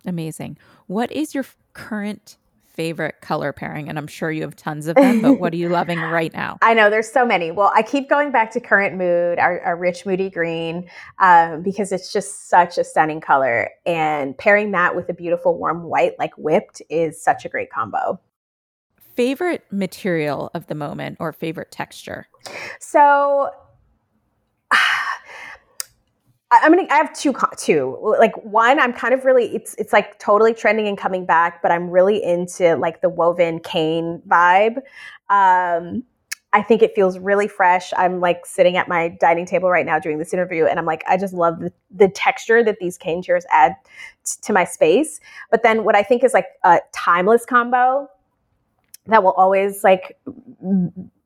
Amazing. 0.05 0.57
What 0.87 1.11
is 1.11 1.35
your 1.35 1.45
current 1.73 2.37
favorite 2.77 3.19
color 3.21 3.51
pairing? 3.51 3.89
And 3.89 3.97
I'm 3.97 4.07
sure 4.07 4.31
you 4.31 4.43
have 4.43 4.55
tons 4.55 4.87
of 4.87 4.95
them, 4.95 5.21
but 5.21 5.39
what 5.39 5.51
are 5.51 5.57
you 5.57 5.67
loving 5.67 5.99
right 6.01 6.31
now? 6.31 6.57
I 6.61 6.73
know 6.73 6.89
there's 6.89 7.11
so 7.11 7.25
many. 7.25 7.51
Well, 7.51 7.71
I 7.75 7.81
keep 7.81 8.07
going 8.07 8.31
back 8.31 8.51
to 8.51 8.61
Current 8.61 8.95
Mood, 8.95 9.39
our, 9.39 9.59
our 9.61 9.75
rich, 9.75 10.05
moody 10.05 10.29
green, 10.29 10.87
um, 11.19 11.63
because 11.63 11.91
it's 11.91 12.13
just 12.13 12.47
such 12.47 12.77
a 12.77 12.83
stunning 12.83 13.19
color. 13.19 13.71
And 13.85 14.37
pairing 14.37 14.71
that 14.71 14.95
with 14.95 15.09
a 15.09 15.13
beautiful 15.13 15.57
warm 15.57 15.83
white, 15.83 16.13
like 16.19 16.31
whipped, 16.37 16.81
is 16.89 17.21
such 17.21 17.43
a 17.43 17.49
great 17.49 17.71
combo. 17.71 18.21
Favorite 19.15 19.63
material 19.71 20.51
of 20.53 20.67
the 20.67 20.75
moment 20.75 21.17
or 21.19 21.33
favorite 21.33 21.71
texture? 21.71 22.27
So 22.79 23.49
I'm 26.51 26.71
gonna. 26.73 26.87
I 26.89 26.95
have 26.95 27.13
two. 27.13 27.33
Two. 27.57 28.15
Like 28.19 28.35
one, 28.43 28.79
I'm 28.79 28.93
kind 28.93 29.13
of 29.13 29.25
really. 29.25 29.53
It's 29.53 29.73
it's 29.75 29.91
like 29.91 30.17
totally 30.19 30.53
trending 30.53 30.87
and 30.87 30.97
coming 30.97 31.25
back, 31.25 31.61
but 31.61 31.71
I'm 31.71 31.89
really 31.89 32.23
into 32.23 32.75
like 32.77 33.01
the 33.01 33.09
woven 33.09 33.59
cane 33.59 34.21
vibe. 34.27 34.77
Um, 35.29 36.03
I 36.53 36.61
think 36.61 36.81
it 36.81 36.95
feels 36.95 37.19
really 37.19 37.49
fresh. 37.49 37.91
I'm 37.97 38.21
like 38.21 38.45
sitting 38.45 38.77
at 38.77 38.87
my 38.87 39.09
dining 39.19 39.45
table 39.45 39.69
right 39.69 39.85
now 39.85 39.99
doing 39.99 40.17
this 40.17 40.33
interview, 40.33 40.65
and 40.65 40.79
I'm 40.79 40.85
like, 40.85 41.03
I 41.07 41.17
just 41.17 41.33
love 41.33 41.59
the, 41.59 41.73
the 41.91 42.07
texture 42.07 42.63
that 42.63 42.77
these 42.79 42.97
cane 42.97 43.21
chairs 43.21 43.45
add 43.51 43.75
t- 44.25 44.37
to 44.43 44.53
my 44.53 44.63
space. 44.63 45.19
But 45.51 45.63
then 45.63 45.83
what 45.83 45.95
I 45.95 46.03
think 46.03 46.23
is 46.23 46.33
like 46.33 46.47
a 46.63 46.79
timeless 46.93 47.45
combo 47.45 48.09
that 49.07 49.23
will 49.23 49.33
always 49.33 49.83
like 49.83 50.17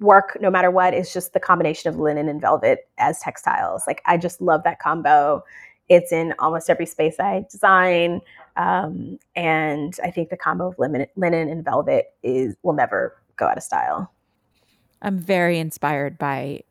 work 0.01 0.37
no 0.41 0.49
matter 0.49 0.69
what 0.69 0.93
is 0.93 1.13
just 1.13 1.33
the 1.33 1.39
combination 1.39 1.89
of 1.89 1.99
linen 1.99 2.27
and 2.27 2.41
velvet 2.41 2.89
as 2.97 3.19
textiles. 3.19 3.83
Like 3.87 4.01
I 4.05 4.17
just 4.17 4.41
love 4.41 4.63
that 4.63 4.79
combo. 4.79 5.43
It's 5.89 6.11
in 6.11 6.33
almost 6.39 6.69
every 6.69 6.85
space 6.85 7.19
I 7.19 7.45
design. 7.49 8.21
Um, 8.57 9.19
and 9.35 9.97
I 10.03 10.11
think 10.11 10.29
the 10.29 10.37
combo 10.37 10.69
of 10.69 10.79
linen, 10.79 11.05
linen 11.15 11.49
and 11.49 11.63
velvet 11.63 12.13
is 12.23 12.55
will 12.63 12.73
never 12.73 13.15
go 13.37 13.45
out 13.45 13.57
of 13.57 13.63
style. 13.63 14.11
I'm 15.01 15.17
very 15.17 15.57
inspired 15.57 16.17
by 16.17 16.63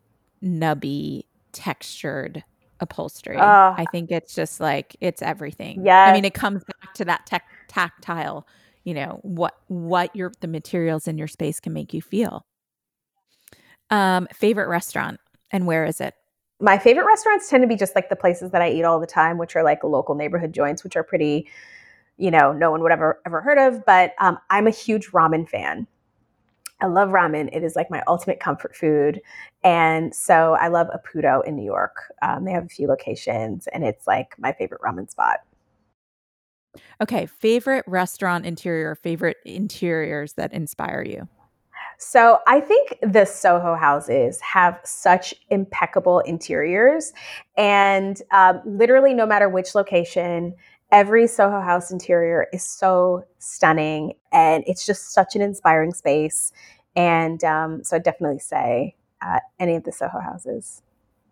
nubby 0.42 1.24
textured 1.52 2.44
upholstery. 2.80 3.36
Uh, 3.36 3.74
I 3.76 3.84
think 3.92 4.10
it's 4.10 4.34
just 4.34 4.60
like 4.60 4.96
it's 5.00 5.22
everything. 5.22 5.84
Yeah. 5.84 6.04
I 6.04 6.12
mean, 6.12 6.24
it 6.24 6.34
comes 6.34 6.64
back 6.64 6.94
to 6.94 7.04
that 7.06 7.26
tech, 7.26 7.44
tactile, 7.68 8.46
you 8.84 8.94
know, 8.94 9.20
what 9.22 9.54
what 9.68 10.14
your 10.16 10.32
the 10.40 10.48
materials 10.48 11.06
in 11.06 11.18
your 11.18 11.28
space 11.28 11.60
can 11.60 11.72
make 11.72 11.92
you 11.92 12.02
feel. 12.02 12.46
Um, 13.90 14.28
favorite 14.32 14.68
restaurant 14.68 15.20
and 15.50 15.66
where 15.66 15.84
is 15.84 16.00
it? 16.00 16.14
My 16.60 16.78
favorite 16.78 17.06
restaurants 17.06 17.48
tend 17.48 17.62
to 17.62 17.66
be 17.66 17.76
just 17.76 17.94
like 17.94 18.08
the 18.08 18.16
places 18.16 18.50
that 18.50 18.62
I 18.62 18.70
eat 18.70 18.84
all 18.84 19.00
the 19.00 19.06
time, 19.06 19.38
which 19.38 19.56
are 19.56 19.62
like 19.62 19.82
local 19.82 20.14
neighborhood 20.14 20.52
joints, 20.52 20.84
which 20.84 20.94
are 20.94 21.02
pretty, 21.02 21.48
you 22.18 22.30
know, 22.30 22.52
no 22.52 22.70
one 22.70 22.82
would 22.82 22.92
ever 22.92 23.20
ever 23.26 23.40
heard 23.40 23.58
of. 23.58 23.84
But 23.86 24.14
um, 24.18 24.38
I'm 24.50 24.66
a 24.66 24.70
huge 24.70 25.08
ramen 25.08 25.48
fan. 25.48 25.86
I 26.82 26.86
love 26.86 27.10
ramen. 27.10 27.48
It 27.52 27.62
is 27.62 27.76
like 27.76 27.90
my 27.90 28.02
ultimate 28.06 28.40
comfort 28.40 28.74
food. 28.74 29.20
And 29.62 30.14
so 30.14 30.56
I 30.60 30.68
love 30.68 30.88
Ippudo 30.88 31.44
in 31.44 31.56
New 31.56 31.64
York. 31.64 31.96
Um, 32.22 32.44
they 32.44 32.52
have 32.52 32.64
a 32.64 32.68
few 32.68 32.88
locations, 32.88 33.66
and 33.68 33.84
it's 33.84 34.06
like 34.06 34.34
my 34.38 34.52
favorite 34.52 34.80
ramen 34.80 35.10
spot. 35.10 35.40
Okay, 37.02 37.26
favorite 37.26 37.84
restaurant 37.86 38.46
interior, 38.46 38.94
favorite 38.94 39.38
interiors 39.44 40.34
that 40.34 40.52
inspire 40.52 41.02
you? 41.02 41.28
So 42.02 42.38
I 42.46 42.60
think 42.60 42.96
the 43.02 43.26
Soho 43.26 43.74
houses 43.74 44.40
have 44.40 44.80
such 44.84 45.34
impeccable 45.50 46.20
interiors, 46.20 47.12
and 47.58 48.20
um, 48.30 48.62
literally, 48.64 49.12
no 49.12 49.26
matter 49.26 49.50
which 49.50 49.74
location, 49.74 50.54
every 50.90 51.26
Soho 51.26 51.60
house 51.60 51.90
interior 51.90 52.46
is 52.54 52.64
so 52.64 53.24
stunning, 53.38 54.14
and 54.32 54.64
it's 54.66 54.86
just 54.86 55.12
such 55.12 55.36
an 55.36 55.42
inspiring 55.42 55.92
space. 55.92 56.52
And 56.96 57.44
um, 57.44 57.84
so 57.84 57.96
I 57.96 57.98
definitely 57.98 58.38
say 58.38 58.96
uh, 59.20 59.40
any 59.58 59.76
of 59.76 59.84
the 59.84 59.92
Soho 59.92 60.20
houses 60.20 60.82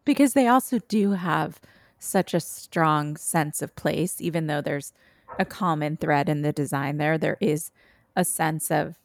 because 0.04 0.32
they 0.32 0.48
also 0.48 0.78
do 0.88 1.12
have 1.12 1.60
such 1.98 2.32
a 2.32 2.40
strong 2.40 3.16
sense 3.16 3.60
of 3.60 3.74
place, 3.74 4.20
even 4.20 4.46
though 4.46 4.62
there's 4.62 4.92
a 5.38 5.44
common 5.44 5.96
thread 5.96 6.28
in 6.28 6.42
the 6.42 6.52
design 6.52 6.96
there. 6.98 7.18
There 7.18 7.36
is 7.40 7.72
a 8.16 8.24
sense 8.24 8.70
of 8.70 8.96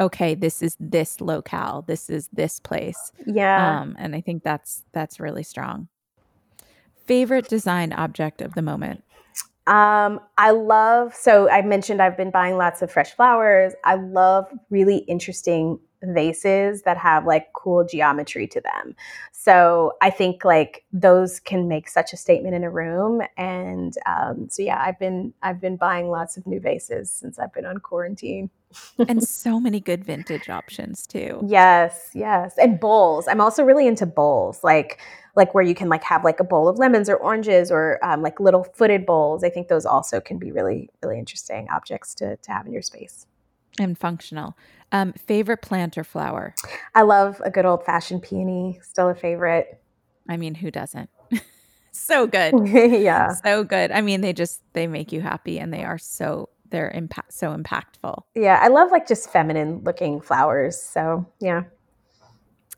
okay, 0.00 0.34
this 0.34 0.62
is 0.62 0.76
this 0.78 1.20
locale, 1.20 1.84
this 1.86 2.10
is 2.10 2.28
this 2.32 2.60
place. 2.60 3.12
Yeah. 3.26 3.80
Um, 3.80 3.96
and 3.98 4.14
I 4.14 4.20
think 4.20 4.42
that's 4.42 4.84
that's 4.92 5.20
really 5.20 5.42
strong. 5.42 5.88
Favorite 7.06 7.48
design 7.48 7.92
object 7.92 8.40
of 8.40 8.54
the 8.54 8.62
moment? 8.62 9.04
Um, 9.66 10.20
I 10.38 10.50
love 10.50 11.14
so 11.14 11.48
I 11.48 11.62
mentioned 11.62 12.02
I've 12.02 12.16
been 12.16 12.30
buying 12.30 12.56
lots 12.56 12.82
of 12.82 12.90
fresh 12.90 13.12
flowers. 13.12 13.74
I 13.84 13.94
love 13.94 14.46
really 14.70 14.98
interesting 14.98 15.78
vases 16.02 16.82
that 16.82 16.96
have 16.98 17.26
like 17.26 17.52
cool 17.52 17.84
geometry 17.84 18.46
to 18.48 18.60
them. 18.60 18.94
So 19.32 19.94
I 20.00 20.10
think 20.10 20.44
like 20.44 20.84
those 20.92 21.40
can 21.40 21.68
make 21.68 21.88
such 21.88 22.12
a 22.12 22.16
statement 22.16 22.54
in 22.54 22.64
a 22.64 22.70
room. 22.70 23.22
And 23.36 23.94
um, 24.06 24.48
so 24.50 24.62
yeah, 24.62 24.82
I've 24.84 24.98
been 24.98 25.32
I've 25.42 25.60
been 25.60 25.76
buying 25.76 26.08
lots 26.08 26.36
of 26.36 26.46
new 26.46 26.60
vases 26.60 27.10
since 27.10 27.38
I've 27.38 27.52
been 27.52 27.66
on 27.66 27.78
quarantine. 27.78 28.50
and 28.98 29.22
so 29.28 29.60
many 29.60 29.80
good 29.80 30.04
vintage 30.04 30.48
options 30.48 31.06
too. 31.06 31.42
Yes, 31.46 32.10
yes. 32.14 32.54
And 32.58 32.80
bowls. 32.80 33.28
I'm 33.28 33.40
also 33.40 33.64
really 33.64 33.86
into 33.86 34.06
bowls. 34.06 34.62
Like 34.62 35.00
like 35.34 35.54
where 35.54 35.64
you 35.64 35.74
can 35.74 35.88
like 35.88 36.04
have 36.04 36.24
like 36.24 36.40
a 36.40 36.44
bowl 36.44 36.68
of 36.68 36.78
lemons 36.78 37.08
or 37.08 37.16
oranges 37.16 37.70
or 37.70 37.98
um, 38.04 38.22
like 38.22 38.38
little 38.38 38.64
footed 38.64 39.06
bowls. 39.06 39.42
I 39.42 39.50
think 39.50 39.68
those 39.68 39.86
also 39.86 40.20
can 40.20 40.38
be 40.38 40.52
really 40.52 40.88
really 41.02 41.18
interesting 41.18 41.68
objects 41.70 42.14
to 42.16 42.36
to 42.36 42.52
have 42.52 42.66
in 42.66 42.72
your 42.72 42.82
space 42.82 43.26
and 43.78 43.98
functional. 43.98 44.56
Um, 44.90 45.12
favorite 45.14 45.62
plant 45.62 45.96
or 45.96 46.04
flower? 46.04 46.54
I 46.94 47.02
love 47.02 47.40
a 47.44 47.50
good 47.50 47.64
old 47.64 47.84
fashioned 47.84 48.22
peony. 48.22 48.78
Still 48.82 49.08
a 49.08 49.14
favorite. 49.14 49.80
I 50.28 50.36
mean, 50.36 50.54
who 50.54 50.70
doesn't? 50.70 51.08
so 51.92 52.26
good. 52.26 52.54
yeah. 52.68 53.34
So 53.34 53.64
good. 53.64 53.90
I 53.90 54.00
mean, 54.00 54.20
they 54.20 54.32
just 54.32 54.62
they 54.74 54.86
make 54.86 55.12
you 55.12 55.20
happy 55.20 55.58
and 55.58 55.72
they 55.72 55.84
are 55.84 55.98
so 55.98 56.48
they're 56.70 56.90
impact 56.90 57.32
so 57.32 57.56
impactful. 57.56 58.22
Yeah, 58.34 58.58
I 58.60 58.68
love 58.68 58.90
like 58.90 59.06
just 59.06 59.30
feminine 59.30 59.82
looking 59.84 60.20
flowers. 60.20 60.80
So, 60.80 61.26
yeah. 61.40 61.64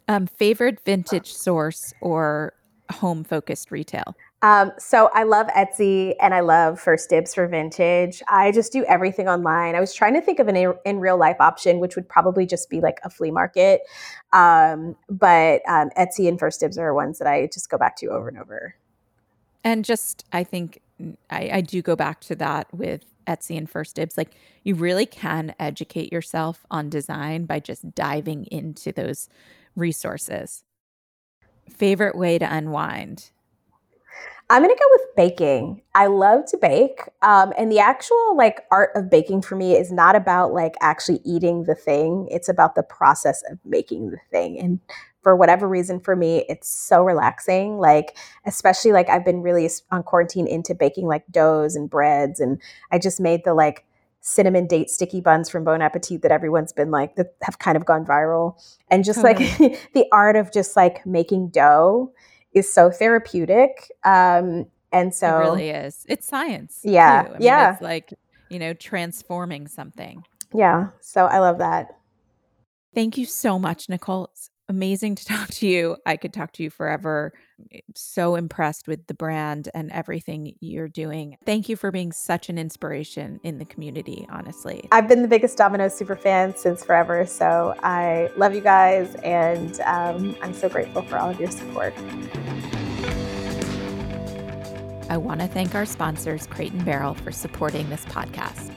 Um 0.09 0.26
favorite 0.26 0.80
vintage 0.84 1.32
source 1.32 1.92
or 2.01 2.55
home 2.90 3.24
focused 3.24 3.70
retail? 3.70 4.16
Um, 4.45 4.72
so 4.78 5.09
I 5.14 5.22
love 5.22 5.47
Etsy 5.57 6.14
and 6.20 6.34
I 6.34 6.40
love 6.40 6.78
First 6.78 7.09
Dibs 7.09 7.34
for 7.34 7.49
vintage. 7.49 8.22
I 8.28 8.53
just 8.53 8.72
do 8.72 8.84
everything 8.84 9.26
online. 9.26 9.74
I 9.74 9.80
was 9.80 9.95
trying 9.95 10.12
to 10.12 10.20
think 10.20 10.38
of 10.38 10.49
an 10.49 10.55
in, 10.55 10.74
in 10.84 11.01
real 11.01 11.16
life 11.16 11.38
option, 11.40 11.80
which 11.80 11.97
would 11.97 12.07
probably 12.07 12.45
just 12.45 12.68
be 12.68 12.82
like 12.82 13.01
a 13.05 13.09
flea 13.09 13.30
market. 13.30 13.80
Um, 14.34 14.97
but 15.09 15.62
um, 15.66 15.88
Etsy 15.97 16.28
and 16.28 16.38
First 16.38 16.61
Dibs 16.61 16.76
are 16.76 16.92
ones 16.92 17.18
that 17.20 17.26
I 17.26 17.49
just 17.51 17.70
go 17.70 17.78
back 17.78 17.97
to 17.97 18.09
over 18.09 18.28
and 18.28 18.38
over. 18.38 18.74
And 19.64 19.82
just, 19.82 20.26
I 20.30 20.45
think 20.45 20.82
I, 21.30 21.49
I 21.51 21.61
do 21.62 21.80
go 21.80 21.97
back 21.97 22.20
to 22.24 22.36
that 22.36 22.66
with 22.70 23.07
Etsy 23.26 23.57
and 23.57 23.68
First 23.68 23.97
Dibs. 23.97 24.18
Like 24.18 24.32
you 24.62 24.74
really 24.74 25.07
can 25.07 25.55
educate 25.59 26.12
yourself 26.12 26.66
on 26.70 26.90
design 26.90 27.47
by 27.47 27.61
just 27.61 27.95
diving 27.95 28.45
into 28.51 28.92
those 28.92 29.30
resources. 29.74 30.64
Favorite 31.70 32.14
way 32.14 32.38
to 32.38 32.55
unwind? 32.55 33.30
I'm 34.55 34.63
gonna 34.63 34.75
go 34.77 34.87
with 34.93 35.17
baking. 35.17 35.83
I 35.97 36.07
love 36.07 36.45
to 36.51 36.57
bake, 36.57 37.01
um, 37.23 37.53
and 37.59 37.73
the 37.73 37.81
actual 37.81 38.37
like 38.37 38.61
art 38.71 38.91
of 38.95 39.11
baking 39.11 39.43
for 39.43 39.57
me 39.57 39.77
is 39.77 39.91
not 39.91 40.15
about 40.15 40.53
like 40.53 40.77
actually 40.81 41.21
eating 41.25 41.65
the 41.65 41.75
thing. 41.75 42.29
It's 42.31 42.49
about 42.49 42.77
the 42.77 42.85
process 42.85 43.43
of 43.51 43.59
making 43.65 44.11
the 44.11 44.21
thing, 44.31 44.57
and 44.61 44.79
for 45.25 45.35
whatever 45.35 45.67
reason, 45.69 45.99
for 45.99 46.15
me, 46.15 46.45
it's 46.49 46.69
so 46.69 47.03
relaxing. 47.03 47.79
Like 47.79 48.17
especially 48.47 48.93
like 48.93 49.09
I've 49.09 49.25
been 49.25 49.43
really 49.43 49.69
on 49.91 50.05
quarantine 50.05 50.47
into 50.47 50.73
baking 50.73 51.09
like 51.09 51.25
doughs 51.33 51.75
and 51.75 51.91
breads, 51.91 52.39
and 52.39 52.63
I 52.93 53.01
just 53.01 53.19
made 53.19 53.43
the 53.45 53.55
like 53.55 53.85
cinnamon 54.21 54.69
date 54.69 54.89
sticky 54.89 55.21
buns 55.21 55.51
from 55.51 55.65
Bon 55.65 55.83
Appetit 55.83 56.23
that 56.23 56.31
everyone's 56.31 56.73
been 56.73 56.93
like 56.93 57.17
that 57.17 57.35
have 57.43 57.59
kind 57.59 57.77
of 57.77 57.87
gone 57.87 58.07
viral, 58.07 58.55
and 58.89 59.03
just 59.03 59.25
like 59.25 59.39
the 59.95 60.07
art 60.13 60.37
of 60.37 60.53
just 60.53 60.77
like 60.77 61.05
making 61.05 61.49
dough 61.49 62.13
is 62.55 62.73
so 62.73 62.91
therapeutic. 62.91 63.91
Um, 64.05 64.67
and 64.93 65.13
so 65.13 65.39
it 65.39 65.41
really 65.41 65.71
is. 65.71 66.07
It's 66.09 66.27
science. 66.27 66.81
Yeah. 66.85 67.29
Mean, 67.31 67.37
yeah. 67.41 67.73
It's 67.73 67.83
like, 67.83 68.15
you 68.49 68.59
know, 68.59 68.73
transforming 68.73 69.67
something. 69.67 70.23
Yeah. 70.55 70.89
So 71.01 71.27
I 71.27 71.41
love 71.41 71.59
that. 71.59 71.89
Thank 72.95 73.19
you 73.19 73.27
so 73.27 73.59
much, 73.59 73.89
Nicole. 73.89 74.29
It's 74.33 74.51
amazing 74.69 75.15
to 75.17 75.25
talk 75.35 75.49
to 75.49 75.67
you. 75.67 75.97
I 76.07 76.17
could 76.17 76.33
talk 76.33 76.53
to 76.53 76.62
you 76.62 76.71
forever. 76.71 77.33
So 77.95 78.35
impressed 78.35 78.89
with 78.89 79.07
the 79.07 79.15
brand 79.15 79.69
and 79.75 79.91
everything 79.93 80.55
you're 80.61 80.89
doing. 80.89 81.37
Thank 81.45 81.69
you 81.69 81.77
for 81.77 81.91
being 81.91 82.12
such 82.12 82.49
an 82.49 82.59
inspiration 82.59 83.41
in 83.45 83.59
the 83.59 83.65
community, 83.65 84.27
honestly. 84.29 84.89
I've 84.93 85.09
been 85.09 85.23
the 85.23 85.29
biggest 85.29 85.57
Domino's 85.57 85.95
super 85.95 86.17
fan 86.17 86.57
since 86.57 86.85
forever. 86.85 87.27
So 87.27 87.75
I 87.83 88.31
love 88.37 88.55
you 88.55 88.61
guys 88.61 89.15
and 89.17 89.81
um, 89.83 90.37
I'm 90.43 90.55
so 90.55 90.69
grateful 90.69 91.03
for 91.03 91.19
all 91.19 91.31
of 91.31 91.39
your 91.39 91.51
support. 91.51 91.95
I 95.11 95.17
want 95.17 95.41
to 95.41 95.47
thank 95.47 95.75
our 95.75 95.87
sponsors, 95.87 96.47
Crate 96.47 96.73
and 96.73 96.85
Barrel, 96.85 97.15
for 97.15 97.31
supporting 97.31 97.89
this 97.91 98.05
podcast. 98.07 98.73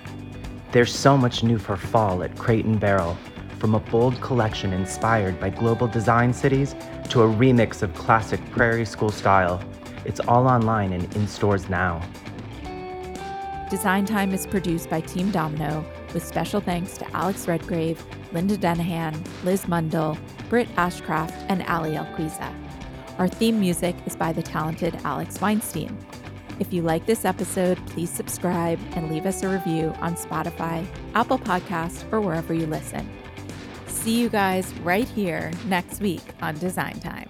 There's 0.71 0.93
so 0.93 1.17
much 1.17 1.41
new 1.41 1.57
for 1.57 1.77
fall 1.77 2.21
at 2.21 2.37
Crate 2.37 2.65
and 2.65 2.79
Barrel 2.79 3.17
from 3.59 3.75
a 3.75 3.79
bold 3.79 4.19
collection 4.21 4.73
inspired 4.73 5.39
by 5.39 5.49
global 5.49 5.87
design 5.87 6.33
cities 6.33 6.75
to 7.09 7.21
a 7.21 7.27
remix 7.27 7.81
of 7.81 7.93
classic 7.93 8.39
prairie 8.51 8.85
school 8.85 9.09
style. 9.09 9.61
It's 10.05 10.19
all 10.21 10.47
online 10.47 10.93
and 10.93 11.15
in 11.15 11.27
stores 11.27 11.69
now. 11.69 12.01
Design 13.69 14.05
Time 14.05 14.33
is 14.33 14.47
produced 14.47 14.89
by 14.89 15.01
Team 15.01 15.29
Domino 15.31 15.85
with 16.13 16.25
special 16.25 16.61
thanks 16.61 16.97
to 16.99 17.15
Alex 17.15 17.47
Redgrave, 17.47 18.01
Linda 18.31 18.57
Denahan, 18.57 19.13
Liz 19.43 19.65
Mundell, 19.65 20.17
Britt 20.49 20.73
Ashcraft, 20.75 21.33
and 21.49 21.63
Ali 21.63 21.91
Alquiza. 21.91 22.53
Our 23.17 23.27
theme 23.27 23.59
music 23.59 23.95
is 24.05 24.15
by 24.15 24.31
the 24.31 24.41
talented 24.41 24.97
Alex 25.03 25.41
Weinstein. 25.41 25.97
If 26.59 26.71
you 26.71 26.81
like 26.81 27.05
this 27.05 27.25
episode, 27.25 27.77
please 27.87 28.09
subscribe 28.09 28.79
and 28.93 29.11
leave 29.11 29.25
us 29.25 29.43
a 29.43 29.49
review 29.49 29.93
on 29.99 30.15
Spotify, 30.15 30.85
Apple 31.13 31.37
Podcasts, 31.37 32.11
or 32.11 32.21
wherever 32.21 32.53
you 32.53 32.67
listen. 32.67 33.09
See 34.07 34.21
you 34.21 34.29
guys 34.29 34.73
right 34.75 35.09
here 35.09 35.51
next 35.65 35.99
week 35.99 36.21
on 36.41 36.57
Design 36.59 36.97
Time. 37.01 37.27